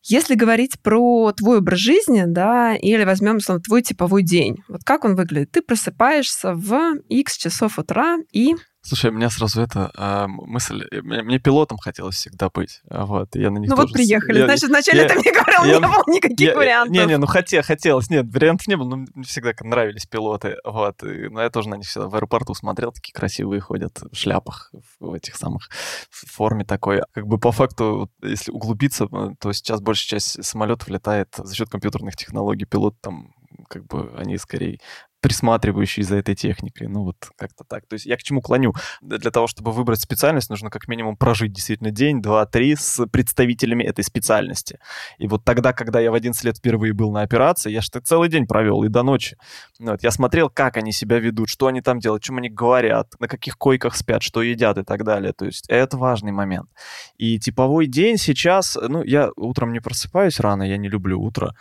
Если 0.03 0.35
говорить 0.35 0.79
про 0.81 1.31
твой 1.33 1.57
образ 1.57 1.79
жизни, 1.79 2.23
да, 2.25 2.75
или 2.75 3.03
возьмем, 3.03 3.37
условно, 3.37 3.61
твой 3.61 3.81
типовой 3.81 4.23
день, 4.23 4.57
вот 4.67 4.81
как 4.83 5.03
он 5.05 5.15
выглядит? 5.15 5.51
Ты 5.51 5.61
просыпаешься 5.61 6.53
в 6.53 6.97
X 7.09 7.37
часов 7.37 7.77
утра 7.79 8.17
и 8.31 8.55
Слушай, 8.81 9.11
у 9.11 9.13
меня 9.13 9.29
сразу 9.29 9.61
это 9.61 9.91
э, 9.93 10.27
мысль, 10.27 10.83
э, 10.89 11.01
мне, 11.01 11.21
мне 11.21 11.37
пилотом 11.37 11.77
хотелось 11.77 12.15
всегда 12.15 12.49
быть, 12.49 12.81
а 12.89 13.05
вот, 13.05 13.35
я 13.35 13.51
на 13.51 13.57
них 13.57 13.69
Ну 13.69 13.75
тоже... 13.75 13.87
вот 13.87 13.93
приехали, 13.93 14.39
я, 14.39 14.45
значит, 14.45 14.69
вначале 14.69 15.01
я, 15.01 15.07
ты 15.09 15.15
мне 15.15 15.31
говорил, 15.33 15.63
я, 15.65 15.79
не 15.79 15.79
было 15.81 16.03
никаких 16.07 16.49
я, 16.49 16.55
вариантов. 16.55 16.93
Не-не, 16.93 17.17
ну 17.17 17.27
хотел, 17.27 17.61
хотелось, 17.61 18.09
нет, 18.09 18.33
вариантов 18.33 18.67
не 18.67 18.77
было, 18.77 18.87
но 18.87 18.95
мне 18.95 19.25
всегда 19.25 19.51
нравились 19.61 20.05
пилоты, 20.05 20.55
вот, 20.63 21.03
и, 21.03 21.27
но 21.27 21.41
я 21.41 21.49
тоже 21.49 21.67
на 21.67 21.75
них 21.75 21.87
всегда 21.87 22.07
в 22.07 22.15
аэропорту 22.15 22.53
смотрел, 22.53 22.93
такие 22.93 23.13
красивые 23.13 23.59
ходят 23.59 23.99
в 24.01 24.15
шляпах, 24.15 24.71
в 25.01 25.13
этих 25.13 25.35
самых, 25.35 25.69
в 26.09 26.31
форме 26.31 26.63
такой. 26.63 27.01
Как 27.11 27.27
бы 27.27 27.37
по 27.37 27.51
факту, 27.51 28.09
если 28.23 28.51
углубиться, 28.51 29.09
э, 29.11 29.31
то 29.41 29.51
сейчас 29.51 29.81
большая 29.81 30.19
часть 30.19 30.43
самолетов 30.45 30.87
летает 30.87 31.35
за 31.37 31.53
счет 31.53 31.69
компьютерных 31.69 32.15
технологий, 32.15 32.65
пилот 32.65 32.95
там 33.01 33.33
как 33.67 33.85
бы 33.87 34.13
они 34.17 34.37
скорее 34.37 34.79
присматривающий 35.21 36.03
за 36.03 36.15
этой 36.15 36.35
техникой. 36.35 36.87
Ну, 36.87 37.03
вот 37.03 37.17
как-то 37.37 37.63
так. 37.63 37.85
То 37.87 37.95
есть 37.95 38.05
я 38.05 38.17
к 38.17 38.23
чему 38.23 38.41
клоню? 38.41 38.73
Для 39.01 39.31
того, 39.31 39.47
чтобы 39.47 39.71
выбрать 39.71 39.99
специальность, 39.99 40.49
нужно 40.49 40.69
как 40.69 40.87
минимум 40.87 41.17
прожить 41.17 41.51
действительно 41.51 41.91
день, 41.91 42.21
два, 42.21 42.45
три 42.45 42.75
с 42.75 43.05
представителями 43.07 43.83
этой 43.83 44.03
специальности. 44.03 44.79
И 45.17 45.27
вот 45.27 45.43
тогда, 45.43 45.73
когда 45.73 45.99
я 45.99 46.11
в 46.11 46.13
11 46.13 46.43
лет 46.43 46.57
впервые 46.57 46.93
был 46.93 47.11
на 47.11 47.21
операции, 47.21 47.71
я 47.71 47.81
что 47.81 48.01
целый 48.01 48.29
день 48.29 48.47
провел 48.47 48.83
и 48.83 48.89
до 48.89 49.03
ночи. 49.03 49.37
Вот, 49.79 50.03
я 50.03 50.11
смотрел, 50.11 50.49
как 50.49 50.77
они 50.77 50.91
себя 50.91 51.19
ведут, 51.19 51.49
что 51.49 51.67
они 51.67 51.81
там 51.81 51.99
делают, 51.99 52.23
чем 52.23 52.37
они 52.37 52.49
говорят, 52.49 53.13
на 53.19 53.27
каких 53.27 53.57
койках 53.57 53.95
спят, 53.95 54.23
что 54.23 54.41
едят 54.41 54.77
и 54.77 54.83
так 54.83 55.03
далее. 55.03 55.33
То 55.33 55.45
есть 55.45 55.65
это 55.67 55.97
важный 55.97 56.31
момент. 56.31 56.69
И 57.17 57.39
типовой 57.39 57.87
день 57.87 58.17
сейчас, 58.17 58.77
ну, 58.81 59.03
я 59.03 59.29
утром 59.35 59.73
не 59.73 59.79
просыпаюсь 59.79 60.39
рано, 60.39 60.63
я 60.63 60.77
не 60.77 60.89
люблю 60.89 61.21
утро, 61.21 61.53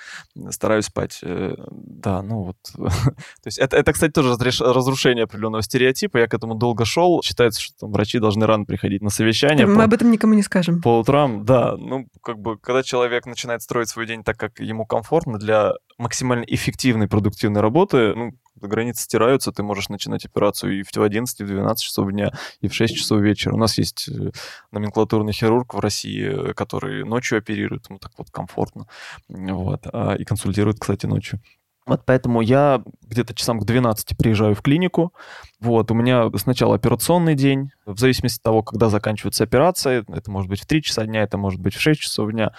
стараюсь 0.51 0.87
спать, 0.87 1.21
э, 1.23 1.55
да, 1.71 2.23
ну 2.23 2.45
вот 2.45 2.57
То 3.49 3.51
есть 3.51 3.59
это, 3.61 3.79
это 3.79 3.93
кстати, 3.95 4.13
тоже 4.13 4.37
разрушение 4.61 5.25
определенного 5.25 5.63
стереотипа. 5.63 6.19
Я 6.19 6.27
к 6.27 6.35
этому 6.35 6.55
долго 6.55 6.85
шел. 6.85 7.23
Считается, 7.23 7.63
что 7.63 7.75
там, 7.81 7.93
врачи 7.93 8.19
должны 8.19 8.45
рано 8.45 8.67
приходить 8.67 9.01
на 9.01 9.09
совещание. 9.09 9.67
Мы 9.67 9.77
по, 9.77 9.85
об 9.85 9.95
этом 9.95 10.11
никому 10.11 10.35
не 10.35 10.43
скажем. 10.43 10.83
По 10.83 10.99
утрам, 10.99 11.47
да. 11.47 11.75
Ну, 11.79 12.07
как 12.23 12.39
бы, 12.39 12.59
когда 12.59 12.83
человек 12.83 13.25
начинает 13.25 13.63
строить 13.63 13.89
свой 13.89 14.07
день 14.07 14.23
так, 14.23 14.37
как 14.37 14.61
ему 14.61 14.85
комфортно, 14.85 15.39
для 15.39 15.73
максимально 15.97 16.45
эффективной, 16.45 17.09
продуктивной 17.09 17.63
работы, 17.63 18.15
ну, 18.15 18.33
границы 18.61 19.05
стираются, 19.05 19.51
ты 19.51 19.63
можешь 19.63 19.89
начинать 19.89 20.27
операцию 20.27 20.81
и 20.81 20.83
в 20.83 21.03
11, 21.03 21.41
и 21.41 21.45
в 21.45 21.47
12 21.47 21.83
часов 21.83 22.11
дня, 22.11 22.33
и 22.61 22.69
в 22.69 22.75
6 22.75 22.97
часов 22.97 23.21
вечера. 23.21 23.55
У 23.55 23.59
нас 23.59 23.79
есть 23.79 24.09
э, 24.09 24.31
номенклатурный 24.73 25.33
хирург 25.33 25.73
в 25.73 25.81
России, 25.81 26.53
который 26.53 27.05
ночью 27.05 27.39
оперирует, 27.39 27.89
ему 27.89 27.99
так 27.99 28.13
вот 28.19 28.31
комфортно, 28.31 28.87
вот, 29.29 29.87
а, 29.91 30.15
и 30.15 30.25
консультирует, 30.25 30.79
кстати, 30.81 31.07
ночью. 31.07 31.41
Вот 31.89 32.03
поэтому 32.05 32.43
я 32.43 32.83
где-то 33.03 33.35
часам 33.35 33.59
к 33.59 33.65
12 33.65 34.17
приезжаю 34.19 34.55
в 34.55 34.61
клинику. 34.63 35.15
Вот, 35.59 35.91
у 35.91 35.95
меня 35.95 36.31
сначала 36.37 36.75
операционный 36.75 37.35
день, 37.35 37.71
в 37.87 37.99
зависимости 37.99 38.39
от 38.39 38.43
того, 38.43 38.63
когда 38.63 38.91
заканчивается 38.91 39.45
операция, 39.45 40.05
это 40.07 40.31
может 40.31 40.51
быть 40.51 40.61
в 40.61 40.67
3 40.67 40.83
часа 40.83 41.07
дня, 41.07 41.23
это 41.23 41.39
может 41.39 41.61
быть 41.61 41.75
в 41.75 41.81
6 41.81 42.01
часов 42.01 42.31
дня. 42.31 42.53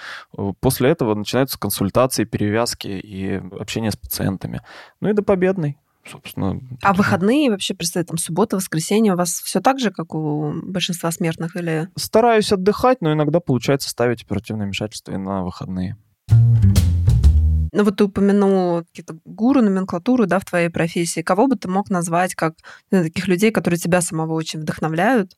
После 0.59 0.89
этого 0.89 1.13
начинаются 1.13 1.59
консультации, 1.59 2.23
перевязки 2.23 2.87
и 2.87 3.41
общение 3.57 3.91
с 3.91 3.95
пациентами. 3.95 4.61
Ну 4.99 5.09
и 5.09 5.13
до 5.13 5.23
победной 5.23 5.77
собственно. 6.09 6.59
А 6.81 6.93
выходные 6.93 7.51
вообще, 7.51 7.75
представь, 7.75 8.07
там 8.07 8.17
суббота, 8.17 8.55
воскресенье 8.55 9.13
у 9.13 9.15
вас 9.15 9.41
все 9.41 9.59
так 9.59 9.79
же, 9.79 9.91
как 9.91 10.15
у 10.15 10.53
большинства 10.63 11.11
смертных 11.11 11.55
или? 11.55 11.87
Стараюсь 11.95 12.51
отдыхать, 12.51 13.01
но 13.01 13.13
иногда 13.13 13.39
получается 13.39 13.89
ставить 13.89 14.23
оперативное 14.23 14.65
вмешательство 14.65 15.11
и 15.11 15.17
на 15.17 15.43
выходные. 15.43 15.97
Ну 17.71 17.83
вот 17.83 17.97
ты 17.97 18.05
упомянул 18.05 18.83
какие-то 18.83 19.17
гуру, 19.25 19.61
номенклатуру, 19.61 20.25
да, 20.25 20.39
в 20.39 20.45
твоей 20.45 20.69
профессии. 20.69 21.21
Кого 21.21 21.47
бы 21.47 21.55
ты 21.55 21.67
мог 21.67 21.89
назвать 21.89 22.35
как 22.35 22.55
ну, 22.91 23.03
таких 23.03 23.27
людей, 23.27 23.51
которые 23.51 23.79
тебя 23.79 24.01
самого 24.01 24.33
очень 24.33 24.59
вдохновляют? 24.59 25.35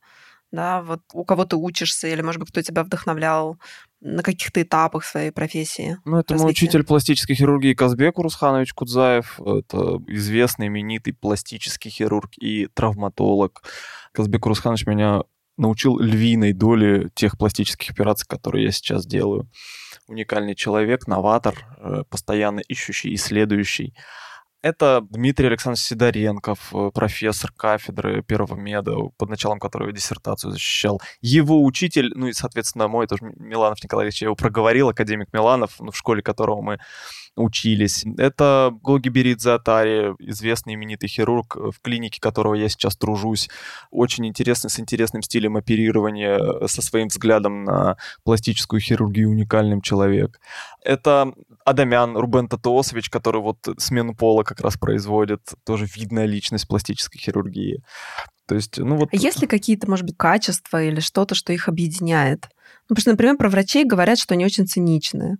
Да, 0.52 0.82
вот 0.82 1.00
у 1.14 1.24
кого 1.24 1.46
ты 1.46 1.56
учишься, 1.56 2.10
или, 2.10 2.22
может 2.22 2.42
быть, 2.42 2.50
кто 2.50 2.62
тебя 2.62 2.84
вдохновлял 2.84 3.58
на 4.02 4.22
каких-то 4.22 4.62
этапах 4.62 5.06
своей 5.06 5.32
профессии? 5.32 5.98
Ну, 6.04 6.18
это 6.18 6.34
развития? 6.34 6.44
мой 6.44 6.52
учитель 6.52 6.84
пластической 6.84 7.36
хирургии 7.38 7.74
Казбек 7.74 8.20
Урусханович 8.20 8.74
Кудзаев. 8.74 9.40
Это 9.40 10.02
известный, 10.08 10.68
именитый 10.68 11.14
пластический 11.14 11.90
хирург 11.90 12.32
и 12.38 12.68
травматолог. 12.74 13.64
Казбек 14.12 14.46
Урусханович 14.46 14.88
меня 14.88 15.22
научил 15.58 15.98
львиной 16.00 16.52
доли 16.52 17.10
тех 17.14 17.38
пластических 17.38 17.92
операций, 17.92 18.28
которые 18.28 18.66
я 18.66 18.72
сейчас 18.72 19.06
делаю 19.06 19.50
уникальный 20.12 20.56
человек, 20.56 21.08
новатор, 21.08 21.56
э, 21.78 22.04
постоянно 22.10 22.60
ищущий, 22.60 23.14
исследующий. 23.16 23.96
Это 24.62 25.02
Дмитрий 25.10 25.48
Александрович 25.48 25.82
Сидоренков, 25.84 26.74
э, 26.74 26.92
профессор 26.94 27.52
кафедры 27.52 28.22
первого 28.22 28.56
меда, 28.56 28.94
под 29.18 29.30
началом 29.30 29.60
которого 29.60 29.92
диссертацию 29.92 30.52
защищал. 30.52 31.02
Его 31.22 31.64
учитель, 31.66 32.12
ну 32.16 32.28
и, 32.28 32.34
соответственно, 32.34 32.88
мой 32.88 33.08
тоже 33.08 33.24
Миланов 33.38 33.84
Николаевич, 33.84 34.22
я 34.22 34.28
его 34.28 34.36
проговорил, 34.36 34.90
академик 34.90 35.34
Миланов, 35.34 35.80
ну, 35.80 35.92
в 35.92 35.98
школе 35.98 36.22
которого 36.22 36.62
мы 36.62 36.80
учились. 37.36 38.06
Это 38.18 38.72
Гоги 38.82 39.10
Беридзе 39.10 39.52
Атари, 39.52 40.14
известный 40.20 40.74
именитый 40.76 41.10
хирург, 41.10 41.56
в 41.56 41.80
клинике 41.82 42.20
которого 42.20 42.54
я 42.56 42.70
сейчас 42.70 42.96
тружусь. 42.98 43.50
Очень 43.90 44.28
интересный, 44.28 44.70
с 44.70 44.80
интересным 44.80 45.22
стилем 45.22 45.58
оперирования, 45.58 46.38
э, 46.38 46.68
со 46.68 46.82
своим 46.82 47.08
взглядом 47.08 47.64
на 47.64 47.98
пластическую 48.24 48.80
хирургию, 48.80 49.30
уникальным 49.30 49.82
человек. 49.82 50.40
Это 50.84 51.34
Адамян 51.66 52.18
Рубен 52.18 52.48
Татуосович, 52.48 53.10
который 53.10 53.42
вот 53.42 53.58
смену 53.78 54.14
пола 54.14 54.44
как 54.52 54.62
раз 54.62 54.78
производит, 54.78 55.42
тоже 55.66 55.88
видная 55.96 56.26
личность 56.26 56.68
пластической 56.68 57.20
хирургии. 57.20 57.84
То 58.48 58.56
есть, 58.56 58.78
ну 58.78 58.98
вот... 58.98 59.10
А 59.12 59.16
есть 59.16 59.42
ли 59.42 59.48
какие-то, 59.48 59.90
может 59.90 60.06
быть, 60.06 60.18
качества 60.18 60.84
или 60.84 61.00
что-то, 61.00 61.36
что 61.36 61.54
их 61.54 61.70
объединяет? 61.70 62.50
Ну, 62.90 62.96
потому 62.96 63.02
что, 63.02 63.12
например, 63.12 63.38
про 63.38 63.50
врачей 63.50 63.86
говорят, 63.86 64.20
что 64.20 64.34
они 64.34 64.46
очень 64.46 64.68
циничные 64.68 65.38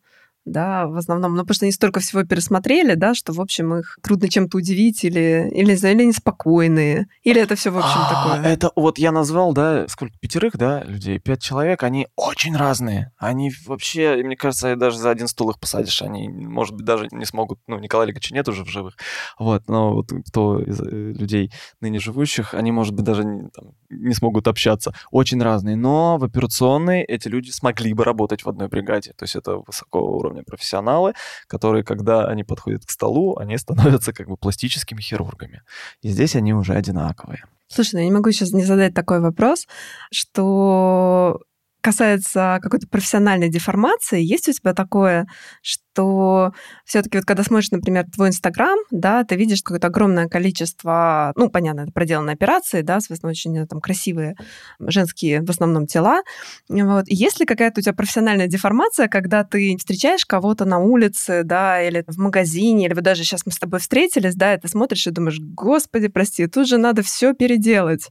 да, 0.52 0.88
в 0.88 0.98
основном, 0.98 1.34
ну, 1.36 1.42
потому 1.42 1.56
что 1.56 1.66
они 1.66 1.72
столько 1.72 2.00
всего 2.00 2.24
пересмотрели, 2.24 2.96
да, 2.96 3.14
что, 3.16 3.34
в 3.34 3.42
общем, 3.42 3.76
их 3.76 3.98
трудно 4.02 4.30
чем-то 4.30 4.58
удивить 4.58 5.04
или, 5.04 5.50
или, 5.52 5.74
или 5.74 6.02
они 6.02 6.12
спокойные, 6.14 7.08
или 7.24 7.42
это 7.42 7.56
все, 7.56 7.72
в 7.72 7.78
общем, 7.78 8.00
а, 8.00 8.10
такое. 8.10 8.52
Это 8.52 8.72
вот 8.76 8.98
я 8.98 9.12
назвал, 9.12 9.54
да, 9.54 9.88
сколько, 9.88 10.14
пятерых, 10.20 10.58
да, 10.58 10.84
людей, 10.84 11.20
пять 11.20 11.42
человек, 11.42 11.84
они 11.84 12.08
очень 12.16 12.56
разные. 12.56 13.12
Они 13.18 13.52
вообще, 13.66 14.22
мне 14.24 14.36
кажется, 14.36 14.76
даже 14.76 14.98
за 14.98 15.10
один 15.10 15.28
стул 15.28 15.50
их 15.52 15.60
посадишь, 15.60 16.02
они, 16.02 16.30
может 16.30 16.76
быть, 16.76 16.86
даже 16.86 17.08
не 17.12 17.26
смогут, 17.26 17.60
ну, 17.68 17.80
Николая 17.80 18.08
Ильича 18.08 18.34
нет 18.34 18.48
уже 18.48 18.64
в 18.64 18.70
живых, 18.70 18.98
вот, 19.40 19.68
но 19.68 19.94
вот 19.94 20.12
кто 20.28 20.60
из 20.60 20.80
э, 20.82 20.86
людей 20.90 21.52
ныне 21.80 22.00
живущих, 22.00 22.54
они, 22.54 22.72
может 22.72 22.94
быть, 22.94 23.06
даже 23.06 23.24
не, 23.24 23.50
там, 23.50 23.74
не 23.90 24.14
смогут 24.14 24.48
общаться. 24.48 24.94
Очень 25.12 25.42
разные, 25.42 25.76
но 25.76 26.18
в 26.18 26.24
операционной 26.24 27.04
эти 27.04 27.28
люди 27.28 27.50
смогли 27.50 27.94
бы 27.94 28.04
работать 28.04 28.44
в 28.44 28.50
одной 28.50 28.68
бригаде, 28.68 29.14
то 29.16 29.24
есть 29.24 29.36
это 29.36 29.58
высокого 29.58 30.04
уровня 30.12 30.41
уровня 30.42 30.44
профессионалы, 30.44 31.14
которые, 31.48 31.84
когда 31.84 32.28
они 32.28 32.44
подходят 32.44 32.86
к 32.86 32.92
столу, 32.92 33.38
они 33.38 33.58
становятся 33.58 34.14
как 34.14 34.28
бы 34.28 34.38
пластическими 34.38 35.02
хирургами. 35.02 35.62
И 36.04 36.10
здесь 36.10 36.36
они 36.36 36.54
уже 36.54 36.74
одинаковые. 36.74 37.44
Слушай, 37.68 37.96
ну 37.96 38.00
я 38.00 38.06
не 38.06 38.12
могу 38.12 38.32
сейчас 38.32 38.52
не 38.52 38.66
задать 38.66 38.94
такой 38.94 39.22
вопрос, 39.22 39.68
что 40.12 41.40
касается 41.82 42.60
какой-то 42.62 42.88
профессиональной 42.88 43.50
деформации, 43.50 44.22
есть 44.22 44.48
у 44.48 44.54
тебя 44.54 44.74
такое, 44.74 45.28
что 45.62 46.54
все-таки 46.86 47.18
вот 47.18 47.26
когда 47.26 47.44
смотришь, 47.44 47.72
например, 47.72 48.06
твой 48.14 48.30
Инстаграм, 48.30 48.78
да, 48.92 49.24
ты 49.24 49.36
видишь 49.36 49.64
какое-то 49.64 49.88
огромное 49.88 50.28
количество, 50.28 51.34
ну, 51.36 51.50
понятно, 51.50 51.82
это 51.82 51.92
проделанные 51.92 52.36
операции, 52.36 52.82
да, 52.82 53.00
соответственно, 53.00 53.32
очень 53.32 53.58
э, 53.58 53.68
там 53.68 53.82
красивые 53.82 54.36
женские 54.80 55.42
в 55.42 55.50
основном 55.50 55.88
тела. 55.88 56.22
Вот. 56.70 57.06
Есть 57.08 57.40
ли 57.40 57.46
какая-то 57.46 57.80
у 57.80 57.84
тебя 57.84 57.94
профессиональная 57.94 58.48
деформация, 58.48 59.08
когда 59.08 59.44
ты 59.44 59.76
встречаешь 59.78 60.26
кого-то 60.26 60.66
на 60.66 60.78
улице, 60.78 61.42
да, 61.44 61.82
или 61.82 62.04
в 62.08 62.18
магазине, 62.18 62.86
или 62.86 62.94
вот 62.94 63.04
даже 63.04 63.24
сейчас 63.24 63.46
мы 63.46 63.52
с 63.52 63.60
тобой 63.60 63.80
встретились, 63.80 64.36
да, 64.36 64.54
и 64.54 64.60
ты 64.60 64.68
смотришь 64.68 65.08
и 65.08 65.12
думаешь, 65.12 65.40
господи, 65.40 66.08
прости, 66.08 66.48
тут 66.48 66.68
же 66.68 66.78
надо 66.78 67.02
все 67.02 67.34
переделать. 67.34 68.10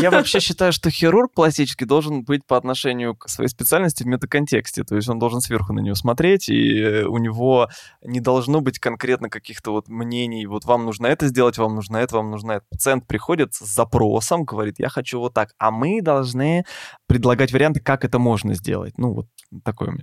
Я 0.00 0.10
вообще 0.10 0.40
считаю, 0.40 0.72
что 0.72 0.90
хирург 0.90 1.32
пластический 1.34 1.86
должен 1.86 2.22
быть 2.22 2.46
по 2.46 2.56
отношению 2.56 3.16
к 3.16 3.28
своей 3.28 3.48
специальности 3.48 4.02
в 4.02 4.06
метаконтексте. 4.06 4.84
То 4.84 4.96
есть 4.96 5.08
он 5.08 5.18
должен 5.18 5.40
сверху 5.40 5.72
на 5.72 5.80
нее 5.80 5.94
смотреть, 5.94 6.48
и 6.48 6.78
э, 6.80 7.04
у 7.04 7.18
него 7.18 7.68
не 8.02 8.20
должно 8.20 8.60
быть 8.60 8.78
конкретно 8.78 9.28
каких-то 9.28 9.72
вот 9.72 9.88
мнений. 9.88 10.46
Вот 10.46 10.64
вам 10.64 10.84
нужно 10.84 11.06
это 11.06 11.26
сделать, 11.26 11.58
вам 11.58 11.74
нужно 11.74 11.96
это, 11.96 12.16
вам 12.16 12.30
нужно 12.30 12.52
это. 12.52 12.64
Пациент 12.70 13.06
приходит 13.06 13.54
с 13.54 13.60
запросом, 13.60 14.44
говорит, 14.44 14.76
я 14.78 14.88
хочу 14.88 15.18
вот 15.18 15.34
так. 15.34 15.54
А 15.58 15.70
мы 15.70 16.00
должны 16.00 16.64
предлагать 17.06 17.52
варианты, 17.52 17.80
как 17.80 18.04
это 18.04 18.18
можно 18.18 18.54
сделать. 18.54 18.96
Ну, 18.98 19.14
вот 19.14 19.26
такое. 19.64 19.94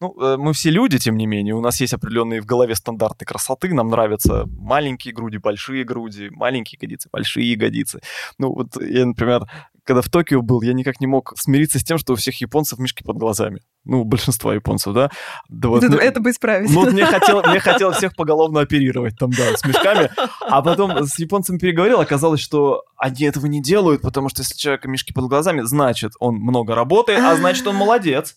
Ну, 0.00 0.20
э, 0.20 0.36
мы 0.36 0.52
все 0.52 0.70
люди, 0.70 0.98
тем 0.98 1.16
не 1.16 1.26
менее. 1.26 1.54
У 1.54 1.60
нас 1.60 1.80
есть 1.80 1.94
определенные 1.94 2.40
в 2.40 2.46
голове 2.46 2.74
стандарты 2.74 3.24
красоты. 3.24 3.72
Нам 3.74 3.88
нравятся 3.88 4.44
маленькие 4.46 5.14
груди, 5.14 5.38
большие 5.38 5.84
груди, 5.84 6.30
маленькие 6.30 6.78
ягодицы, 6.80 7.08
большие 7.12 7.52
ягодицы. 7.52 8.00
Ну, 8.38 8.52
вот 8.52 8.67
я, 8.80 9.06
например, 9.06 9.42
когда 9.88 10.02
в 10.02 10.10
Токио 10.10 10.42
был, 10.42 10.60
я 10.60 10.74
никак 10.74 11.00
не 11.00 11.06
мог 11.06 11.32
смириться 11.38 11.78
с 11.78 11.82
тем, 11.82 11.96
что 11.96 12.12
у 12.12 12.16
всех 12.16 12.38
японцев 12.42 12.78
мешки 12.78 13.02
под 13.02 13.16
глазами. 13.16 13.62
Ну, 13.84 14.04
большинство 14.04 14.52
японцев, 14.52 14.92
да. 14.92 15.10
да 15.48 15.68
вот, 15.70 15.82
это, 15.82 15.94
ну, 15.94 15.98
это 15.98 16.20
бы 16.20 16.30
исправить. 16.30 16.68
Ну, 16.68 16.84
вот 16.84 16.92
мне 16.92 17.06
хотелось, 17.06 17.46
мне 17.46 17.58
хотелось 17.60 17.96
всех 17.96 18.14
поголовно 18.14 18.60
оперировать 18.60 19.18
там, 19.18 19.30
да, 19.30 19.56
с 19.56 19.64
мешками. 19.64 20.10
А 20.42 20.60
потом 20.60 21.06
с 21.06 21.18
японцами 21.18 21.56
переговорил, 21.56 22.00
оказалось, 22.00 22.40
что 22.40 22.82
они 22.98 23.24
этого 23.24 23.46
не 23.46 23.62
делают, 23.62 24.02
потому 24.02 24.28
что 24.28 24.42
если 24.42 24.54
у 24.56 24.58
человека 24.58 24.88
мешки 24.88 25.14
под 25.14 25.24
глазами, 25.24 25.62
значит, 25.62 26.12
он 26.20 26.34
много 26.34 26.74
работает, 26.74 27.20
а 27.20 27.34
значит, 27.36 27.66
он 27.66 27.76
молодец. 27.76 28.36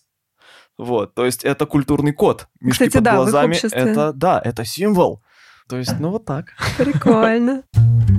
Вот, 0.78 1.14
то 1.14 1.26
есть 1.26 1.44
это 1.44 1.66
культурный 1.66 2.12
код. 2.12 2.48
Мешки 2.60 2.86
Кстати, 2.86 2.94
под 2.94 3.04
да, 3.04 3.16
глазами 3.16 3.58
это, 3.62 4.12
да, 4.14 4.40
это 4.42 4.64
символ. 4.64 5.22
То 5.68 5.76
есть, 5.76 5.98
ну 6.00 6.10
вот 6.10 6.24
так. 6.24 6.46
Прикольно. 6.78 7.62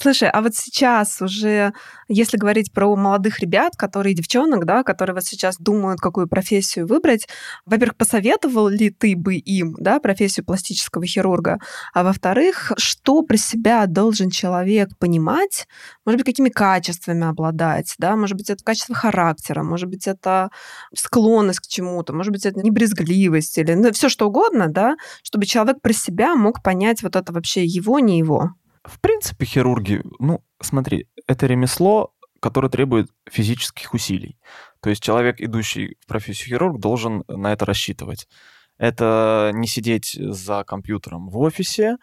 Слушай, 0.00 0.30
а 0.30 0.42
вот 0.42 0.54
сейчас 0.54 1.20
уже, 1.20 1.72
если 2.06 2.36
говорить 2.36 2.72
про 2.72 2.94
молодых 2.94 3.40
ребят, 3.40 3.74
которые 3.76 4.14
девчонок, 4.14 4.64
да, 4.64 4.84
которые 4.84 5.14
вот 5.14 5.24
сейчас 5.24 5.56
думают, 5.58 5.98
какую 5.98 6.28
профессию 6.28 6.86
выбрать, 6.86 7.26
во-первых, 7.66 7.96
посоветовал 7.96 8.68
ли 8.68 8.90
ты 8.90 9.16
бы 9.16 9.34
им, 9.34 9.74
да, 9.76 9.98
профессию 9.98 10.46
пластического 10.46 11.04
хирурга, 11.04 11.58
а 11.92 12.04
во-вторых, 12.04 12.70
что 12.76 13.22
про 13.22 13.36
себя 13.36 13.86
должен 13.86 14.30
человек 14.30 14.96
понимать, 14.98 15.66
может 16.06 16.18
быть, 16.18 16.26
какими 16.26 16.50
качествами 16.50 17.26
обладать, 17.26 17.96
да, 17.98 18.14
может 18.14 18.36
быть, 18.36 18.50
это 18.50 18.62
качество 18.62 18.94
характера, 18.94 19.64
может 19.64 19.88
быть, 19.88 20.06
это 20.06 20.50
склонность 20.94 21.58
к 21.58 21.66
чему-то, 21.66 22.12
может 22.12 22.32
быть, 22.32 22.46
это 22.46 22.60
небрезгливость 22.60 23.58
или 23.58 23.74
ну, 23.74 23.90
все 23.92 24.08
что 24.08 24.28
угодно, 24.28 24.68
да, 24.68 24.94
чтобы 25.24 25.44
человек 25.46 25.80
про 25.82 25.92
себя 25.92 26.36
мог 26.36 26.62
понять 26.62 27.02
вот 27.02 27.16
это 27.16 27.32
вообще 27.32 27.64
его, 27.64 27.98
не 27.98 28.18
его. 28.18 28.52
В 28.88 29.00
принципе, 29.00 29.44
хирурги, 29.44 30.02
ну, 30.18 30.42
смотри, 30.60 31.08
это 31.26 31.46
ремесло, 31.46 32.14
которое 32.40 32.68
требует 32.70 33.10
физических 33.30 33.92
усилий. 33.94 34.38
То 34.80 34.90
есть 34.90 35.02
человек, 35.02 35.40
идущий 35.40 35.96
в 36.00 36.06
профессию 36.06 36.48
хирург, 36.48 36.80
должен 36.80 37.24
на 37.28 37.52
это 37.52 37.66
рассчитывать. 37.66 38.28
Это 38.78 39.50
не 39.54 39.66
сидеть 39.66 40.16
за 40.18 40.64
компьютером 40.64 41.28
в 41.28 41.38
офисе, 41.38 41.96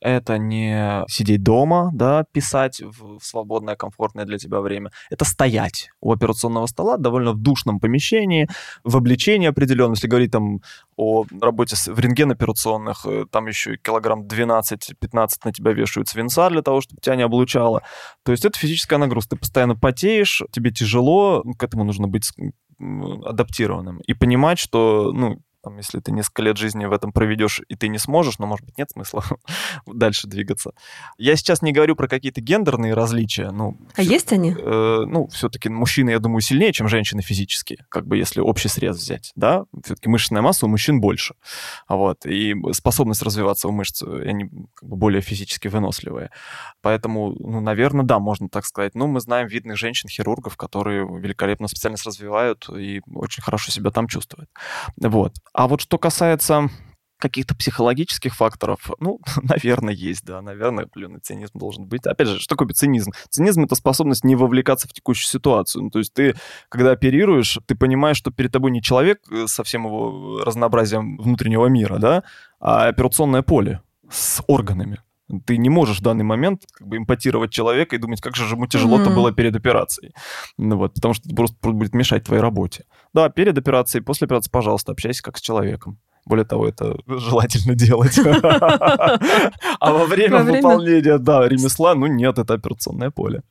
это 0.00 0.38
не 0.38 1.04
сидеть 1.08 1.42
дома, 1.42 1.90
да, 1.92 2.24
писать 2.32 2.80
в 2.80 3.20
свободное, 3.22 3.76
комфортное 3.76 4.24
для 4.24 4.38
тебя 4.38 4.60
время. 4.60 4.90
Это 5.10 5.24
стоять 5.24 5.90
у 6.00 6.12
операционного 6.12 6.66
стола 6.66 6.96
довольно 6.96 7.32
в 7.32 7.38
душном 7.38 7.80
помещении, 7.80 8.48
в 8.84 8.96
обличении 8.96 9.48
определенном. 9.48 9.92
Если 9.92 10.08
говорить 10.08 10.32
там 10.32 10.60
о 10.96 11.24
работе 11.40 11.76
в 11.76 11.98
рентген-операционных, 11.98 13.06
э, 13.06 13.24
там 13.30 13.46
еще 13.46 13.76
килограмм 13.76 14.26
12-15 14.26 15.28
на 15.44 15.52
тебя 15.52 15.72
вешают 15.72 16.08
свинца 16.08 16.48
для 16.50 16.62
того, 16.62 16.80
чтобы 16.80 17.00
тебя 17.00 17.16
не 17.16 17.22
облучало. 17.22 17.82
То 18.24 18.32
есть 18.32 18.44
это 18.44 18.58
физическая 18.58 18.98
нагрузка. 18.98 19.30
Ты 19.30 19.36
постоянно 19.36 19.76
потеешь, 19.76 20.42
тебе 20.50 20.70
тяжело, 20.70 21.42
к 21.58 21.62
этому 21.62 21.84
нужно 21.84 22.08
быть 22.08 22.30
адаптированным 22.78 24.00
и 24.06 24.14
понимать, 24.14 24.58
что 24.58 25.12
ну, 25.12 25.38
там, 25.62 25.76
если 25.76 26.00
ты 26.00 26.12
несколько 26.12 26.42
лет 26.42 26.56
жизни 26.56 26.84
в 26.86 26.92
этом 26.92 27.12
проведешь, 27.12 27.60
и 27.68 27.76
ты 27.76 27.88
не 27.88 27.98
сможешь, 27.98 28.38
но, 28.38 28.46
может 28.46 28.64
быть, 28.64 28.78
нет 28.78 28.90
смысла 28.90 29.24
дальше 29.86 30.26
двигаться. 30.26 30.72
Я 31.18 31.36
сейчас 31.36 31.62
не 31.62 31.72
говорю 31.72 31.96
про 31.96 32.08
какие-то 32.08 32.40
гендерные 32.40 32.94
различия. 32.94 33.50
Ну, 33.50 33.78
а 33.96 34.02
все, 34.02 34.10
есть 34.10 34.32
они? 34.32 34.54
Э, 34.56 35.04
ну, 35.06 35.28
все-таки 35.28 35.68
мужчины, 35.68 36.10
я 36.10 36.18
думаю, 36.18 36.40
сильнее, 36.40 36.72
чем 36.72 36.88
женщины 36.88 37.22
физически, 37.22 37.84
как 37.88 38.06
бы 38.06 38.16
если 38.16 38.40
общий 38.40 38.68
срез 38.68 38.96
взять, 38.96 39.32
да? 39.36 39.64
Все-таки 39.84 40.08
мышечная 40.08 40.42
масса 40.42 40.66
у 40.66 40.68
мужчин 40.68 41.00
больше, 41.00 41.34
вот, 41.88 42.26
и 42.26 42.54
способность 42.72 43.22
развиваться 43.22 43.68
у 43.68 43.72
мышц, 43.72 44.02
они 44.02 44.48
как 44.74 44.88
бы 44.88 44.96
более 44.96 45.20
физически 45.20 45.68
выносливые. 45.68 46.30
Поэтому, 46.82 47.34
ну, 47.38 47.60
наверное, 47.60 48.04
да, 48.04 48.18
можно 48.18 48.48
так 48.48 48.64
сказать. 48.64 48.94
Ну, 48.94 49.06
мы 49.06 49.20
знаем 49.20 49.48
видных 49.48 49.76
женщин-хирургов, 49.76 50.56
которые 50.56 51.06
великолепно 51.06 51.68
специальность 51.68 52.06
развивают 52.06 52.68
и 52.68 53.00
очень 53.14 53.42
хорошо 53.42 53.70
себя 53.70 53.90
там 53.90 54.08
чувствуют. 54.08 54.50
Вот. 54.96 55.34
А 55.52 55.68
вот 55.68 55.80
что 55.80 55.98
касается 55.98 56.70
каких-то 57.20 57.54
психологических 57.54 58.34
факторов, 58.34 58.90
ну, 58.98 59.20
наверное, 59.42 59.94
есть, 59.94 60.24
да, 60.24 60.42
наверное, 60.42 60.84
определенный 60.84 61.20
цинизм 61.20 61.58
должен 61.58 61.86
быть. 61.86 62.06
Опять 62.06 62.28
же, 62.28 62.40
что 62.40 62.56
такое 62.56 62.74
цинизм? 62.74 63.12
Цинизм— 63.28 63.64
это 63.64 63.74
способность 63.74 64.24
не 64.24 64.34
вовлекаться 64.34 64.88
в 64.88 64.92
текущую 64.92 65.28
ситуацию. 65.28 65.84
Ну, 65.84 65.90
то 65.90 65.98
есть 65.98 66.12
ты, 66.12 66.34
когда 66.68 66.92
оперируешь, 66.92 67.58
ты 67.66 67.74
понимаешь, 67.74 68.16
что 68.16 68.30
перед 68.30 68.50
тобой 68.50 68.70
не 68.70 68.82
человек 68.82 69.20
со 69.46 69.62
всем 69.62 69.86
его 69.86 70.42
разнообразием 70.44 71.18
внутреннего 71.18 71.66
мира, 71.66 71.98
да, 71.98 72.24
а 72.58 72.88
операционное 72.88 73.42
поле 73.42 73.82
с 74.10 74.42
органами. 74.46 75.00
Ты 75.46 75.58
не 75.58 75.68
можешь 75.68 76.00
в 76.00 76.02
данный 76.02 76.24
момент 76.24 76.62
как 76.72 76.88
бы 76.88 76.96
импотировать 76.96 77.52
человека 77.52 77.94
и 77.94 78.00
думать, 78.00 78.20
как 78.20 78.34
же 78.34 78.52
ему 78.52 78.66
тяжело-то 78.66 79.10
mm-hmm. 79.10 79.14
было 79.14 79.32
перед 79.32 79.54
операцией. 79.54 80.12
Ну, 80.58 80.76
вот, 80.76 80.94
потому 80.94 81.14
что 81.14 81.28
это 81.28 81.36
просто 81.36 81.56
будет 81.70 81.94
мешать 81.94 82.24
твоей 82.24 82.42
работе. 82.42 82.84
Да, 83.14 83.28
перед 83.28 83.58
операцией, 83.58 84.04
после 84.04 84.26
операции, 84.26 84.50
пожалуйста, 84.50 84.92
общайся 84.92 85.22
как 85.22 85.36
с 85.36 85.40
человеком 85.40 85.98
Более 86.26 86.44
того, 86.44 86.68
это 86.68 86.96
желательно 87.06 87.74
делать. 87.74 88.18
А 89.80 89.92
во 89.92 90.06
время 90.06 90.42
выполнения, 90.42 91.18
да, 91.18 91.48
ремесла, 91.48 91.94
ну 91.94 92.06
нет, 92.06 92.38
это 92.38 92.54
операционное 92.54 93.10
поле. 93.10 93.42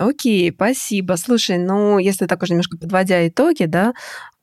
Окей, 0.00 0.50
спасибо. 0.50 1.16
Слушай, 1.18 1.58
ну, 1.58 1.98
если 1.98 2.24
так 2.24 2.42
уже 2.42 2.54
немножко 2.54 2.78
подводя 2.78 3.28
итоги, 3.28 3.64
да, 3.66 3.92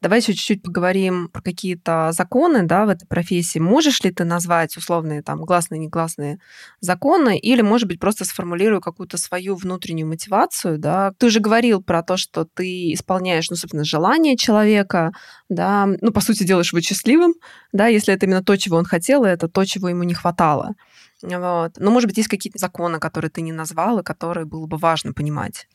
давай 0.04 0.20
еще 0.20 0.34
чуть-чуть 0.34 0.62
поговорим 0.62 1.30
про 1.30 1.42
какие-то 1.42 2.12
законы, 2.12 2.62
да, 2.62 2.86
в 2.86 2.90
этой 2.90 3.08
профессии. 3.08 3.58
Можешь 3.58 4.04
ли 4.04 4.12
ты 4.12 4.24
назвать 4.24 4.78
условные 4.78 5.24
там 5.24 5.42
гласные, 5.42 5.80
негласные 5.80 6.38
законы, 6.80 7.40
или, 7.40 7.64
может 7.64 7.88
быть, 7.88 8.00
просто 8.00 8.24
сформулирую 8.24 8.82
какую-то 8.82 9.18
свою 9.18 9.56
внутреннюю 9.56 10.08
мотивацию, 10.08 10.78
да? 10.78 11.12
Ты 11.18 11.26
уже 11.26 11.40
говорил 11.40 11.82
про 11.82 12.04
то, 12.04 12.18
что 12.18 12.46
ты 12.46 12.94
исполняешь, 12.94 13.50
ну, 13.50 13.56
собственно, 13.56 13.84
желание 13.84 14.38
человека, 14.38 15.12
да, 15.50 15.88
ну, 16.02 16.12
по 16.12 16.22
сути, 16.22 16.44
делаешь 16.44 16.72
его 16.72 16.82
счастливым, 16.82 17.34
да, 17.72 17.88
если 17.88 18.14
это 18.14 18.28
именно 18.28 18.44
то, 18.44 18.56
чего 18.58 18.78
он 18.78 18.86
хотел, 18.86 19.26
и 19.26 19.30
это 19.30 19.48
то, 19.48 19.66
чего 19.66 19.90
ему 19.90 20.04
не 20.04 20.14
хватало. 20.14 20.76
Вот. 21.24 21.72
Но, 21.78 21.92
может 21.92 22.08
быть, 22.08 22.18
есть 22.18 22.30
какие-то 22.30 22.60
законы, 22.60 23.00
которые 23.00 23.32
ты 23.32 23.42
не 23.42 23.52
назвал, 23.52 24.00
и 24.00 24.04
которые 24.04 24.46
было 24.46 24.68
бы 24.68 24.78
важно 24.78 25.14
понимать. 25.14 25.68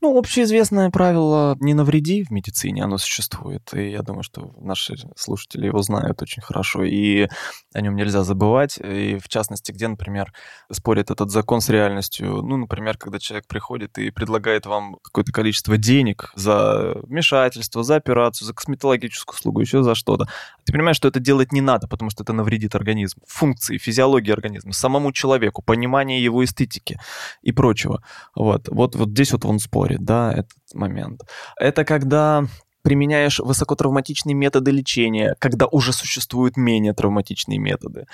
Ну, 0.00 0.16
общеизвестное 0.16 0.90
правило 0.90 1.56
«не 1.60 1.74
навреди» 1.74 2.24
в 2.24 2.30
медицине, 2.30 2.84
оно 2.84 2.98
существует. 2.98 3.74
И 3.74 3.90
я 3.90 4.02
думаю, 4.02 4.22
что 4.22 4.54
наши 4.60 4.94
слушатели 5.16 5.66
его 5.66 5.82
знают 5.82 6.22
очень 6.22 6.42
хорошо, 6.42 6.84
и 6.84 7.28
о 7.74 7.80
нем 7.80 7.94
нельзя 7.94 8.24
забывать. 8.24 8.78
И 8.78 9.18
в 9.18 9.28
частности, 9.28 9.72
где, 9.72 9.88
например, 9.88 10.32
спорит 10.72 11.10
этот 11.10 11.30
закон 11.30 11.60
с 11.60 11.68
реальностью. 11.68 12.42
Ну, 12.42 12.56
например, 12.56 12.96
когда 12.96 13.18
человек 13.18 13.46
приходит 13.46 13.98
и 13.98 14.10
предлагает 14.10 14.66
вам 14.66 14.96
какое-то 15.02 15.32
количество 15.32 15.76
денег 15.76 16.32
за 16.34 16.94
вмешательство, 17.02 17.82
за 17.82 17.96
операцию, 17.96 18.46
за 18.46 18.54
косметологическую 18.54 19.34
услугу, 19.34 19.60
еще 19.60 19.82
за 19.82 19.94
что-то. 19.94 20.26
Ты 20.64 20.72
понимаешь, 20.72 20.96
что 20.96 21.08
это 21.08 21.20
делать 21.20 21.52
не 21.52 21.60
надо, 21.60 21.86
потому 21.86 22.10
что 22.10 22.22
это 22.22 22.32
навредит 22.32 22.74
организму, 22.74 23.22
функции, 23.26 23.78
физиологии 23.78 24.32
организма, 24.32 24.72
самому 24.86 25.12
человеку, 25.12 25.62
понимание 25.62 26.22
его 26.22 26.44
эстетики 26.44 26.98
и 27.42 27.52
прочего. 27.52 28.02
Вот, 28.36 28.68
вот, 28.68 28.94
вот 28.94 29.08
здесь 29.08 29.32
вот 29.32 29.44
он 29.44 29.58
спорит, 29.58 30.04
да, 30.04 30.32
этот 30.32 30.74
момент. 30.74 31.22
Это 31.60 31.84
когда 31.84 32.44
применяешь 32.82 33.40
высокотравматичные 33.40 34.34
методы 34.34 34.70
лечения, 34.70 35.34
когда 35.40 35.66
уже 35.66 35.92
существуют 35.92 36.56
менее 36.56 36.92
травматичные 36.92 37.58
методы 37.58 38.06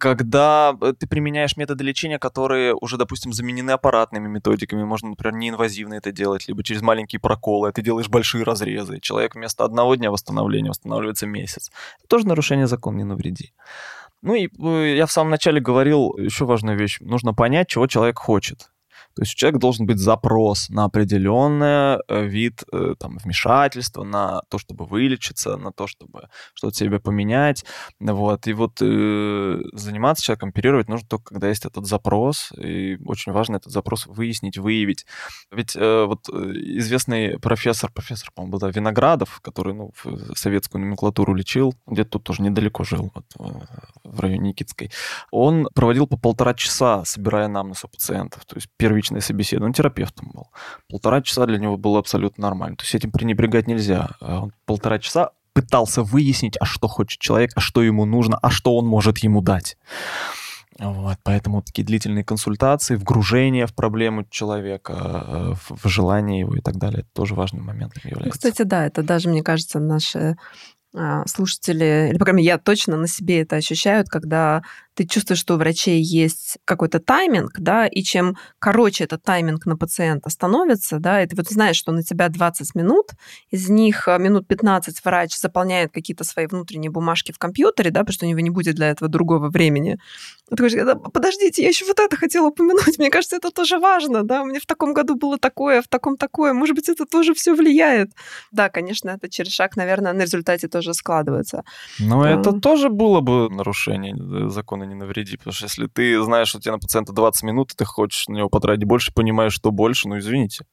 когда 0.00 0.74
э, 0.80 0.94
ты 0.98 1.06
применяешь 1.06 1.58
методы 1.58 1.84
лечения, 1.84 2.18
которые 2.18 2.74
уже, 2.74 2.96
допустим, 2.96 3.34
заменены 3.34 3.72
аппаратными 3.72 4.28
методиками, 4.28 4.82
можно, 4.82 5.10
например, 5.10 5.34
неинвазивно 5.34 5.94
это 5.94 6.10
делать, 6.10 6.48
либо 6.48 6.64
через 6.64 6.80
маленькие 6.80 7.20
проколы, 7.20 7.70
ты 7.70 7.82
делаешь 7.82 8.08
большие 8.08 8.42
разрезы, 8.42 8.98
человек 9.00 9.34
вместо 9.34 9.62
одного 9.62 9.96
дня 9.96 10.10
восстановления 10.10 10.70
восстанавливается 10.70 11.26
месяц. 11.26 11.70
Это 11.98 12.08
тоже 12.08 12.26
нарушение 12.26 12.66
закона 12.66 12.96
«не 12.96 13.04
навреди». 13.04 13.52
Ну 14.22 14.34
и 14.34 14.48
э, 14.48 14.96
я 14.96 15.06
в 15.06 15.12
самом 15.12 15.30
начале 15.30 15.60
говорил 15.60 16.16
еще 16.16 16.44
важную 16.44 16.78
вещь. 16.78 16.98
Нужно 17.00 17.34
понять, 17.34 17.68
чего 17.68 17.86
человек 17.86 18.18
хочет. 18.18 18.70
То 19.20 19.24
есть 19.24 19.34
у 19.34 19.36
человека 19.36 19.58
должен 19.58 19.84
быть 19.84 19.98
запрос 19.98 20.70
на 20.70 20.84
определенный 20.84 22.00
э, 22.08 22.24
вид 22.24 22.64
э, 22.72 22.94
там, 22.98 23.18
вмешательства, 23.18 24.02
на 24.02 24.40
то, 24.48 24.56
чтобы 24.56 24.86
вылечиться, 24.86 25.58
на 25.58 25.72
то, 25.72 25.86
чтобы 25.86 26.30
что-то 26.54 26.74
себе 26.74 27.00
поменять. 27.00 27.66
Вот. 27.98 28.46
И 28.46 28.54
вот 28.54 28.78
э, 28.80 29.60
заниматься 29.74 30.24
человеком, 30.24 30.48
оперировать 30.48 30.88
нужно 30.88 31.06
только, 31.06 31.34
когда 31.34 31.48
есть 31.48 31.66
этот 31.66 31.84
запрос. 31.84 32.50
И 32.56 32.96
очень 33.04 33.32
важно 33.32 33.56
этот 33.56 33.70
запрос 33.70 34.06
выяснить, 34.06 34.56
выявить. 34.56 35.04
Ведь 35.52 35.76
э, 35.76 36.04
вот 36.06 36.26
э, 36.32 36.52
известный 36.78 37.38
профессор, 37.38 37.92
профессор, 37.92 38.30
по-моему, 38.34 38.56
да, 38.56 38.70
Виноградов, 38.70 39.40
который 39.42 39.74
ну, 39.74 39.92
советскую 40.34 40.80
номенклатуру 40.80 41.34
лечил, 41.34 41.74
где-то 41.86 42.12
тут 42.12 42.24
тоже 42.24 42.40
недалеко 42.40 42.84
жил, 42.84 43.12
вот, 43.14 43.26
в 44.02 44.20
районе 44.20 44.48
Никитской, 44.48 44.90
он 45.30 45.68
проводил 45.74 46.06
по 46.06 46.16
полтора 46.16 46.54
часа, 46.54 47.04
собирая 47.04 47.44
анамнез 47.44 47.84
у 47.84 47.88
пациентов. 47.88 48.46
То 48.46 48.56
есть 48.56 48.68
первый 48.78 49.02
первичное 49.10 49.20
собеседование, 49.20 49.68
он 49.68 49.74
терапевтом 49.74 50.30
был. 50.34 50.48
Полтора 50.88 51.22
часа 51.22 51.46
для 51.46 51.58
него 51.58 51.76
было 51.76 51.98
абсолютно 51.98 52.42
нормально. 52.42 52.76
То 52.76 52.84
есть 52.84 52.94
этим 52.94 53.10
пренебрегать 53.10 53.66
нельзя. 53.66 54.10
А 54.20 54.42
он 54.42 54.52
полтора 54.66 54.98
часа 54.98 55.30
пытался 55.52 56.02
выяснить, 56.02 56.56
а 56.60 56.64
что 56.64 56.88
хочет 56.88 57.20
человек, 57.20 57.50
а 57.56 57.60
что 57.60 57.82
ему 57.82 58.04
нужно, 58.04 58.38
а 58.40 58.50
что 58.50 58.76
он 58.76 58.86
может 58.86 59.18
ему 59.18 59.42
дать. 59.42 59.76
Вот, 60.78 61.18
поэтому 61.24 61.60
такие 61.60 61.84
длительные 61.84 62.24
консультации, 62.24 62.96
вгружение 62.96 63.66
в 63.66 63.74
проблему 63.74 64.24
человека, 64.30 64.92
э, 64.92 65.54
в 65.68 65.88
желание 65.88 66.40
его 66.40 66.56
и 66.56 66.60
так 66.60 66.76
далее, 66.76 67.00
это 67.00 67.08
тоже 67.12 67.34
важным 67.34 67.64
моментом 67.64 68.00
ну, 68.04 68.10
является. 68.10 68.38
Кстати, 68.38 68.62
да, 68.62 68.86
это 68.86 69.02
даже, 69.02 69.28
мне 69.28 69.42
кажется, 69.42 69.78
наши 69.78 70.36
а, 70.94 71.24
слушатели, 71.26 72.08
или, 72.10 72.18
по 72.18 72.24
крайней 72.24 72.38
мере, 72.38 72.48
я 72.48 72.58
точно 72.58 72.96
на 72.96 73.06
себе 73.06 73.42
это 73.42 73.56
ощущаю, 73.56 74.04
когда 74.08 74.62
ты 75.00 75.06
чувствуешь, 75.06 75.40
что 75.40 75.54
у 75.54 75.56
врачей 75.56 76.02
есть 76.02 76.58
какой-то 76.66 77.00
тайминг, 77.00 77.52
да, 77.58 77.86
и 77.86 78.02
чем 78.02 78.36
короче 78.58 79.04
этот 79.04 79.22
тайминг 79.22 79.64
на 79.64 79.78
пациента 79.78 80.28
становится, 80.28 80.98
да, 80.98 81.22
и 81.22 81.26
ты 81.26 81.34
вот 81.36 81.48
знаешь, 81.48 81.76
что 81.76 81.90
на 81.90 82.02
тебя 82.02 82.28
20 82.28 82.74
минут, 82.74 83.12
из 83.50 83.70
них 83.70 84.08
а, 84.08 84.18
минут 84.18 84.46
15 84.46 85.02
врач 85.02 85.34
заполняет 85.38 85.90
какие-то 85.90 86.24
свои 86.24 86.46
внутренние 86.46 86.90
бумажки 86.90 87.32
в 87.32 87.38
компьютере, 87.38 87.90
да, 87.90 88.00
потому 88.00 88.12
что 88.12 88.26
у 88.26 88.28
него 88.28 88.40
не 88.40 88.50
будет 88.50 88.74
для 88.74 88.90
этого 88.90 89.10
другого 89.10 89.48
времени. 89.48 89.96
Ты 90.50 90.56
говоришь, 90.56 90.78
подождите, 91.14 91.62
я 91.62 91.68
еще 91.68 91.86
вот 91.86 91.98
это 91.98 92.16
хотела 92.16 92.48
упомянуть, 92.48 92.98
мне 92.98 93.08
кажется, 93.08 93.36
это 93.36 93.50
тоже 93.50 93.78
важно, 93.78 94.22
да, 94.22 94.42
у 94.42 94.44
меня 94.44 94.60
в 94.60 94.66
таком 94.66 94.92
году 94.92 95.14
было 95.14 95.38
такое, 95.38 95.80
в 95.80 95.88
таком 95.88 96.18
такое, 96.18 96.52
может 96.52 96.76
быть, 96.76 96.90
это 96.90 97.06
тоже 97.06 97.32
все 97.32 97.54
влияет. 97.54 98.10
Да, 98.52 98.68
конечно, 98.68 99.08
это 99.08 99.30
через 99.30 99.52
шаг, 99.52 99.76
наверное, 99.76 100.12
на 100.12 100.22
результате 100.22 100.68
тоже 100.68 100.92
складывается. 100.92 101.64
Но 101.98 102.20
а... 102.20 102.28
это 102.28 102.52
тоже 102.52 102.90
было 102.90 103.20
бы 103.20 103.48
нарушение 103.48 104.14
э, 104.14 104.50
закона 104.50 104.89
не 104.90 104.94
навреди, 104.94 105.36
потому 105.36 105.52
что 105.52 105.64
если 105.64 105.86
ты 105.86 106.22
знаешь, 106.22 106.48
что 106.48 106.60
тебе 106.60 106.72
на 106.72 106.78
пациента 106.78 107.12
20 107.12 107.42
минут, 107.44 107.72
и 107.72 107.76
ты 107.76 107.84
хочешь 107.84 108.28
на 108.28 108.36
него 108.36 108.48
потратить 108.48 108.84
больше, 108.84 109.12
понимаешь, 109.12 109.52
что 109.52 109.70
больше, 109.70 110.08
ну 110.08 110.18
извините. 110.18 110.66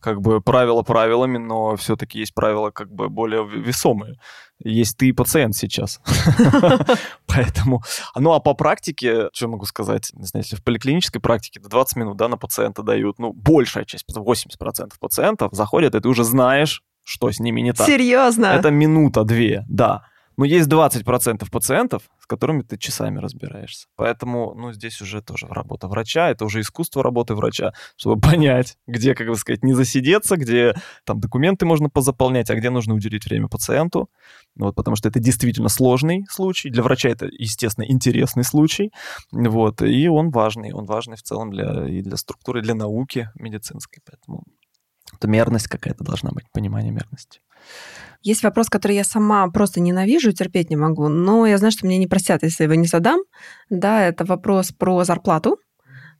Как 0.00 0.20
бы 0.20 0.40
правила 0.40 0.82
правилами, 0.82 1.38
но 1.38 1.76
все-таки 1.76 2.18
есть 2.18 2.34
правила 2.34 2.70
как 2.70 2.92
бы 2.92 3.08
более 3.08 3.46
весомые. 3.46 4.18
Есть 4.62 4.98
ты 4.98 5.08
и 5.08 5.12
пациент 5.12 5.56
сейчас. 5.56 6.00
Поэтому, 7.26 7.82
ну 8.16 8.32
а 8.32 8.40
по 8.40 8.54
практике, 8.54 9.28
что 9.32 9.48
могу 9.48 9.64
сказать, 9.64 10.10
не 10.12 10.26
знаю, 10.26 10.44
если 10.44 10.56
в 10.56 10.64
поликлинической 10.64 11.20
практике 11.20 11.60
20 11.60 11.96
минут, 11.96 12.16
да, 12.16 12.28
на 12.28 12.36
пациента 12.36 12.82
дают, 12.82 13.18
ну, 13.18 13.32
большая 13.32 13.84
часть, 13.84 14.04
80% 14.08 14.92
пациентов 14.98 15.52
заходят, 15.52 15.94
и 15.94 16.00
ты 16.00 16.08
уже 16.08 16.24
знаешь, 16.24 16.82
что 17.04 17.30
с 17.30 17.40
ними 17.40 17.60
не 17.60 17.72
так. 17.72 17.86
Серьезно? 17.86 18.46
Это 18.46 18.70
минута-две, 18.70 19.64
да. 19.68 20.04
Но 20.40 20.46
есть 20.46 20.70
20% 20.70 21.50
пациентов, 21.50 22.04
с 22.18 22.26
которыми 22.26 22.62
ты 22.62 22.78
часами 22.78 23.18
разбираешься. 23.18 23.88
Поэтому, 23.94 24.54
ну, 24.54 24.72
здесь 24.72 25.02
уже 25.02 25.20
тоже 25.20 25.46
работа 25.46 25.86
врача, 25.86 26.30
это 26.30 26.46
уже 26.46 26.62
искусство 26.62 27.02
работы 27.02 27.34
врача, 27.34 27.74
чтобы 27.98 28.18
понять, 28.30 28.78
где, 28.86 29.14
как 29.14 29.26
бы 29.28 29.34
сказать, 29.34 29.62
не 29.62 29.74
засидеться, 29.74 30.38
где 30.38 30.72
там 31.04 31.20
документы 31.20 31.66
можно 31.66 31.90
позаполнять, 31.90 32.48
а 32.48 32.54
где 32.54 32.70
нужно 32.70 32.94
уделить 32.94 33.26
время 33.26 33.48
пациенту. 33.48 34.08
Вот, 34.56 34.74
потому 34.74 34.96
что 34.96 35.10
это 35.10 35.20
действительно 35.20 35.68
сложный 35.68 36.24
случай. 36.30 36.70
Для 36.70 36.84
врача 36.84 37.10
это, 37.10 37.26
естественно, 37.26 37.84
интересный 37.84 38.42
случай. 38.42 38.92
Вот, 39.32 39.82
и 39.82 40.08
он 40.08 40.30
важный. 40.30 40.72
Он 40.72 40.86
важный 40.86 41.18
в 41.18 41.22
целом 41.22 41.50
для, 41.50 41.86
и 41.86 42.00
для 42.00 42.16
структуры, 42.16 42.60
и 42.60 42.62
для 42.62 42.74
науки 42.74 43.28
медицинской. 43.34 44.00
Поэтому 44.06 44.44
это 45.12 45.28
мерность 45.28 45.68
какая-то 45.68 46.02
должна 46.02 46.30
быть, 46.30 46.50
понимание 46.50 46.92
мерности. 46.92 47.40
Есть 48.22 48.42
вопрос, 48.42 48.68
который 48.68 48.96
я 48.96 49.04
сама 49.04 49.48
просто 49.48 49.80
ненавижу, 49.80 50.32
терпеть 50.32 50.70
не 50.70 50.76
могу, 50.76 51.08
но 51.08 51.46
я 51.46 51.56
знаю, 51.56 51.72
что 51.72 51.86
мне 51.86 51.96
не 51.96 52.06
простят, 52.06 52.42
если 52.42 52.64
я 52.64 52.70
его 52.70 52.74
не 52.74 52.86
задам. 52.86 53.20
Да, 53.70 54.06
это 54.06 54.24
вопрос 54.26 54.72
про 54.72 55.04
зарплату, 55.04 55.58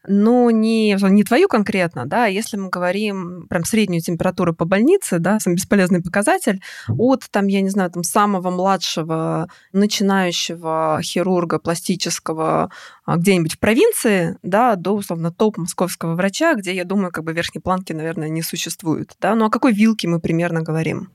но 0.06 0.50
не, 0.50 0.96
не 0.98 1.24
твою 1.24 1.48
конкретно, 1.48 2.06
да, 2.06 2.26
если 2.26 2.56
мы 2.56 2.70
говорим 2.70 3.46
прям 3.48 3.64
среднюю 3.64 4.00
температуру 4.00 4.54
по 4.54 4.64
больнице, 4.64 5.18
да, 5.18 5.38
самый 5.40 5.56
бесполезный 5.56 6.02
показатель, 6.02 6.62
от 6.88 7.26
там, 7.30 7.46
я 7.48 7.60
не 7.60 7.68
знаю, 7.68 7.90
там 7.90 8.02
самого 8.02 8.50
младшего 8.50 9.48
начинающего 9.72 11.00
хирурга 11.02 11.58
пластического 11.58 12.70
а, 13.04 13.16
где-нибудь 13.16 13.54
в 13.54 13.58
провинции, 13.58 14.38
да, 14.42 14.76
до, 14.76 14.92
условно, 14.92 15.30
топ 15.30 15.58
московского 15.58 16.14
врача, 16.14 16.54
где, 16.54 16.74
я 16.74 16.84
думаю, 16.84 17.12
как 17.12 17.24
бы 17.24 17.32
верхней 17.32 17.60
планки, 17.60 17.92
наверное, 17.92 18.30
не 18.30 18.42
существует, 18.42 19.14
да, 19.20 19.34
ну 19.34 19.46
о 19.46 19.50
какой 19.50 19.72
вилке 19.72 20.08
мы 20.08 20.18
примерно 20.18 20.62
говорим? 20.62 21.10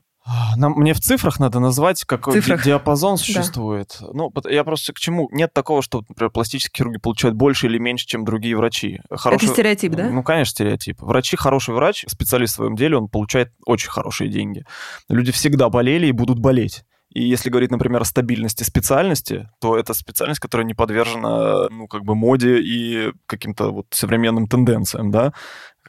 Нам, 0.56 0.72
мне 0.72 0.92
в 0.92 1.00
цифрах 1.00 1.38
надо 1.38 1.60
назвать, 1.60 2.04
какой 2.04 2.34
цифрах. 2.34 2.64
диапазон 2.64 3.16
существует. 3.16 3.96
Да. 4.00 4.08
Ну, 4.12 4.32
я 4.48 4.64
просто 4.64 4.92
к 4.92 4.98
чему? 4.98 5.28
Нет 5.30 5.52
такого, 5.52 5.82
что, 5.82 6.02
например, 6.08 6.30
пластические 6.30 6.72
хирурги 6.76 6.98
получают 6.98 7.36
больше 7.36 7.66
или 7.66 7.78
меньше, 7.78 8.06
чем 8.06 8.24
другие 8.24 8.56
врачи. 8.56 9.00
Хороший... 9.10 9.44
Это 9.44 9.52
стереотип, 9.52 9.92
да? 9.92 10.10
Ну, 10.10 10.22
конечно, 10.22 10.50
стереотип. 10.50 11.00
Врачи, 11.00 11.36
хороший 11.36 11.74
врач, 11.74 12.04
специалист 12.08 12.54
в 12.54 12.56
своем 12.56 12.74
деле, 12.74 12.96
он 12.96 13.08
получает 13.08 13.52
очень 13.64 13.90
хорошие 13.90 14.28
деньги. 14.28 14.64
Люди 15.08 15.30
всегда 15.30 15.68
болели 15.68 16.06
и 16.06 16.12
будут 16.12 16.40
болеть. 16.40 16.82
И 17.14 17.22
если 17.22 17.48
говорить, 17.48 17.70
например, 17.70 18.02
о 18.02 18.04
стабильности 18.04 18.64
специальности, 18.64 19.48
то 19.60 19.78
это 19.78 19.94
специальность, 19.94 20.40
которая 20.40 20.66
не 20.66 20.74
подвержена, 20.74 21.68
ну, 21.70 21.86
как 21.86 22.04
бы 22.04 22.14
моде 22.14 22.58
и 22.58 23.12
каким-то 23.26 23.70
вот 23.70 23.86
современным 23.90 24.48
тенденциям, 24.48 25.10
да 25.10 25.32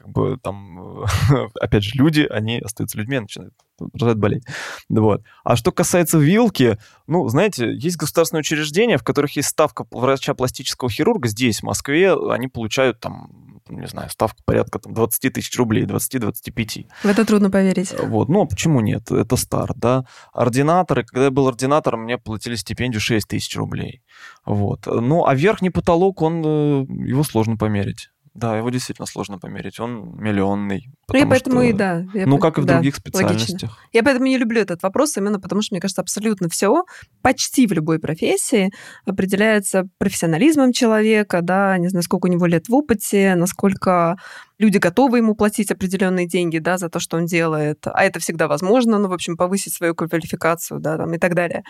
как 0.07 0.13
бы 0.13 0.37
там, 0.41 1.03
опять 1.59 1.83
же, 1.83 1.91
люди, 1.95 2.25
они 2.29 2.59
остаются 2.59 2.97
людьми, 2.97 3.19
начинают 3.19 3.53
продолжают 3.77 4.17
болеть. 4.17 4.43
Вот. 4.89 5.21
А 5.43 5.55
что 5.55 5.71
касается 5.71 6.17
вилки, 6.17 6.79
ну, 7.05 7.27
знаете, 7.27 7.71
есть 7.73 7.97
государственные 7.97 8.39
учреждения, 8.39 8.97
в 8.97 9.03
которых 9.03 9.35
есть 9.35 9.49
ставка 9.49 9.85
врача 9.91 10.33
пластического 10.33 10.89
хирурга. 10.89 11.27
Здесь, 11.27 11.59
в 11.59 11.63
Москве, 11.63 12.13
они 12.13 12.47
получают 12.47 12.99
там 12.99 13.47
не 13.69 13.85
знаю, 13.85 14.09
ставка 14.09 14.41
порядка 14.45 14.79
там, 14.79 14.93
20 14.93 15.33
тысяч 15.33 15.53
рублей, 15.57 15.83
20-25. 15.83 16.85
В 17.03 17.05
это 17.05 17.25
трудно 17.25 17.51
поверить. 17.51 17.93
Вот, 18.01 18.29
ну, 18.29 18.43
а 18.43 18.45
почему 18.45 18.79
нет? 18.79 19.11
Это 19.11 19.35
старт, 19.35 19.75
да. 19.75 20.05
Ординаторы, 20.31 21.03
когда 21.03 21.25
я 21.25 21.31
был 21.31 21.49
ординатором, 21.49 22.03
мне 22.03 22.17
платили 22.17 22.55
стипендию 22.55 23.01
6 23.01 23.27
тысяч 23.27 23.53
рублей. 23.57 24.03
Вот. 24.45 24.85
Ну, 24.85 25.25
а 25.25 25.35
верхний 25.35 25.69
потолок, 25.69 26.21
он, 26.21 26.41
э, 26.45 26.85
его 27.09 27.23
сложно 27.23 27.57
померить. 27.57 28.09
Да, 28.38 28.55
его 28.55 28.69
действительно 28.69 29.07
сложно 29.07 29.39
померить. 29.39 29.79
Он 29.79 30.15
миллионный. 30.15 30.91
Ну, 31.11 31.17
я 31.17 31.25
поэтому 31.25 31.55
что... 31.55 31.63
и 31.63 31.73
да. 31.73 32.05
Я 32.13 32.27
ну, 32.27 32.38
как 32.38 32.59
и 32.59 32.61
в 32.61 32.65
да, 32.65 32.75
других 32.75 32.95
специальностях. 32.95 33.49
Логично. 33.49 33.69
Я 33.93 34.03
поэтому 34.03 34.27
не 34.27 34.38
люблю 34.38 34.61
этот 34.61 34.83
вопрос, 34.83 35.17
именно 35.17 35.39
потому 35.39 35.63
что, 35.63 35.73
мне 35.73 35.81
кажется, 35.81 36.03
абсолютно 36.03 36.47
все, 36.47 36.83
почти 37.23 37.65
в 37.65 37.71
любой 37.71 37.97
профессии 37.97 38.71
определяется 39.07 39.89
профессионализмом 39.97 40.71
человека, 40.71 41.41
да, 41.41 41.79
не 41.79 41.88
знаю, 41.88 42.03
сколько 42.03 42.27
у 42.27 42.29
него 42.29 42.45
лет 42.45 42.69
в 42.69 42.75
опыте, 42.75 43.33
насколько 43.33 44.17
люди 44.59 44.77
готовы 44.77 45.17
ему 45.17 45.33
платить 45.33 45.71
определенные 45.71 46.27
деньги, 46.27 46.59
да, 46.59 46.77
за 46.77 46.89
то, 46.89 46.99
что 46.99 47.17
он 47.17 47.25
делает, 47.25 47.88
а 47.88 48.03
это 48.03 48.19
всегда 48.19 48.47
возможно, 48.47 48.99
ну, 48.99 49.07
в 49.07 49.13
общем, 49.13 49.35
повысить 49.35 49.73
свою 49.73 49.95
квалификацию, 49.95 50.79
да, 50.79 50.97
там 50.97 51.11
и 51.11 51.17
так 51.17 51.33
далее. 51.33 51.63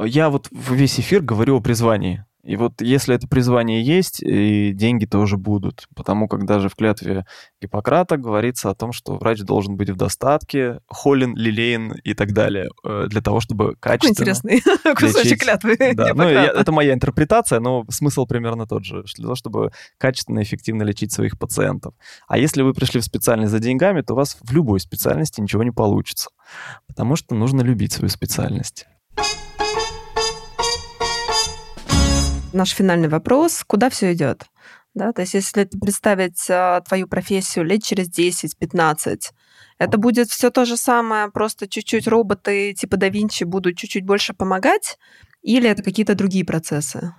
Я 0.00 0.28
вот 0.28 0.48
весь 0.50 0.98
эфир 0.98 1.22
говорю 1.22 1.58
о 1.58 1.60
призвании. 1.60 2.24
И 2.42 2.56
вот 2.56 2.80
если 2.80 3.14
это 3.14 3.28
призвание 3.28 3.82
есть, 3.82 4.22
и 4.22 4.72
деньги 4.72 5.04
тоже 5.04 5.36
будут. 5.36 5.86
Потому 5.94 6.26
как 6.26 6.46
даже 6.46 6.68
в 6.68 6.74
клятве 6.74 7.26
Гиппократа 7.60 8.16
говорится 8.16 8.70
о 8.70 8.74
том, 8.74 8.92
что 8.92 9.16
врач 9.16 9.40
должен 9.40 9.76
быть 9.76 9.90
в 9.90 9.96
достатке, 9.96 10.80
холен, 10.88 11.36
лилейн 11.36 11.92
и 12.02 12.14
так 12.14 12.32
далее, 12.32 12.68
э, 12.84 13.06
для 13.08 13.20
того, 13.20 13.40
чтобы 13.40 13.76
качественно 13.78 14.14
Какой 14.14 14.58
интересный 14.58 14.94
кусочек 14.94 15.40
клятвы 15.40 15.76
да, 15.94 16.14
ну, 16.14 16.28
я, 16.28 16.46
Это 16.46 16.72
моя 16.72 16.94
интерпретация, 16.94 17.60
но 17.60 17.84
смысл 17.90 18.26
примерно 18.26 18.66
тот 18.66 18.84
же. 18.84 19.04
Для 19.16 19.24
того, 19.24 19.34
чтобы 19.34 19.72
качественно 19.98 20.40
и 20.40 20.42
эффективно 20.42 20.82
лечить 20.82 21.12
своих 21.12 21.38
пациентов. 21.38 21.94
А 22.26 22.38
если 22.38 22.62
вы 22.62 22.72
пришли 22.72 23.00
в 23.00 23.04
специальность 23.04 23.52
за 23.52 23.58
деньгами, 23.58 24.00
то 24.00 24.14
у 24.14 24.16
вас 24.16 24.38
в 24.40 24.52
любой 24.52 24.80
специальности 24.80 25.40
ничего 25.40 25.62
не 25.62 25.72
получится. 25.72 26.30
Потому 26.86 27.16
что 27.16 27.34
нужно 27.34 27.60
любить 27.60 27.92
свою 27.92 28.08
специальность. 28.08 28.86
Наш 32.52 32.70
финальный 32.70 33.08
вопрос, 33.08 33.64
куда 33.66 33.90
все 33.90 34.12
идет? 34.12 34.44
Да, 34.94 35.12
то 35.12 35.22
есть 35.22 35.34
если 35.34 35.64
представить 35.64 36.50
а, 36.50 36.80
твою 36.80 37.06
профессию 37.06 37.64
лет 37.64 37.82
через 37.82 38.10
10-15, 38.10 39.30
это 39.78 39.98
будет 39.98 40.28
все 40.28 40.50
то 40.50 40.64
же 40.64 40.76
самое, 40.76 41.30
просто 41.30 41.68
чуть-чуть 41.68 42.08
роботы 42.08 42.74
типа 42.74 42.96
да 42.96 43.08
Винчи 43.08 43.44
будут 43.44 43.76
чуть-чуть 43.76 44.04
больше 44.04 44.34
помогать, 44.34 44.98
или 45.42 45.68
это 45.70 45.82
какие-то 45.82 46.14
другие 46.14 46.44
процессы? 46.44 47.14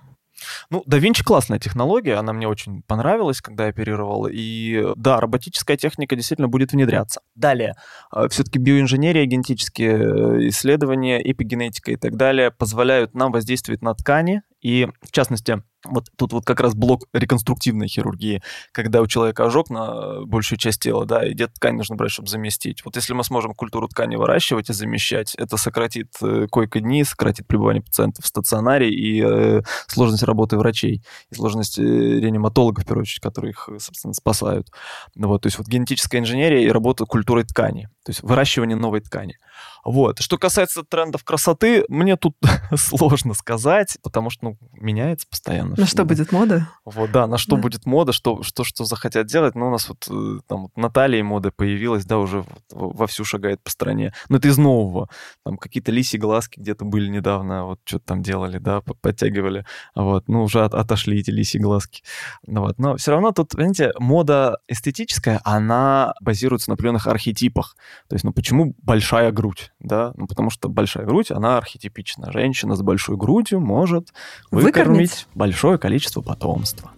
Ну, 0.70 0.82
DaVinci 0.88 1.22
классная 1.24 1.58
технология, 1.58 2.14
она 2.14 2.32
мне 2.32 2.48
очень 2.48 2.82
понравилась, 2.82 3.40
когда 3.40 3.64
я 3.64 3.70
оперировал. 3.70 4.28
И 4.30 4.84
да, 4.96 5.20
роботическая 5.20 5.76
техника 5.76 6.16
действительно 6.16 6.48
будет 6.48 6.72
внедряться. 6.72 7.20
Далее, 7.34 7.74
а, 8.10 8.28
все-таки 8.28 8.58
биоинженерия, 8.58 9.24
генетические 9.24 9.92
э, 9.92 10.48
исследования, 10.48 11.20
эпигенетика 11.22 11.92
и 11.92 11.96
так 11.96 12.16
далее 12.16 12.50
позволяют 12.50 13.14
нам 13.14 13.32
воздействовать 13.32 13.82
на 13.82 13.94
ткани 13.94 14.42
и, 14.62 14.88
в 15.02 15.12
частности, 15.12 15.62
вот 15.84 16.08
тут 16.16 16.32
вот 16.32 16.44
как 16.44 16.60
раз 16.60 16.74
блок 16.74 17.04
реконструктивной 17.12 17.88
хирургии, 17.88 18.42
когда 18.72 19.00
у 19.00 19.06
человека 19.06 19.44
ожог 19.44 19.70
на 19.70 20.24
большую 20.24 20.58
часть 20.58 20.80
тела, 20.80 21.04
да, 21.04 21.26
и 21.26 21.32
где-то 21.32 21.54
ткань 21.54 21.76
нужно 21.76 21.96
брать, 21.96 22.12
чтобы 22.12 22.28
заместить. 22.28 22.84
Вот 22.84 22.96
если 22.96 23.12
мы 23.12 23.24
сможем 23.24 23.54
культуру 23.54 23.88
ткани 23.88 24.16
выращивать 24.16 24.70
и 24.70 24.72
замещать, 24.72 25.34
это 25.36 25.56
сократит 25.56 26.14
э, 26.22 26.46
койко-дни, 26.50 27.04
сократит 27.04 27.46
пребывание 27.46 27.82
пациентов 27.82 28.24
в 28.24 28.28
стационаре 28.28 28.90
и 28.90 29.22
э, 29.24 29.62
сложность 29.88 30.22
работы 30.22 30.56
врачей, 30.56 31.02
и 31.30 31.34
сложность 31.34 31.78
э, 31.78 31.82
реаниматологов, 31.82 32.84
в 32.84 32.86
первую 32.86 33.02
очередь, 33.02 33.20
которые 33.20 33.50
их, 33.50 33.68
собственно, 33.78 34.14
спасают. 34.14 34.68
Вот, 35.16 35.42
то 35.42 35.46
есть 35.46 35.58
вот 35.58 35.66
генетическая 35.66 36.18
инженерия 36.18 36.60
и 36.60 36.70
работа 36.70 37.04
культурой 37.04 37.44
ткани, 37.44 37.88
то 38.04 38.10
есть 38.10 38.22
выращивание 38.22 38.76
новой 38.76 39.00
ткани. 39.00 39.38
Вот. 39.84 40.20
Что 40.20 40.38
касается 40.38 40.84
трендов 40.84 41.24
красоты, 41.24 41.84
мне 41.88 42.16
тут 42.16 42.36
сложно 42.76 43.34
сказать, 43.34 43.98
потому 44.02 44.30
что 44.30 44.44
ну, 44.44 44.58
меняется 44.72 45.26
постоянно. 45.28 45.71
На 45.76 45.86
что 45.86 46.04
будет 46.04 46.32
мода? 46.32 46.68
Вот, 46.84 47.10
да, 47.12 47.26
на 47.26 47.38
что 47.38 47.56
да. 47.56 47.62
будет 47.62 47.86
мода, 47.86 48.12
что, 48.12 48.42
что, 48.42 48.64
что 48.64 48.84
захотят 48.84 49.26
делать. 49.26 49.54
Ну, 49.54 49.68
у 49.68 49.70
нас 49.70 49.88
вот 49.88 50.06
э, 50.10 50.40
там 50.46 50.62
вот 50.62 50.76
Наталья 50.76 51.22
мода 51.22 51.50
появилась, 51.50 52.04
да, 52.04 52.18
уже 52.18 52.44
вовсю 52.70 53.24
шагает 53.24 53.62
по 53.62 53.70
стране. 53.70 54.12
Но 54.28 54.38
это 54.38 54.48
из 54.48 54.58
нового. 54.58 55.08
Там 55.44 55.56
какие-то 55.56 55.92
лиси 55.92 56.16
глазки 56.16 56.60
где-то 56.60 56.84
были 56.84 57.08
недавно, 57.08 57.66
вот 57.66 57.80
что-то 57.84 58.06
там 58.06 58.22
делали, 58.22 58.58
да, 58.58 58.80
подтягивали. 58.80 59.64
Вот, 59.94 60.28
ну, 60.28 60.42
уже 60.42 60.64
от, 60.64 60.74
отошли 60.74 61.20
эти 61.20 61.30
лиси 61.30 61.58
глазки. 61.58 62.02
Ну, 62.46 62.62
вот. 62.62 62.78
Но 62.78 62.96
все 62.96 63.12
равно 63.12 63.32
тут, 63.32 63.50
понимаете, 63.50 63.92
мода 63.98 64.58
эстетическая, 64.68 65.40
она 65.44 66.14
базируется 66.20 66.70
на 66.70 66.74
определенных 66.74 67.06
архетипах. 67.06 67.76
То 68.08 68.14
есть, 68.14 68.24
ну, 68.24 68.32
почему 68.32 68.74
большая 68.78 69.32
грудь? 69.32 69.72
да, 69.92 70.12
ну, 70.16 70.26
потому 70.26 70.50
что 70.50 70.68
большая 70.68 71.04
грудь, 71.04 71.30
она 71.30 71.58
архетипична. 71.58 72.32
Женщина 72.32 72.74
с 72.74 72.82
большой 72.82 73.16
грудью 73.16 73.60
может 73.60 74.12
выкормить, 74.50 74.66
выкормить. 74.76 75.26
Большое 75.62 75.78
количество 75.78 76.20
потомства. 76.22 76.90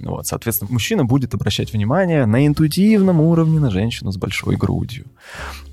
Вот, 0.00 0.26
соответственно, 0.26 0.72
мужчина 0.72 1.04
будет 1.04 1.34
обращать 1.34 1.72
внимание 1.72 2.26
на 2.26 2.46
интуитивном 2.46 3.20
уровне 3.20 3.60
на 3.60 3.70
женщину 3.70 4.12
с 4.12 4.16
большой 4.16 4.56
грудью. 4.56 5.06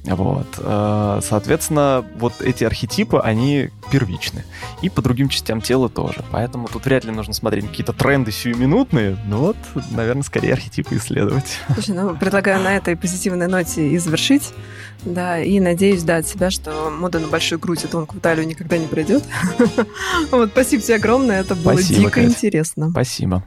Вот, 0.06 0.48
э, 0.58 1.20
соответственно, 1.24 2.06
вот 2.18 2.42
эти 2.42 2.66
архетипы, 2.66 3.20
они 3.20 3.70
первичны. 3.90 4.44
И 4.82 4.90
по 4.90 5.02
другим 5.02 5.30
частям 5.30 5.62
тела 5.62 5.88
тоже. 5.88 6.26
Поэтому 6.32 6.68
тут 6.68 6.86
вряд 6.86 7.06
ли 7.06 7.12
нужно 7.12 7.34
смотреть 7.34 7.68
какие-то 7.68 7.94
тренды 7.94 8.32
сиюминутные, 8.32 9.18
но 9.26 9.38
вот, 9.38 9.58
наверное, 9.92 10.24
скорее 10.24 10.54
архетипы 10.54 10.98
исследовать. 10.98 11.60
Слушай, 11.74 11.96
ну, 11.96 12.16
предлагаю 12.18 12.62
на 12.62 12.76
этой 12.76 12.98
позитивной 12.98 13.48
ноте 13.48 13.88
и 13.88 13.98
завершить. 13.98 14.54
Да, 15.06 15.40
и 15.40 15.60
надеюсь, 15.60 16.04
да, 16.04 16.18
от 16.18 16.28
себя, 16.28 16.50
что 16.50 16.90
мода 16.90 17.20
на 17.20 17.28
большую 17.28 17.60
грудь 17.60 17.84
и 17.84 17.88
тонкую 17.88 18.22
талию 18.22 18.48
никогда 18.48 18.78
не 18.78 18.88
пройдет. 18.88 19.24
Вот, 20.32 20.50
спасибо 20.50 20.82
тебе 20.82 20.96
огромное, 20.96 21.42
это 21.42 21.56
было 21.56 21.82
дико 21.82 22.24
интересно. 22.24 22.90
Спасибо. 22.90 23.44